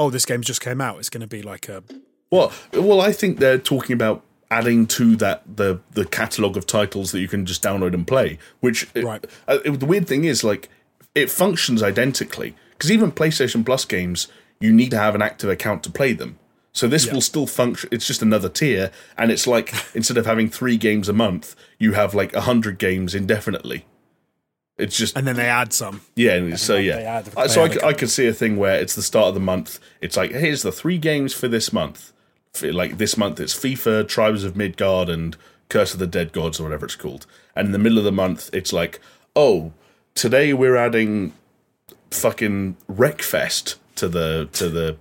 [0.00, 0.98] Oh, this game just came out.
[0.98, 1.82] It's going to be like a.
[2.30, 7.12] Well, well, I think they're talking about adding to that the the catalog of titles
[7.12, 8.38] that you can just download and play.
[8.60, 9.24] Which Right.
[9.46, 10.70] uh, it- the weird thing is, like,
[11.14, 14.28] it functions identically because even PlayStation Plus games,
[14.58, 16.38] you need to have an active account to play them.
[16.72, 17.90] So this will still function.
[17.92, 21.92] It's just another tier, and it's like instead of having three games a month, you
[21.92, 23.84] have like a hundred games indefinitely.
[24.80, 26.00] It's just And then they add some.
[26.16, 26.96] yeah, and so yeah.
[26.96, 29.02] add- Uh, so I, add a c- I could see a thing where it's the
[29.02, 29.78] start of the month.
[30.00, 32.12] It's like here's the three games for this month.
[32.62, 35.36] Like this month, it's FIFA, Tribes of Midgard, and
[35.68, 37.26] Curse of the Dead Gods, or whatever it's called.
[37.54, 38.98] And in the middle of the month, it's like,
[39.36, 39.72] oh,
[40.14, 41.32] today we're adding
[42.10, 44.96] fucking Wreckfest to the to the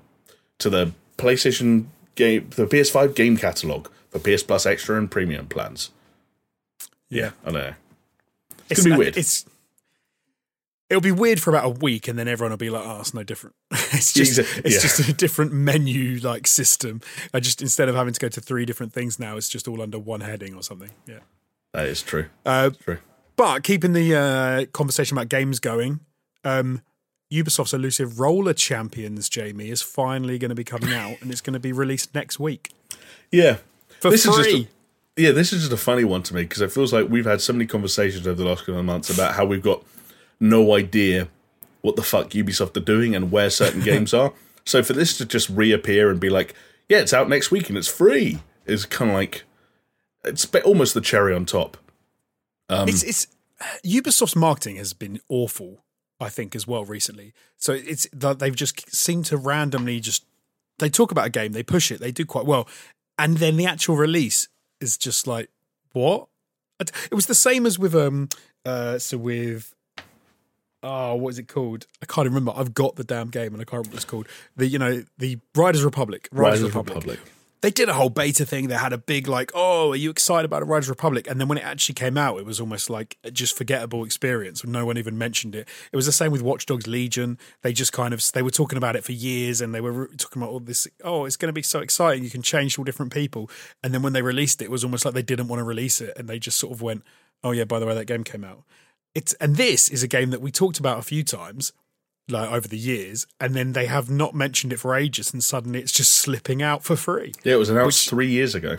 [0.60, 1.86] to the PlayStation
[2.16, 5.90] game, the PS5 game catalog for PS Plus Extra and Premium plans.
[7.10, 7.74] Yeah, I know.
[8.70, 9.18] it's gonna be weird.
[9.18, 9.46] It's
[10.90, 13.14] it'll be weird for about a week, and then everyone will be like, "Oh, it's
[13.14, 14.82] no different." it's just Exa- it's yeah.
[14.82, 17.02] just a different menu like system.
[17.34, 19.82] I just instead of having to go to three different things now, it's just all
[19.82, 20.92] under one heading or something.
[21.08, 21.20] Yeah.
[21.74, 22.26] That is true.
[22.46, 22.98] Uh, True.
[23.36, 26.00] But keeping the uh, conversation about games going,
[26.44, 26.82] um,
[27.32, 31.54] Ubisoft's elusive Roller Champions, Jamie, is finally going to be coming out, and it's going
[31.54, 32.74] to be released next week
[33.32, 33.58] Yeah.
[34.02, 34.32] for this free.
[34.32, 34.68] is just a,
[35.22, 37.40] yeah, this is just a funny one to me because it feels like we've had
[37.40, 39.84] so many conversations over the last couple of months about how we've got
[40.40, 41.28] no idea
[41.82, 44.34] what the fuck Ubisoft are doing and where certain games are.
[44.66, 46.54] So for this to just reappear and be like,
[46.88, 49.44] yeah, it's out next week and it's free is kind of like
[50.24, 51.78] it's almost the cherry on top.
[52.70, 53.28] Um, it's it's
[53.86, 55.84] Ubisoft's marketing has been awful,
[56.20, 57.34] I think, as well recently.
[57.58, 60.26] So it's they've just seemed to randomly just
[60.78, 62.68] they talk about a game, they push it, they do quite well,
[63.18, 64.48] and then the actual release
[64.80, 65.50] is just like
[65.94, 66.28] what?
[66.80, 68.30] It was the same as with um
[68.66, 69.76] uh so with
[70.84, 71.86] oh what is it called?
[72.02, 72.60] I can't even remember.
[72.60, 74.28] I've got the damn game and I can't remember what it's called.
[74.56, 76.30] The you know the Riders Republic.
[76.32, 77.20] Riders, Rise of Republic Republic.
[77.62, 78.68] they did a whole beta thing.
[78.70, 81.28] They had a big like, oh, are you excited about a Riders Republic?
[81.30, 84.66] And then when it actually came out, it was almost like a just forgettable experience.
[84.66, 85.68] No one even mentioned it.
[85.92, 87.38] It was the same with Watch Dogs Legion.
[87.62, 90.42] They just kind of they were talking about it for years, and they were talking
[90.42, 90.88] about all this.
[91.04, 92.24] Oh, it's going to be so exciting!
[92.24, 93.50] You can change all different people.
[93.84, 96.00] And then when they released it, it was almost like they didn't want to release
[96.00, 97.04] it, and they just sort of went,
[97.44, 98.64] oh yeah, by the way, that game came out.
[99.16, 101.74] It's and this is a game that we talked about a few times
[102.28, 105.80] like over the years, and then they have not mentioned it for ages, and suddenly
[105.80, 108.78] it's just slipping out for free Yeah, it was announced Which- three years ago.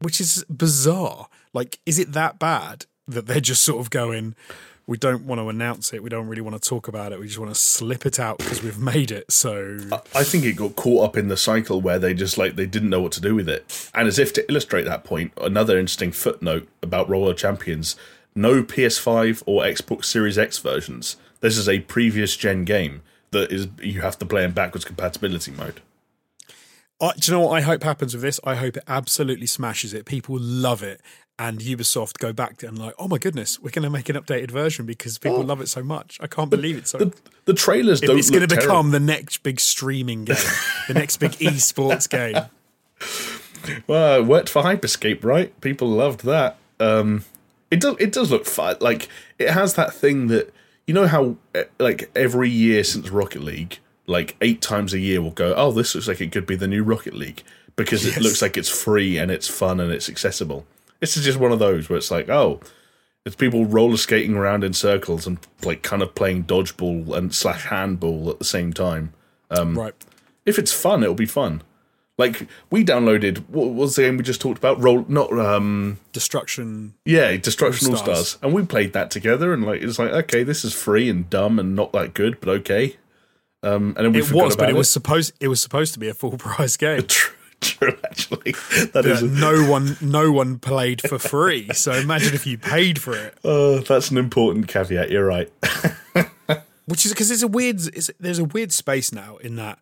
[0.00, 1.28] which is bizarre.
[1.54, 4.34] Like, is it that bad that they're just sort of going,
[4.84, 7.28] we don't want to announce it, we don't really want to talk about it, we
[7.28, 9.30] just want to slip it out because we've made it.
[9.30, 9.78] So,
[10.12, 12.90] I think it got caught up in the cycle where they just like they didn't
[12.90, 13.90] know what to do with it.
[13.94, 17.94] And as if to illustrate that point, another interesting footnote about Roller Champions:
[18.34, 21.16] no PS5 or Xbox Series X versions.
[21.40, 25.50] This is a previous gen game that is you have to play in backwards compatibility
[25.50, 25.80] mode.
[27.00, 28.38] I, do you know what I hope happens with this?
[28.44, 30.04] I hope it absolutely smashes it.
[30.04, 31.00] People love it.
[31.38, 34.14] And Ubisoft go back to and like, oh my goodness, we're going to make an
[34.14, 36.18] updated version because people love it so much.
[36.20, 36.86] I can't believe it.
[36.86, 37.12] So The,
[37.46, 38.16] the trailers don't.
[38.18, 38.90] it's going to become terrible.
[38.90, 40.36] the next big streaming game,
[40.86, 42.36] the next big esports game.
[43.88, 45.58] Well, it worked for Hyperscape, right?
[45.60, 46.58] People loved that.
[46.78, 47.24] Um,
[47.72, 47.96] it does.
[47.98, 48.76] It does look fun.
[48.80, 49.08] Like
[49.38, 50.52] it has that thing that
[50.86, 55.20] you know how eh, like every year since Rocket League, like eight times a year,
[55.20, 55.54] we'll go.
[55.56, 57.42] Oh, this looks like it could be the new Rocket League
[57.74, 58.16] because Yes.
[58.16, 60.66] it looks like it's free and it's fun and it's accessible.
[61.00, 62.60] This is just one of those where it's like, oh,
[63.24, 67.64] it's people roller skating around in circles and like kind of playing dodgeball and slash
[67.66, 69.12] handball at the same time.
[69.50, 69.94] right.
[70.44, 71.62] If it's fun, it'll be fun.
[72.22, 74.80] Like we downloaded what was the game we just talked about?
[74.80, 76.94] Roll not um Destruction.
[77.04, 78.28] yeah, Destruction All Stars.
[78.28, 78.38] Stars.
[78.42, 81.58] And we played that together and like it's like, okay, this is free and dumb
[81.58, 82.96] and not that good, but okay.
[83.64, 85.98] Um and then we It forgot was, but it was supposed it was supposed to
[85.98, 87.02] be a full price game.
[87.08, 88.54] true, true actually.
[88.92, 91.68] That is no one no one played for free.
[91.72, 93.36] So imagine if you paid for it.
[93.44, 95.50] uh, that's an important caveat, you're right.
[96.86, 99.78] which is because it's a weird it's, there's a weird space now in that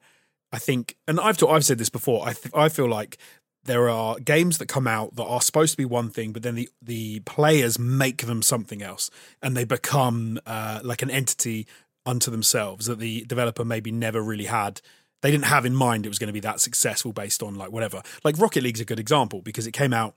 [0.53, 3.19] I think and I've I've said this before I th- I feel like
[3.65, 6.55] there are games that come out that are supposed to be one thing but then
[6.55, 9.11] the the players make them something else
[9.43, 11.67] and they become uh, like an entity
[12.07, 14.81] unto themselves that the developer maybe never really had.
[15.23, 17.71] They didn't have in mind it was going to be that successful based on like
[17.71, 18.03] whatever.
[18.25, 20.15] Like Rocket League's a good example because it came out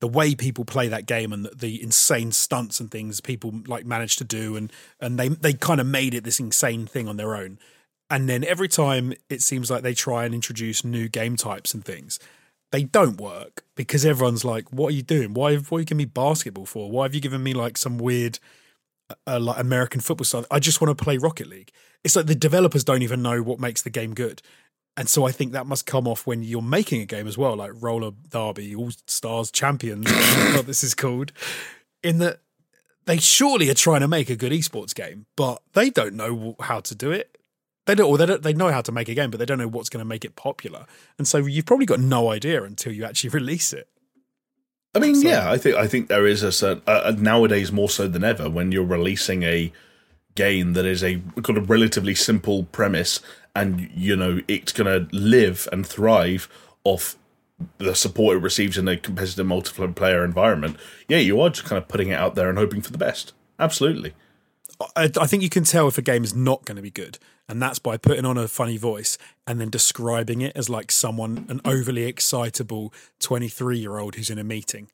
[0.00, 3.84] the way people play that game and the, the insane stunts and things people like
[3.84, 7.16] managed to do and and they they kind of made it this insane thing on
[7.16, 7.58] their own
[8.10, 11.84] and then every time it seems like they try and introduce new game types and
[11.84, 12.18] things
[12.72, 15.98] they don't work because everyone's like what are you doing why what are you giving
[15.98, 18.38] me basketball for why have you given me like some weird
[19.26, 21.72] uh, like American football style I just want to play Rocket League
[22.04, 24.42] it's like the developers don't even know what makes the game good
[24.96, 27.56] and so I think that must come off when you're making a game as well,
[27.56, 30.10] like Roller Derby, All Stars Champions,
[30.54, 31.32] what this is called.
[32.02, 32.40] In that
[33.06, 36.80] they surely are trying to make a good esports game, but they don't know how
[36.80, 37.38] to do it.
[37.90, 39.58] They don't, or they don't, they know how to make a game, but they don't
[39.58, 40.86] know what's going to make it popular.
[41.18, 43.88] And so you've probably got no idea until you actually release it.
[44.94, 47.88] I mean, So- yeah, I think I think there is a certain uh, nowadays more
[47.88, 49.72] so than ever when you're releasing a
[50.36, 53.18] game that is a got a relatively simple premise
[53.56, 56.48] and you know it's going to live and thrive
[56.84, 57.16] off
[57.78, 60.76] the support it receives in a competitive multiplayer environment.
[61.08, 63.32] Yeah, you are just kind of putting it out there and hoping for the best.
[63.58, 64.14] Absolutely.
[64.96, 67.18] I, I think you can tell if a game is not going to be good,
[67.50, 71.46] and that's by putting on a funny voice and then describing it as like someone,
[71.48, 74.88] an overly excitable 23 year old who's in a meeting.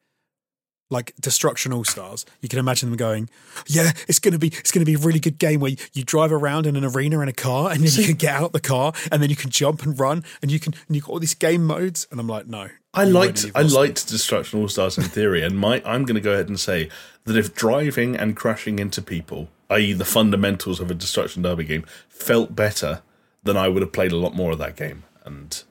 [0.88, 3.28] Like Destruction All Stars, you can imagine them going,
[3.66, 6.32] "Yeah, it's gonna be, it's gonna be a really good game where you, you drive
[6.32, 8.92] around in an arena in a car, and then you can get out the car,
[9.10, 11.34] and then you can jump and run, and you can, and you've got all these
[11.34, 15.42] game modes." And I'm like, "No, I liked I liked Destruction All Stars in theory,
[15.42, 16.88] and my I'm going to go ahead and say
[17.24, 21.84] that if driving and crashing into people, i.e., the fundamentals of a Destruction Derby game,
[22.08, 23.02] felt better,
[23.42, 25.04] than I would have played a lot more of that game.
[25.24, 25.62] And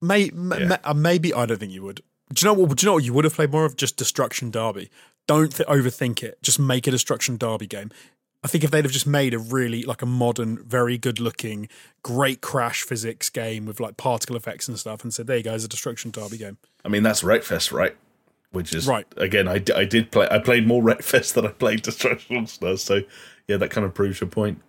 [0.00, 0.66] May, ma- Yeah.
[0.66, 2.02] ma- uh, maybe I don't think you would.
[2.32, 2.76] Do you know what?
[2.76, 3.76] Do you know what you would have played more of?
[3.76, 4.90] Just Destruction Derby.
[5.26, 6.38] Don't th- overthink it.
[6.42, 7.90] Just make a Destruction Derby game.
[8.44, 11.68] I think if they'd have just made a really like a modern, very good looking,
[12.04, 15.54] great crash physics game with like particle effects and stuff, and said, "There you go,
[15.54, 17.96] it's a Destruction Derby game." I mean, that's Wreckfest, right?
[18.50, 19.06] Which is Right.
[19.16, 20.26] Again, I, I did play.
[20.30, 22.82] I played more Wreckfest than I played Destruction All Stars.
[22.82, 23.00] So
[23.46, 24.62] yeah, that kind of proves your point.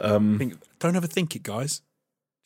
[0.00, 1.82] I think, don't overthink it, guys.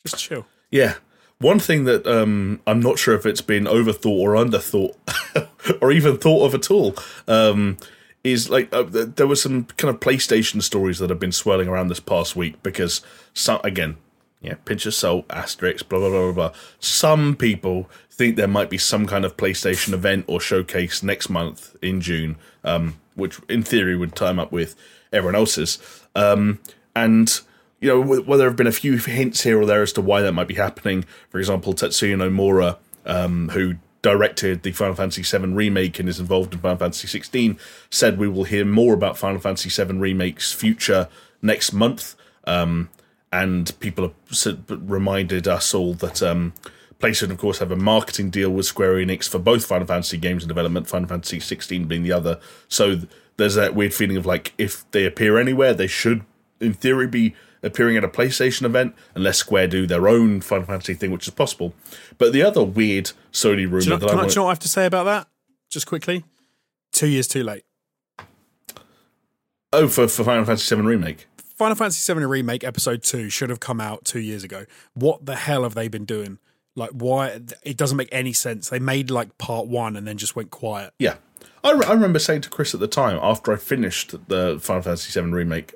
[0.05, 0.45] Just chill.
[0.71, 0.95] Yeah.
[1.39, 4.95] One thing that um, I'm not sure if it's been overthought or underthought,
[5.81, 6.95] or even thought of at all,
[7.27, 7.77] um,
[8.23, 11.89] is like uh, there were some kind of PlayStation stories that have been swirling around
[11.89, 13.01] this past week because
[13.33, 13.97] some again,
[14.41, 16.57] yeah, pinch of salt, asterisk, blah blah blah blah blah.
[16.79, 21.75] Some people think there might be some kind of PlayStation event or showcase next month
[21.81, 24.75] in June, um, which in theory would time up with
[25.11, 25.79] everyone else's,
[26.15, 26.59] um,
[26.95, 27.41] and
[27.79, 30.01] you know, wh- well, there have been a few hints here or there as to
[30.01, 31.03] why that might be happening.
[31.29, 36.53] For example, Tetsuya Nomura, um, who directed the Final Fantasy VII remake and is involved
[36.53, 37.57] in Final Fantasy XVI,
[37.89, 41.09] said we will hear more about Final Fantasy VII remake's future
[41.41, 42.15] next month.
[42.45, 42.89] Um,
[43.31, 44.13] and people
[44.43, 46.53] have reminded us all that um,
[46.99, 50.43] PlayStation, of course, have a marketing deal with Square Enix for both Final Fantasy games
[50.43, 52.39] in development, Final Fantasy 16 being the other.
[52.67, 53.07] So th-
[53.37, 56.23] there's that weird feeling of like, if they appear anywhere, they should,
[56.59, 60.93] in theory, be appearing at a PlayStation event, unless Square do their own Final Fantasy
[60.93, 61.73] thing, which is possible.
[62.17, 64.43] But the other weird Sony rumor you, know, that can I I, want you know
[64.43, 65.27] what I have to say about that?
[65.69, 66.23] Just quickly.
[66.91, 67.63] Two years too late.
[69.71, 71.27] oh for for Final Fantasy VII remake.
[71.55, 74.65] Final Fantasy VII Remake Episode 2 should have come out two years ago.
[74.95, 76.39] What the hell have they been doing?
[76.75, 77.39] Like, why?
[77.63, 78.69] It doesn't make any sense.
[78.69, 80.93] They made like part one and then just went quiet.
[80.99, 81.15] Yeah.
[81.63, 84.81] I, re- I remember saying to Chris at the time, after I finished the Final
[84.81, 85.73] Fantasy VII Remake,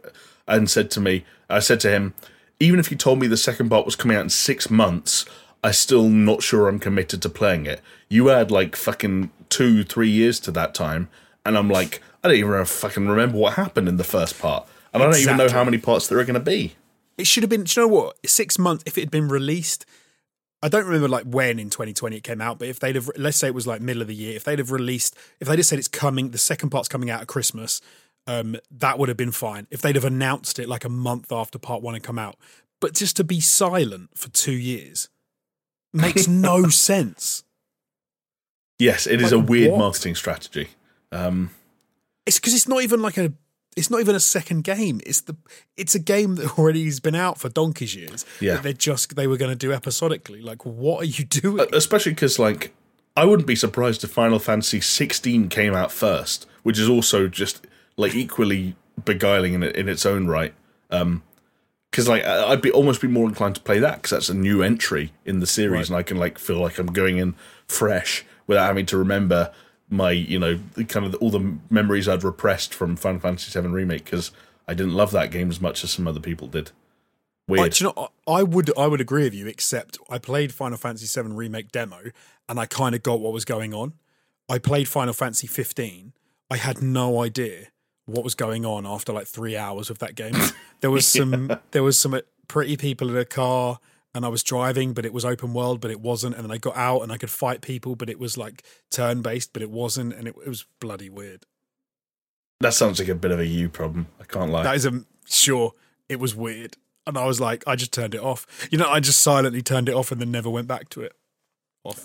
[0.48, 2.14] and said to me, I said to him,
[2.60, 5.26] even if you told me the second part was coming out in six months,
[5.64, 7.82] I'm still not sure I'm committed to playing it.
[8.10, 11.10] You add like fucking two, three years to that time,
[11.46, 14.68] and I'm like, I don't even fucking remember what happened in the first part.
[14.94, 16.76] And I don't even know how many parts there are going to be.
[17.18, 18.18] It should have been, do you know what?
[18.26, 19.86] Six months, if it had been released
[20.64, 23.38] I don't remember like when in 2020 it came out, but if they'd have, let's
[23.38, 25.66] say it was like middle of the year, if they'd have released, if they'd have
[25.66, 27.80] said it's coming, the second part's coming out at Christmas,
[28.26, 29.68] um, that would have been fine.
[29.70, 32.38] If they'd have announced it like a month after part one had come out,
[32.82, 35.10] but just to be silent for two years
[35.94, 37.44] makes no sense.
[38.80, 39.80] Yes, it is Like, a weird what?
[39.80, 40.70] marketing strategy.
[41.12, 41.52] Um,
[42.26, 43.32] It's because it's not even like a,
[43.78, 45.00] it's not even a second game.
[45.06, 45.38] It's the,
[45.78, 48.26] it's a game that already has been out for donkey's years.
[48.42, 48.56] Yeah.
[48.56, 50.42] that they're just they were going to do episodically.
[50.42, 51.66] Like, what are you doing?
[51.72, 52.74] especially because, like,
[53.16, 57.66] I wouldn't be surprised if Final Fantasy 16 came out first, which is also just
[57.96, 58.76] like equally
[59.06, 60.54] beguiling in in its own right.
[60.92, 61.24] Um,
[61.90, 64.62] because like I'd be almost be more inclined to play that because that's a new
[64.62, 65.88] entry in the series, Right.
[65.90, 67.34] and I can like feel like I'm going in
[67.68, 69.52] fresh without having to remember
[69.90, 73.68] my you know the kind of all the memories I'd repressed from Final Fantasy VII
[73.68, 74.32] remake because
[74.68, 76.72] I didn't love that game as much as some other people did.
[77.50, 77.72] I, Weird.
[77.74, 80.78] do you know, I I would I would agree with you, except I played Final
[80.78, 82.12] Fantasy VII remake demo
[82.50, 83.94] and I kind of got what was going on.
[84.50, 86.14] I played Final Fantasy 15.
[86.50, 87.68] I had no idea
[88.06, 90.34] what was going on after like three hours of that game.
[90.80, 93.80] There was some there was some pretty people in a car
[94.16, 96.36] and I was driving, but it was open world, but it wasn't.
[96.36, 99.22] And then I got out and I could fight people, but it was like turn
[99.22, 101.46] based, but it wasn't, and it, it was bloody weird.
[102.62, 104.08] that sounds like a bit of a you problem.
[104.20, 104.64] I can't lie.
[104.64, 105.74] That is a sure.
[106.10, 108.48] It was weird, and I was like, I just turned it off.
[108.72, 111.14] You know, I just silently turned it off and then never went back to it.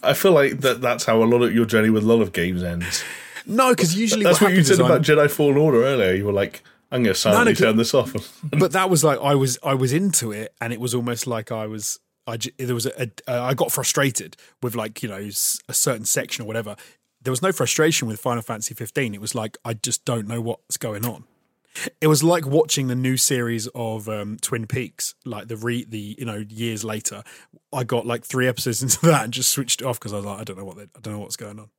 [0.02, 2.32] I feel like that that's how a lot of your journey with a lot of
[2.32, 3.02] games ends.
[3.44, 6.12] No, because usually That's what, what you said I'm- about Jedi Fallen Order earlier.
[6.14, 6.62] You were like,
[6.92, 8.12] I'm going to silently turn this off.
[8.58, 11.50] but that was like I was I was into it, and it was almost like
[11.50, 15.16] I was I there was a, a uh, I got frustrated with like you know
[15.16, 16.76] a certain section or whatever.
[17.22, 19.14] There was no frustration with Final Fantasy 15.
[19.14, 21.24] It was like I just don't know what's going on.
[22.02, 26.16] It was like watching the new series of um, Twin Peaks, like the re the
[26.18, 27.22] you know years later.
[27.72, 30.26] I got like three episodes into that and just switched it off because I was
[30.26, 31.70] like, I don't know what they, I don't know what's going on.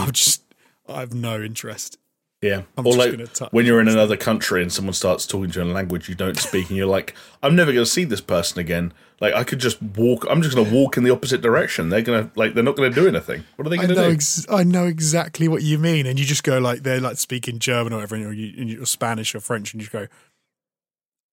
[0.00, 0.42] I'm just
[0.88, 1.98] I have no interest.
[2.44, 2.62] Yeah.
[2.76, 5.64] I'm or just like when you're in another country and someone starts talking to you
[5.64, 8.20] in a language you don't speak and you're like, I'm never going to see this
[8.20, 8.92] person again.
[9.20, 10.26] Like I could just walk.
[10.28, 11.88] I'm just going to walk in the opposite direction.
[11.88, 13.44] They're going to like they're not going to do anything.
[13.56, 14.10] What are they going to do?
[14.10, 17.58] ex- I know exactly what you mean, and you just go like they're like speaking
[17.60, 20.06] German or whatever, or you, you're Spanish or French, and you just go,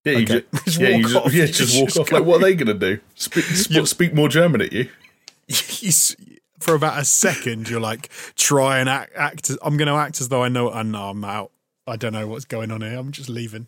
[0.05, 0.45] yeah, you okay.
[0.53, 1.33] just, Just yeah, you walk just, off.
[1.33, 2.09] yeah, just just walk off.
[2.09, 3.01] go- Like what are they going to do?
[3.15, 4.87] Speak, sp- speak more German at you?
[5.47, 5.91] you,
[6.61, 9.13] for about a second, you're like try and act.
[9.15, 10.71] act as, I'm going to act as though I know.
[10.71, 11.51] I know I'm out.
[11.87, 12.97] I don't know what's going on here.
[12.97, 13.67] I'm just leaving.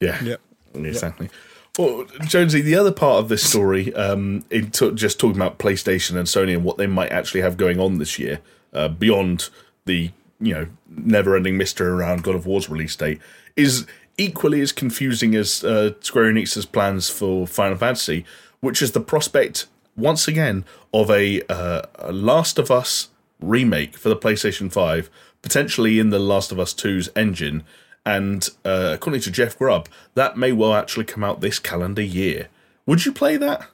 [0.00, 0.22] Yeah.
[0.22, 0.40] Yep.
[0.74, 1.30] Exactly.
[1.78, 6.16] Well, Jonesy, the other part of this story, um, in t- just talking about PlayStation
[6.16, 8.40] and Sony and what they might actually have going on this year,
[8.72, 9.48] uh, beyond
[9.86, 10.10] the
[10.40, 13.20] you know never-ending mystery around God of War's release date,
[13.56, 13.86] is
[14.18, 18.24] equally as confusing as uh, Square Enix's plans for Final Fantasy,
[18.60, 19.66] which is the prospect
[20.00, 23.08] once again of a, uh, a Last of Us
[23.40, 25.10] remake for the PlayStation Five,
[25.42, 27.64] potentially in the Last of Us 2's engine.
[28.04, 32.48] And uh, according to Jeff Grubb, that may well actually come out this calendar year.
[32.86, 33.66] Would you play that?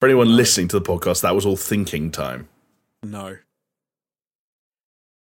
[0.00, 2.48] For anyone listening to the podcast, that was all thinking time.
[3.04, 3.36] No.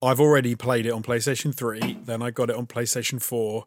[0.01, 3.67] I've already played it on PlayStation 3, then I got it on PlayStation 4,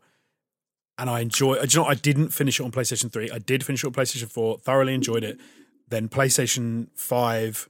[0.97, 1.89] and I enjoy Do you know?
[1.89, 3.31] I didn't finish it on PlayStation 3.
[3.31, 5.39] I did finish it on PlayStation 4, thoroughly enjoyed it.
[5.87, 7.69] Then PlayStation 5,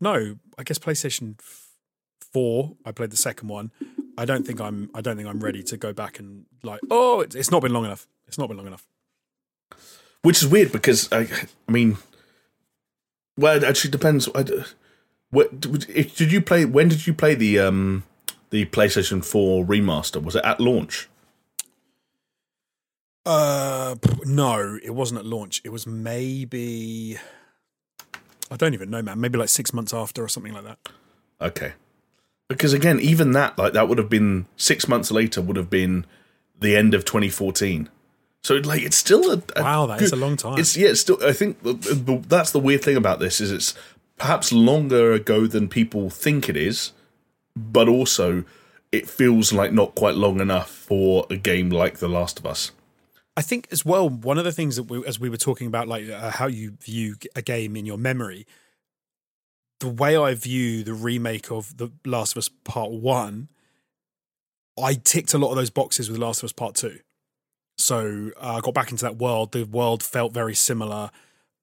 [0.00, 1.40] no, I guess PlayStation
[2.32, 3.70] 4, I played the second one.
[4.18, 7.20] I don't think I'm I don't think I'm ready to go back and like, oh,
[7.20, 8.06] it's, it's not been long enough.
[8.26, 8.86] It's not been long enough.
[10.22, 11.28] Which is weird because, I,
[11.68, 11.98] I mean,
[13.36, 14.28] well, it actually depends.
[14.34, 14.44] I,
[15.30, 16.64] what, did you play?
[16.64, 18.04] When did you play the um,
[18.50, 20.22] the PlayStation 4 remaster?
[20.22, 21.08] Was it at launch?
[23.26, 25.60] Uh, no, it wasn't at launch.
[25.64, 27.18] It was maybe
[28.50, 29.20] I don't even know, man.
[29.20, 30.78] Maybe like six months after or something like that.
[31.40, 31.72] Okay.
[32.48, 36.06] Because again, even that, like that would have been six months later, would have been
[36.58, 37.88] the end of 2014.
[38.44, 40.58] So like, it's still a, a Wow, that is a long time.
[40.58, 41.18] It's yeah, it's still.
[41.24, 43.74] I think that's the weird thing about this is it's
[44.18, 46.92] perhaps longer ago than people think it is,
[47.56, 48.44] but also
[48.92, 52.70] it feels like not quite long enough for a game like The Last of Us.
[53.36, 54.08] I think as well.
[54.08, 56.72] One of the things that we, as we were talking about, like uh, how you
[56.80, 58.46] view a game in your memory,
[59.80, 63.48] the way I view the remake of The Last of Us Part One,
[64.82, 67.00] I ticked a lot of those boxes with Last of Us Part Two.
[67.78, 69.52] So uh, I got back into that world.
[69.52, 71.10] The world felt very similar,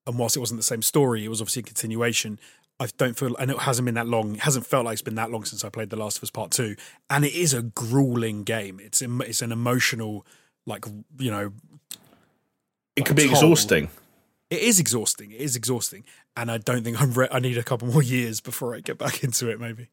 [0.05, 2.39] and whilst it wasn't the same story, it was obviously a continuation.
[2.79, 4.35] I don't feel, and it hasn't been that long.
[4.35, 6.29] It hasn't felt like it's been that long since I played The Last of Us
[6.29, 6.75] Part Two,
[7.09, 8.79] and it is a grueling game.
[8.79, 10.25] It's it's an emotional,
[10.65, 10.85] like
[11.17, 11.53] you know,
[12.95, 13.89] it could be exhausting.
[14.49, 15.31] It is exhausting.
[15.31, 16.03] It is exhausting,
[16.37, 17.13] and I don't think I'm.
[17.13, 19.59] Re- I need a couple more years before I get back into it.
[19.59, 19.89] Maybe.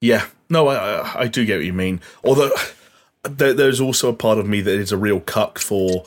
[0.00, 2.00] Yeah, no, I, I, I do get what you mean.
[2.22, 2.50] Although
[3.22, 6.04] there, there's also a part of me that is a real cuck for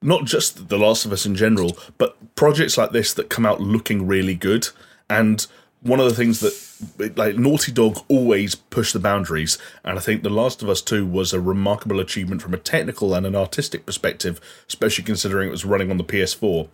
[0.00, 3.60] not just The Last of Us in general, but projects like this that come out
[3.60, 4.68] looking really good.
[5.08, 5.46] And
[5.82, 10.22] one of the things that, like, Naughty Dog always push the boundaries, and I think
[10.22, 13.84] The Last of Us 2 was a remarkable achievement from a technical and an artistic
[13.84, 16.68] perspective, especially considering it was running on the PS4.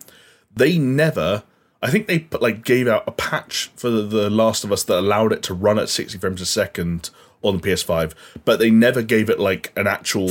[0.54, 1.42] They never.
[1.82, 4.82] I think they put, like gave out a patch for the, the Last of Us
[4.84, 7.10] that allowed it to run at 60 frames a second
[7.42, 8.14] on the PS5,
[8.44, 10.28] but they never gave it like an actual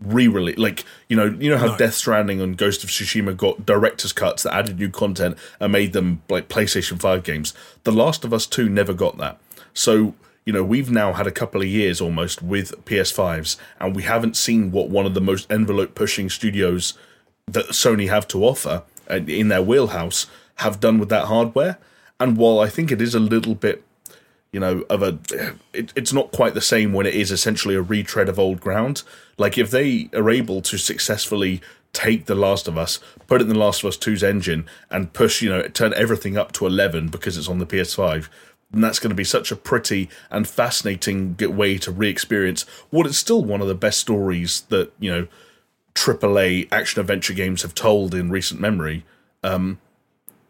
[0.00, 0.58] re-release.
[0.58, 1.76] Like you know, you know how No.
[1.76, 5.92] Death Stranding and Ghost of Tsushima got director's cuts that added new content and made
[5.92, 7.54] them like PlayStation 5 games.
[7.84, 9.38] The Last of Us 2 never got that.
[9.74, 10.14] So
[10.44, 14.36] you know, we've now had a couple of years almost with PS5s, and we haven't
[14.36, 16.94] seen what one of the most envelope pushing studios
[17.46, 21.78] that Sony have to offer uh, in their wheelhouse have done with that hardware.
[22.18, 23.84] And while I think it is a little bit,
[24.52, 25.18] you know, of a,
[25.72, 29.02] it, it's not quite the same when it is essentially a retread of old ground.
[29.38, 31.60] Like if they are able to successfully
[31.92, 35.12] take The Last of Us, put it in The Last of Us 2's engine, and
[35.12, 38.28] push, you know, turn everything up to 11 because it's on the PS5.
[38.72, 43.18] And that's going to be such a pretty and fascinating way to re-experience what is
[43.18, 45.26] still one of the best stories that you know
[45.94, 49.04] AAA action adventure games have told in recent memory,
[49.42, 49.80] um,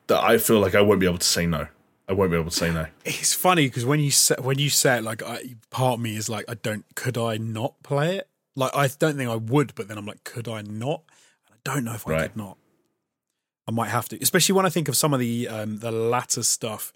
[0.07, 1.69] that I feel like I won't be able to say no.
[2.11, 2.87] I won't be able to say no.
[3.05, 6.17] It's funny because when you say when you say it, like I, part of me
[6.17, 6.85] is like, I don't.
[6.97, 8.29] Could I not play it?
[8.57, 11.03] Like I don't think I would, but then I'm like, could I not?
[11.47, 12.23] And I don't know if I Right.
[12.23, 12.59] could not.
[13.69, 16.43] I might have to, especially when I think of some of the um, the latter
[16.43, 16.93] stuff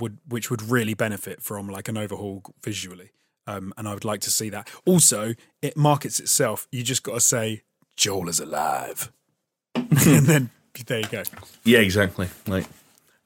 [0.00, 3.10] would which would really benefit from like an overhaul visually.
[3.46, 4.70] Um, and I would like to see that.
[4.86, 6.66] Also, it markets itself.
[6.72, 7.60] You just got to say
[7.94, 9.12] Joel is alive,
[9.74, 10.50] and then
[10.86, 11.22] there you go.
[11.64, 12.28] Yeah, exactly.
[12.46, 12.64] Like,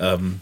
[0.00, 0.40] um,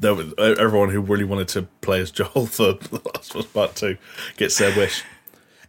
[0.00, 3.40] there was, uh, everyone who really wanted to play as Joel for The Last of
[3.42, 3.96] Us Part Two
[4.36, 5.02] gets their wish.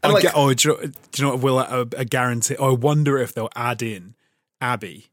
[0.04, 0.82] And I like, get- oh, do you, know,
[1.12, 1.44] do you know what?
[1.44, 2.56] Will a, a guarantee?
[2.58, 4.16] I wonder if they'll add in
[4.62, 5.08] Abby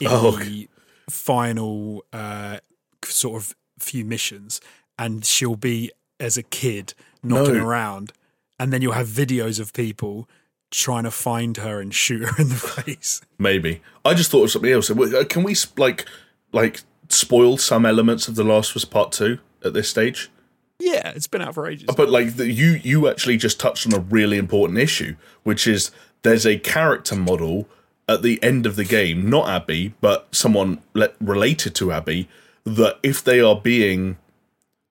[0.00, 0.68] in Oh, the
[1.08, 2.58] final uh,
[3.04, 4.60] sort of few missions,
[4.98, 5.90] and she'll be
[6.20, 7.64] as a kid knocking No.
[7.66, 8.12] around,
[8.58, 10.28] and then you'll have videos of people
[10.70, 12.54] trying to find her and shoot her in the
[12.84, 13.20] face.
[13.38, 14.90] maybe I just thought of something else.
[14.90, 16.04] Uh, Can we like
[16.52, 20.30] like spoil some elements of The Last of Us Part Two at this stage?
[20.78, 21.88] yeah, it's been out for ages.
[21.96, 25.90] But like the, you, you actually just touched on a really important issue, which is
[26.22, 27.68] there's a character model
[28.08, 32.28] at the end of the game, not Abby, but someone le- related to Abby.
[32.64, 34.16] That if they are being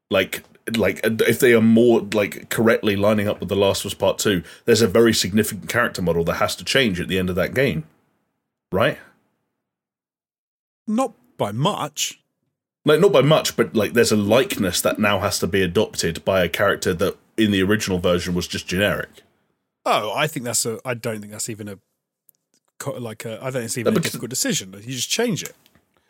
[0.10, 0.44] like
[0.78, 4.18] like if they are more like correctly lining up with the Last of Us Part
[4.18, 7.36] Two, there's a very significant character model that has to change at the end of
[7.36, 7.84] that game,
[8.72, 8.98] right?
[10.88, 12.22] Not by much.
[12.84, 16.24] Like not by much, but like there's a likeness that now has to be adopted
[16.24, 19.10] by a character that in the original version was just generic.
[19.86, 20.80] Oh, I think that's a.
[20.86, 21.80] I don't think that's even a.
[23.00, 24.74] Like a, I don't think it's even No, a difficult decision.
[24.74, 25.56] You just change it.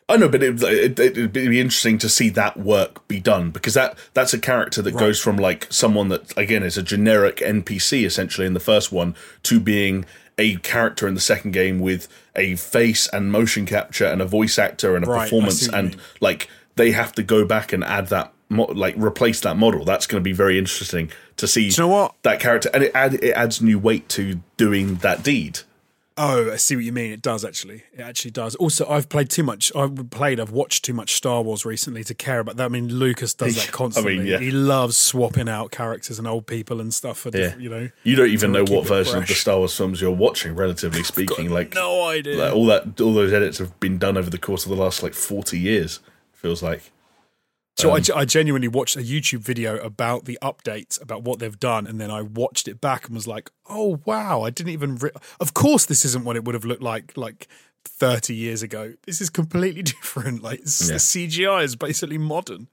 [0.08, 3.74] I know, but it, it, it'd be interesting to see that work be done because
[3.74, 8.06] that that's a character that goes from like someone that again is a generic NPC
[8.06, 10.06] essentially in the first one to being
[10.38, 14.60] a character in the second game with a face and motion capture and a voice
[14.60, 17.72] actor and a Right, performance see what you and like they have to go back
[17.72, 19.86] and add that mo- like replace that model.
[19.86, 22.16] That's going to be very interesting to see Do you know what?
[22.24, 25.60] that character and it add, it adds new weight to doing that deed.
[26.18, 27.12] Oh, I see what you mean.
[27.12, 27.84] It does actually.
[27.92, 28.56] It actually does.
[28.56, 29.70] Also, I've played too much.
[29.76, 30.40] I've played.
[30.40, 32.66] I've watched too much Star Wars recently to care about that.
[32.66, 34.30] I mean, Lucas does that constantly.
[34.30, 34.38] yeah.
[34.40, 37.58] He loves swapping out characters and old people and stuff for Yeah.
[37.58, 37.90] you know.
[38.04, 39.34] You don't even know what version of the.
[39.34, 41.50] Star Wars films you're watching, relatively speaking.
[41.50, 42.38] Like No idea.
[42.38, 45.04] Like, all that, all those edits have been done over the course of the last
[45.04, 46.00] like forty years.
[46.32, 46.92] Feels like.
[47.78, 51.60] So Um, I, I genuinely watched a YouTube video about the updates, about what they've
[51.60, 54.44] done, and then I watched it back and was like, "Oh wow!
[54.44, 54.96] I didn't even.
[54.96, 57.48] Re- of course, this isn't what it would have looked like like
[57.84, 58.94] thirty years ago.
[59.06, 60.42] This is completely different.
[60.42, 60.94] Like Yeah.
[60.94, 62.70] the CGI is basically modern."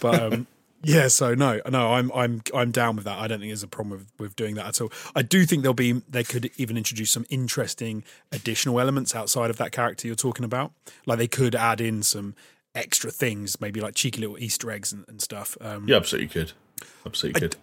[0.00, 0.46] But um,
[0.82, 3.20] yeah, so no, no, I'm I'm I'm down with that.
[3.20, 4.90] I don't think there's a problem with, with doing that at all.
[5.14, 8.02] I do think there'll be they could even introduce some interesting
[8.32, 10.72] additional elements outside of that character you're talking about.
[11.06, 12.34] Like they could add in some
[12.74, 15.56] extra things, maybe like cheeky little Easter eggs and, and stuff.
[15.60, 16.52] Um, Yeah, absolutely could.
[17.04, 17.56] Absolutely could.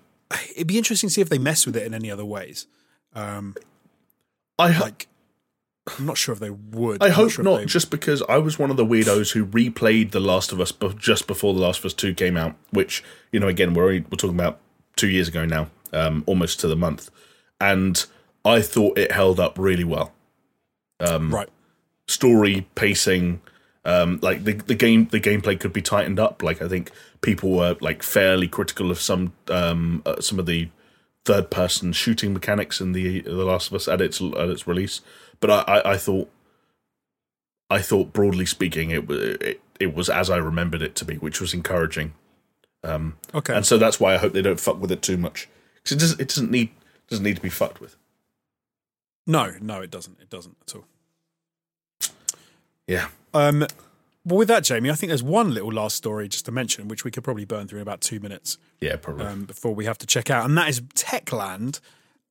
[0.55, 2.67] It'd be interesting to see if they mess with it in any other ways.
[3.13, 3.55] Um,
[4.59, 5.07] I ho- Like,
[5.97, 7.01] I'm not sure if they would.
[7.01, 9.45] I I'm hope sure not, they- just because I was one of the weirdos who
[9.45, 12.55] replayed The Last of Us just before The Last of Us Two came out.
[12.71, 14.59] Which you know, again, we're only, we're talking about
[14.97, 17.09] two years ago now, um, almost to the month,
[17.61, 18.05] and
[18.43, 20.11] I thought it held up really well.
[20.99, 21.47] Um, right.
[22.07, 23.39] story pacing
[23.85, 26.91] um like the the game the gameplay could be tightened up like i think
[27.21, 30.69] people were like fairly critical of some um uh, some of the
[31.25, 35.01] third person shooting mechanics in the the last of us at its at its release
[35.39, 36.29] but i i, I thought
[37.69, 41.15] i thought broadly speaking it was it, it was as i remembered it to be
[41.15, 42.13] which was encouraging
[42.83, 43.53] Um, Okay.
[43.55, 45.99] and so that's why i hope they don't fuck with it too much because it
[45.99, 46.69] doesn't it doesn't need
[47.09, 47.95] doesn't need to be fucked with
[49.29, 50.17] no, no, it doesn't.
[50.21, 50.85] It doesn't at all.
[52.87, 53.65] Yeah Um,
[54.25, 57.05] well, with that, Jamie, I think there's one little last story just to mention, which
[57.05, 59.97] we could probably burn through in about two minutes yeah probably um, before we have
[59.99, 61.79] to check out, and that is Techland.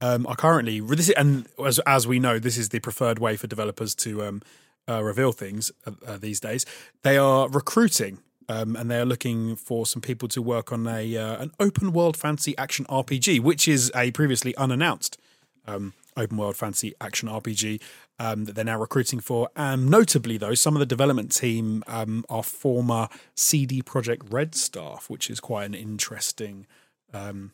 [0.03, 3.37] Um, are currently this is, and as as we know, this is the preferred way
[3.37, 4.43] for developers to um,
[4.89, 6.67] uh, reveal things uh, uh, these days.
[7.03, 8.19] They are recruiting.
[8.49, 11.93] Um, and they are looking for some people to work on a uh, an open
[11.93, 15.19] world fantasy action RPG, which is a previously unannounced
[15.67, 17.81] um, open world fantasy action RPG
[18.19, 19.49] um, that they're now recruiting for.
[19.57, 25.11] Um, notably, though, some of the development team um, are former CD Projekt Red staff,
[25.11, 26.67] which is quite an interesting
[27.13, 27.53] um,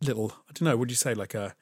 [0.00, 0.32] little.
[0.48, 0.76] I don't know.
[0.76, 1.54] Would you say like a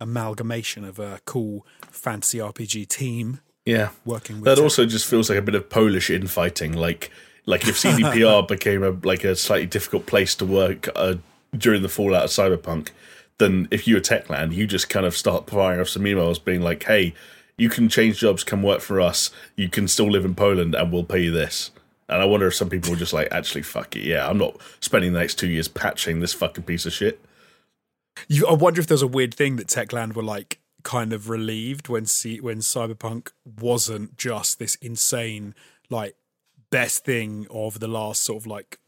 [0.00, 4.44] amalgamation of a cool fantasy RPG team yeah working with?
[4.44, 6.72] That also just feels like a bit of Polish infighting.
[6.72, 7.10] Like,
[7.46, 11.16] like if CDPR became a like a slightly difficult place to work uh,
[11.56, 12.90] during the fallout of Cyberpunk,
[13.38, 16.60] then if you were Techland, you just kind of start firing off some emails being
[16.60, 17.14] like, "Hey,
[17.58, 19.30] you can change jobs, come work for us.
[19.56, 21.70] You can still live in Poland, and we'll pay you this."
[22.08, 24.56] And I wonder if some people were just like, "Actually, fuck it, yeah, I'm not
[24.80, 27.20] spending the next two years patching this fucking piece of shit."
[28.26, 31.88] You, I wonder if there's a weird thing that Techland were like kind of relieved
[31.88, 35.54] when C, when Cyberpunk wasn't just this insane
[35.90, 36.16] like
[36.70, 38.78] best thing of the last sort of like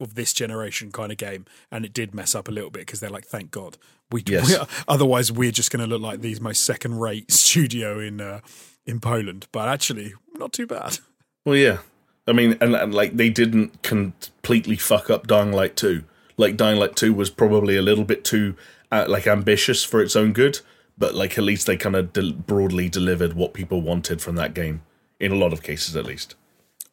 [0.00, 3.00] of this generation kind of game, and it did mess up a little bit because
[3.00, 3.78] they're like, thank God,
[4.12, 4.48] we, Yes.
[4.58, 8.40] we otherwise we're just going to look like these most second rate studio in uh,
[8.86, 10.98] in Poland, but actually not too bad.
[11.44, 11.78] Well, yeah.
[12.26, 16.04] I mean, and, and like they didn't completely fuck up Dying Light 2.
[16.36, 18.54] Like Dying Light 2 was probably a little bit too
[18.92, 20.60] uh, like ambitious for its own good,
[20.98, 24.54] but like at least they kind of del- broadly delivered what people wanted from that
[24.54, 24.82] game
[25.18, 26.34] in a lot of cases at least.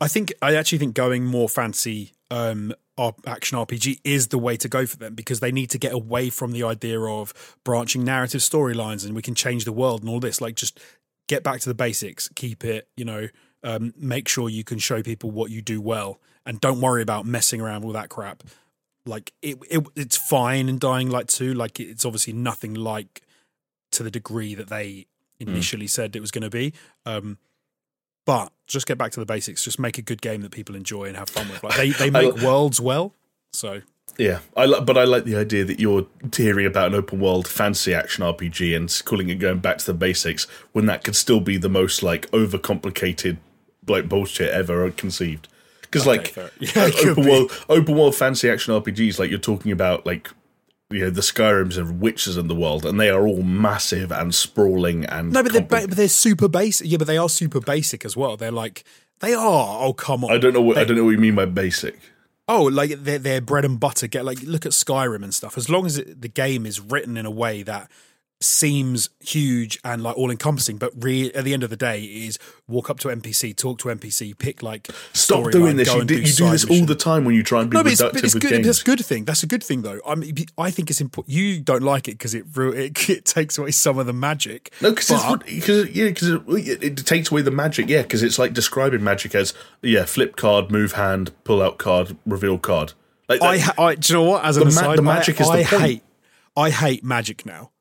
[0.01, 2.73] I think I actually think going more fancy um
[3.25, 6.29] action RPG is the way to go for them because they need to get away
[6.29, 10.19] from the idea of branching narrative storylines and we can change the world and all
[10.19, 10.41] this.
[10.41, 10.79] Like just
[11.27, 13.27] get back to the basics keep it you know
[13.63, 17.25] um, make sure you can show people what you do well and don't worry about
[17.25, 18.43] messing around with that crap.
[19.05, 23.21] Like it, it it's fine in dying light 2 like it's obviously nothing like
[23.91, 25.07] to the degree that they
[25.39, 26.73] initially said it was going to be.
[27.05, 27.37] Um
[28.25, 29.63] but just get back to the basics.
[29.63, 31.63] Just make a good game that people enjoy and have fun with.
[31.63, 33.13] Like they, they make worlds well.
[33.51, 33.81] So
[34.17, 36.05] Yeah, I li- but I like the idea that you're
[36.35, 39.93] hearing about an open world fantasy action RPG and calling it going back to the
[39.93, 43.37] basics when that could still be the most like overcomplicated
[43.87, 45.47] like bullshit ever conceived.
[45.81, 46.35] Because like.
[46.59, 47.29] Yeah, open be.
[47.29, 50.29] world open world fantasy action RPGs, like you're talking about like
[50.91, 54.33] you know the Skyrims and Witchers in the world, and they are all massive and
[54.33, 56.87] sprawling and no, but they're, ba- they're super basic.
[56.89, 58.37] Yeah, but they are super basic as well.
[58.37, 58.83] They're like
[59.19, 59.83] they are.
[59.83, 60.31] Oh come on.
[60.31, 61.99] I don't know what I don't know what you mean by basic.
[62.47, 64.07] Oh, like they're, they're bread and butter.
[64.07, 65.57] Get like look at Skyrim and stuff.
[65.57, 67.91] As long as it, the game is written in a way that
[68.41, 72.39] seems huge and like all encompassing, but re- at the end of the day is
[72.67, 75.93] walk up to NPC, talk to NPC, pick like Stop doing this.
[75.93, 77.91] You do, you do this all the time when you try and be No, but
[77.91, 78.51] it's, but it's with good.
[78.51, 78.65] games.
[78.65, 79.25] That's a good thing.
[79.25, 79.99] That's a good thing, though.
[80.07, 81.35] I mean, I think it's important.
[81.35, 84.71] You don't like it because it, it it takes away some of the magic.
[84.81, 87.89] No, because yeah, because it, it takes away the magic.
[87.89, 92.15] Yeah, because it's like describing magic as yeah, flip card, move hand, pull out card,
[92.25, 92.93] reveal card.
[93.27, 94.45] Like I, that- I, do you know what?
[94.45, 95.81] As an The ma- aside, the magic I, is the I point.
[95.83, 96.03] hate,
[96.55, 97.71] I hate magic now.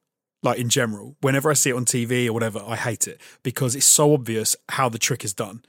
[0.42, 3.74] Like in general, whenever I see it on TV or whatever, I hate it because
[3.74, 5.62] it's so obvious how the trick is done.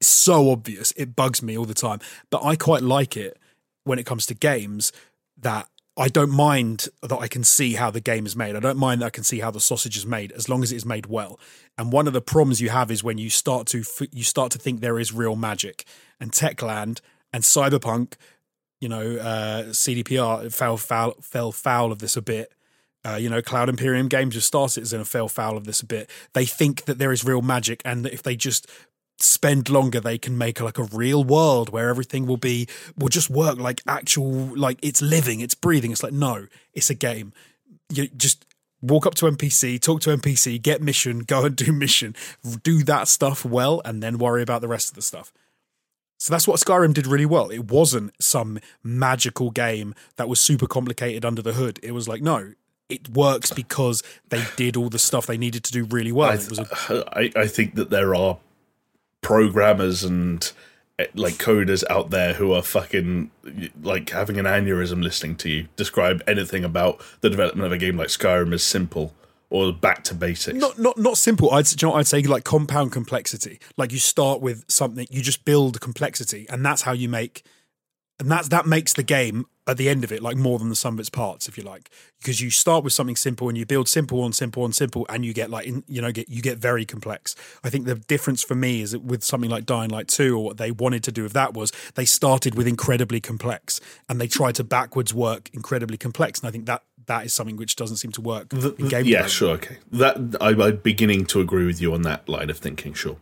[0.00, 2.00] It's so obvious, it bugs me all the time.
[2.30, 3.38] But I quite like it
[3.84, 4.92] when it comes to games
[5.40, 5.68] that
[5.98, 8.54] I don't mind that I can see how the game is made.
[8.54, 10.70] I don't mind that I can see how the sausage is made as long as
[10.70, 11.40] it is made well.
[11.76, 13.82] And one of the problems you have is when you start to
[14.12, 15.84] you start to think there is real magic.
[16.20, 17.00] And Techland
[17.32, 18.14] and Cyberpunk,
[18.80, 22.52] you know, uh, CDPR fell foul fell foul of this a bit.
[23.04, 26.10] Uh, you know, Cloud Imperium Games Star Citizen fell foul of this a bit.
[26.32, 28.66] They think that there is real magic, and that if they just
[29.20, 33.30] spend longer, they can make like a real world where everything will be will just
[33.30, 35.92] work like actual, like it's living, it's breathing.
[35.92, 37.32] It's like no, it's a game.
[37.90, 38.44] You just
[38.80, 42.14] walk up to NPC, talk to NPC, get mission, go and do mission,
[42.62, 45.32] do that stuff well, and then worry about the rest of the stuff.
[46.18, 47.48] So that's what Skyrim did really well.
[47.48, 51.78] It wasn't some magical game that was super complicated under the hood.
[51.80, 52.54] It was like, no,
[52.88, 56.30] it works because they did all the stuff they needed to do really well.
[56.30, 58.38] I, it was a, I, I think that there are
[59.20, 60.50] programmers and
[60.98, 63.30] eh, like coders out there who are fucking
[63.82, 67.96] like having an aneurysm listening to you describe anything about the development of a game
[67.96, 69.14] like Skyrim as simple
[69.50, 70.58] or back to basics.
[70.58, 71.50] not not not simple.
[71.50, 73.58] I'd you know I'd say like compound complexity.
[73.76, 77.44] Like you start with something, you just build complexity, and that's how you make,
[78.20, 80.76] and that's that makes the game at the end of it like more than the
[80.76, 81.90] sum of its parts, if you like,
[82.20, 85.24] because you start with something simple and you build simple on simple on simple, and
[85.24, 87.36] you get like in, you know get you get very complex.
[87.62, 90.44] I think the difference for me is that with something like Dying Light Two, or
[90.44, 94.26] what they wanted to do with that was they started with incredibly complex, and they
[94.26, 97.96] tried to backwards work incredibly complex, and I think that that is something which doesn't
[97.96, 99.78] seem to work in game yeah, sure, okay.
[99.92, 102.94] That I, I'm beginning to agree with you on that line of thinking.
[102.94, 103.16] Sure.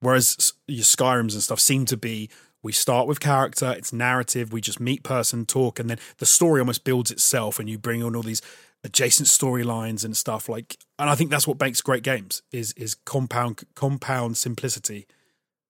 [0.00, 2.30] Whereas your Skyrims and stuff seem to be
[2.62, 6.60] we start with character, it's narrative, we just meet person, talk, and then the story
[6.60, 8.42] almost builds itself, and you bring on all these
[8.84, 10.78] adjacent storylines and stuff like.
[10.98, 15.06] And I think that's what makes great games is is compound compound simplicity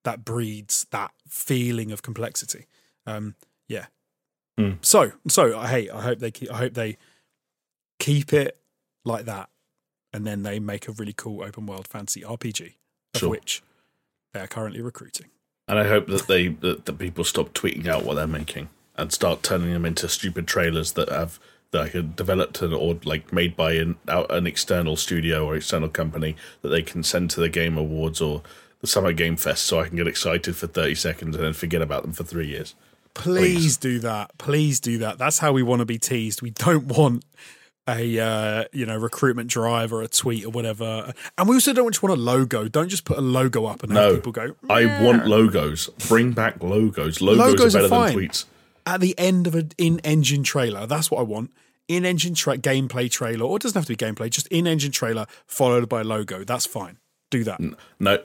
[0.03, 2.67] that breeds that feeling of complexity.
[3.05, 3.35] Um,
[3.67, 3.85] yeah.
[4.59, 4.83] Mm.
[4.83, 6.97] So so I hey I hope they keep I hope they
[7.99, 8.57] keep it
[9.05, 9.49] like that,
[10.11, 12.75] and then they make a really cool open world fantasy RPG
[13.13, 13.29] of Sure.
[13.29, 13.61] which
[14.33, 15.27] they are currently recruiting.
[15.71, 18.67] And I hope that they that the people stop tweeting out what they're making
[18.97, 21.39] and start turning them into stupid trailers that have
[21.71, 26.35] that are developed and- or like made by an an external studio or external company
[26.61, 28.41] that they can send to the Game Awards or
[28.81, 31.81] the Summer Game Fest, so I can get excited for thirty seconds and then forget
[31.81, 32.75] about them for three years.
[33.13, 33.77] Please, Please.
[33.77, 34.37] do that.
[34.37, 35.17] Please do that.
[35.19, 36.41] That's how we want to be teased.
[36.41, 37.23] We don't want
[37.89, 41.13] a uh, you know recruitment drive or a tweet or whatever.
[41.37, 42.67] And we also don't just want a logo.
[42.67, 44.07] Don't just put a logo up and No.
[44.07, 44.55] have people go.
[44.69, 45.89] I want logos.
[46.07, 47.21] Bring back logos.
[47.21, 48.15] Logos, Logos are are better fine.
[48.15, 48.45] than tweets.
[48.85, 50.85] at the end of an in-engine trailer.
[50.85, 51.51] That's what I want.
[51.87, 54.29] In-engine tra- gameplay trailer, or it doesn't have to be gameplay.
[54.29, 56.43] Just in-engine trailer followed by a logo.
[56.43, 56.97] That's fine.
[57.31, 57.59] Do that.
[57.99, 58.19] No,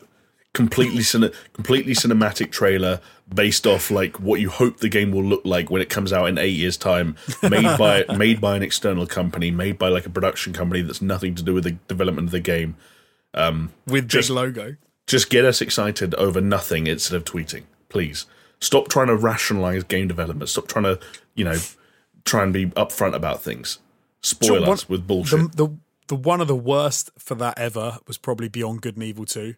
[0.56, 3.00] completely cine- completely cinematic trailer
[3.32, 6.24] based off like what you hope the game will look like when it comes out
[6.28, 7.14] in eight years' time.
[7.42, 11.34] Made by made by an external company, made by like a production company that's nothing
[11.34, 12.76] to do with the development of the game.
[13.34, 14.76] Um, with Just- big logo.
[15.06, 18.26] Just get us excited over nothing instead of tweeting, please.
[18.60, 20.48] Stop trying to rationalize game development.
[20.48, 20.98] Stop trying to
[21.36, 21.56] you know
[22.24, 23.78] try and be upfront about things.
[24.22, 25.52] Spoil Sure, us with bullshit.
[25.52, 25.76] The, the
[26.08, 29.54] the one of the worst for that ever was probably Beyond Good and Evil 2.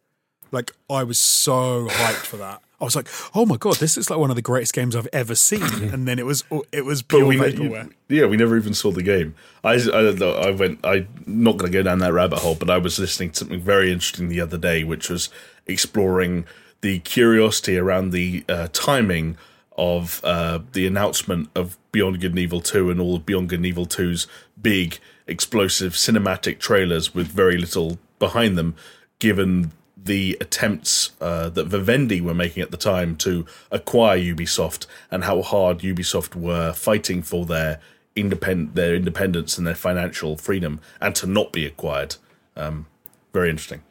[0.51, 2.63] Like I was so hyped for that.
[2.81, 5.09] I was like, "Oh my god, this is like one of the greatest games I've
[5.13, 5.63] ever seen."
[5.93, 7.93] And then it was it was pure we vaporware.
[8.09, 9.35] yeah, we never even saw the game.
[9.65, 10.81] I, I, I went.
[10.85, 13.61] I'm not going to go down that rabbit hole, but I was listening to something
[13.61, 15.29] very interesting the other day, which was
[15.67, 16.47] exploring
[16.81, 19.37] the curiosity around the uh, timing
[19.77, 23.61] of uh, the announcement of Beyond Good and Evil 2 and all of Beyond Good
[23.61, 24.27] and Evil 2's
[24.61, 28.75] big, explosive cinematic trailers with very little behind them,
[29.21, 29.71] given
[30.09, 35.43] the attempts uh, that Vivendi were making at the time to acquire Ubisoft and how
[35.43, 37.79] hard Ubisoft were fighting for their
[38.17, 42.17] independent their independence and their financial freedom and to not be acquired.
[42.57, 42.87] Um,
[43.33, 43.83] very interesting.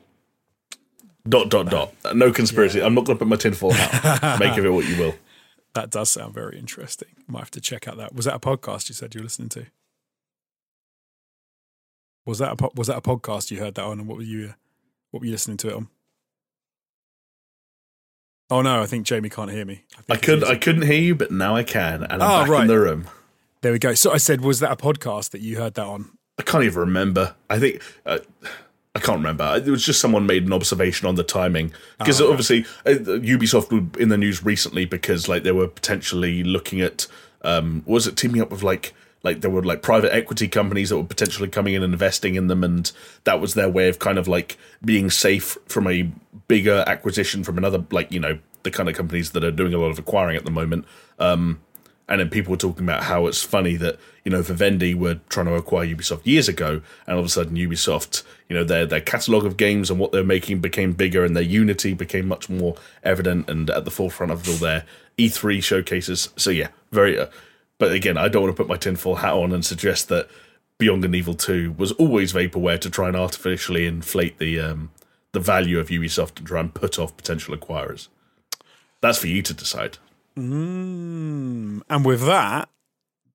[1.30, 1.94] Dot dot dot.
[2.16, 2.82] No conspiracy.
[2.82, 4.40] I'm not going to put my tinfoil hat.
[4.40, 5.16] Make of it what you will.
[5.76, 7.10] That does sound very interesting.
[7.28, 8.16] Might have to check out that.
[8.16, 9.68] Was that a podcast you said you were listening to?
[12.26, 14.00] Was that a po- was that a podcast you heard that on?
[14.00, 14.56] And what were you
[15.12, 15.88] what were you listening to it on?
[18.50, 19.84] Oh no, I think Jamie can't hear me.
[20.06, 22.50] think I could I couldn't hear you, but now I can, and I'm Oh, back
[22.50, 22.62] right.
[22.62, 23.08] in the room.
[23.62, 23.94] There we go.
[23.96, 26.12] So I said, was that a podcast that you heard that on?
[26.40, 27.36] I can't even remember.
[27.50, 28.20] I think uh,
[28.96, 29.62] I can't remember.
[29.66, 33.72] It was just someone made an observation on the timing because Oh, obviously uh, Ubisoft
[33.72, 37.08] were in the news recently because like they were potentially looking at
[37.42, 38.94] um, was it teaming up with like
[39.28, 42.48] like there were like private equity companies that were potentially coming in and investing in
[42.48, 42.92] them, and
[43.26, 46.10] that was their way of kind of like being safe from a
[46.48, 49.78] bigger acquisition from another like you know the kind of companies that are doing a
[49.78, 50.86] lot of acquiring at the moment.
[51.20, 51.60] Um,
[52.10, 55.48] and then people were talking about how it's funny that you know Vivendi were trying
[55.48, 59.02] to acquire Ubisoft years ago, and all of a sudden Ubisoft, you know, their their
[59.02, 62.76] catalog of games and what they're making became bigger, and their unity became much more
[63.04, 64.86] evident and at the forefront of all their
[65.18, 66.30] E3 showcases.
[66.38, 67.20] So yeah, very.
[67.20, 67.28] Uh,
[67.80, 70.30] but again, I don't want to put my tinfoil hat on and suggest that
[70.78, 74.92] Beyond and Evil Two was always vaporware to try and artificially inflate the um,
[75.32, 78.08] the value of Ubisoft and try and put off potential acquirers.
[79.02, 79.98] That's for you to decide.
[80.38, 81.82] Mm.
[81.90, 82.70] And with that,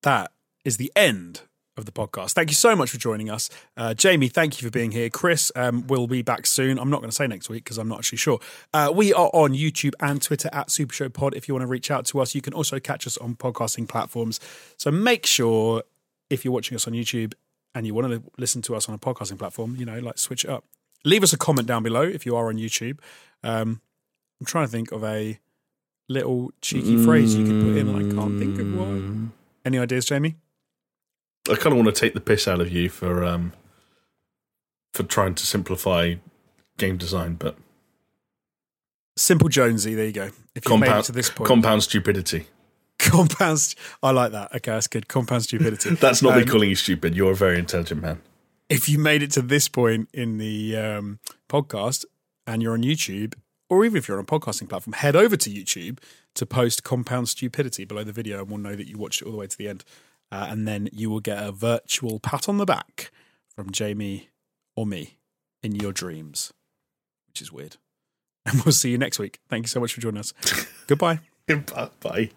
[0.02, 0.32] that
[0.64, 1.42] is the end
[1.76, 2.32] of the podcast.
[2.32, 3.48] Thank you so much for joining us.
[3.76, 5.08] Uh, Jamie, thank you for being here.
[5.08, 6.78] Chris um, will be back soon.
[6.78, 8.40] I'm not going to say next week because I'm not actually sure.
[8.74, 11.34] Uh, we are on YouTube and Twitter at Super Show Pod.
[11.34, 13.88] If you want to reach out to us, you can also catch us on podcasting
[13.88, 14.38] platforms.
[14.76, 15.82] So make sure
[16.28, 17.32] if you're watching us on YouTube
[17.74, 20.44] and you want to listen to us on a podcasting platform, you know, like switch
[20.44, 20.64] it up.
[21.04, 22.98] Leave us a comment down below if you are on YouTube.
[23.42, 23.80] Um,
[24.40, 25.38] I'm trying to think of a
[26.08, 29.32] little cheeky phrase you could put in, and I can't think of one.
[29.64, 30.36] Any ideas, Jamie?
[31.50, 33.52] I kind of want to take the piss out of you for um
[34.94, 36.14] for trying to simplify
[36.78, 37.56] game design, but
[39.16, 39.94] Simple Jonesy.
[39.94, 40.30] There you go.
[40.54, 42.46] If you made it compound to this point, compound stupidity.
[42.98, 43.58] compound.
[43.60, 44.54] st- I like that.
[44.56, 45.08] Okay, that's good.
[45.08, 45.90] Compound stupidity.
[45.96, 47.14] That's not me Um, calling you stupid.
[47.14, 48.20] You're a very intelligent man.
[48.70, 52.04] if you made it to this point in the um, podcast
[52.46, 53.34] and you're on YouTube,
[53.68, 55.98] or even if you're on a podcasting platform, head over to YouTube
[56.34, 59.32] to post compound stupidity below the video, and we'll know that you watched it all
[59.32, 59.84] the way to the end.
[60.32, 63.12] Uh, and then you will get a virtual pat on the back
[63.54, 64.30] from Jamie
[64.74, 65.18] or me
[65.62, 66.54] in your dreams,
[67.28, 67.76] which is weird.
[68.44, 69.38] And we'll see you next week.
[69.48, 70.32] Thank you so much for joining us.
[70.88, 71.20] Goodbye.
[72.00, 72.30] Bye.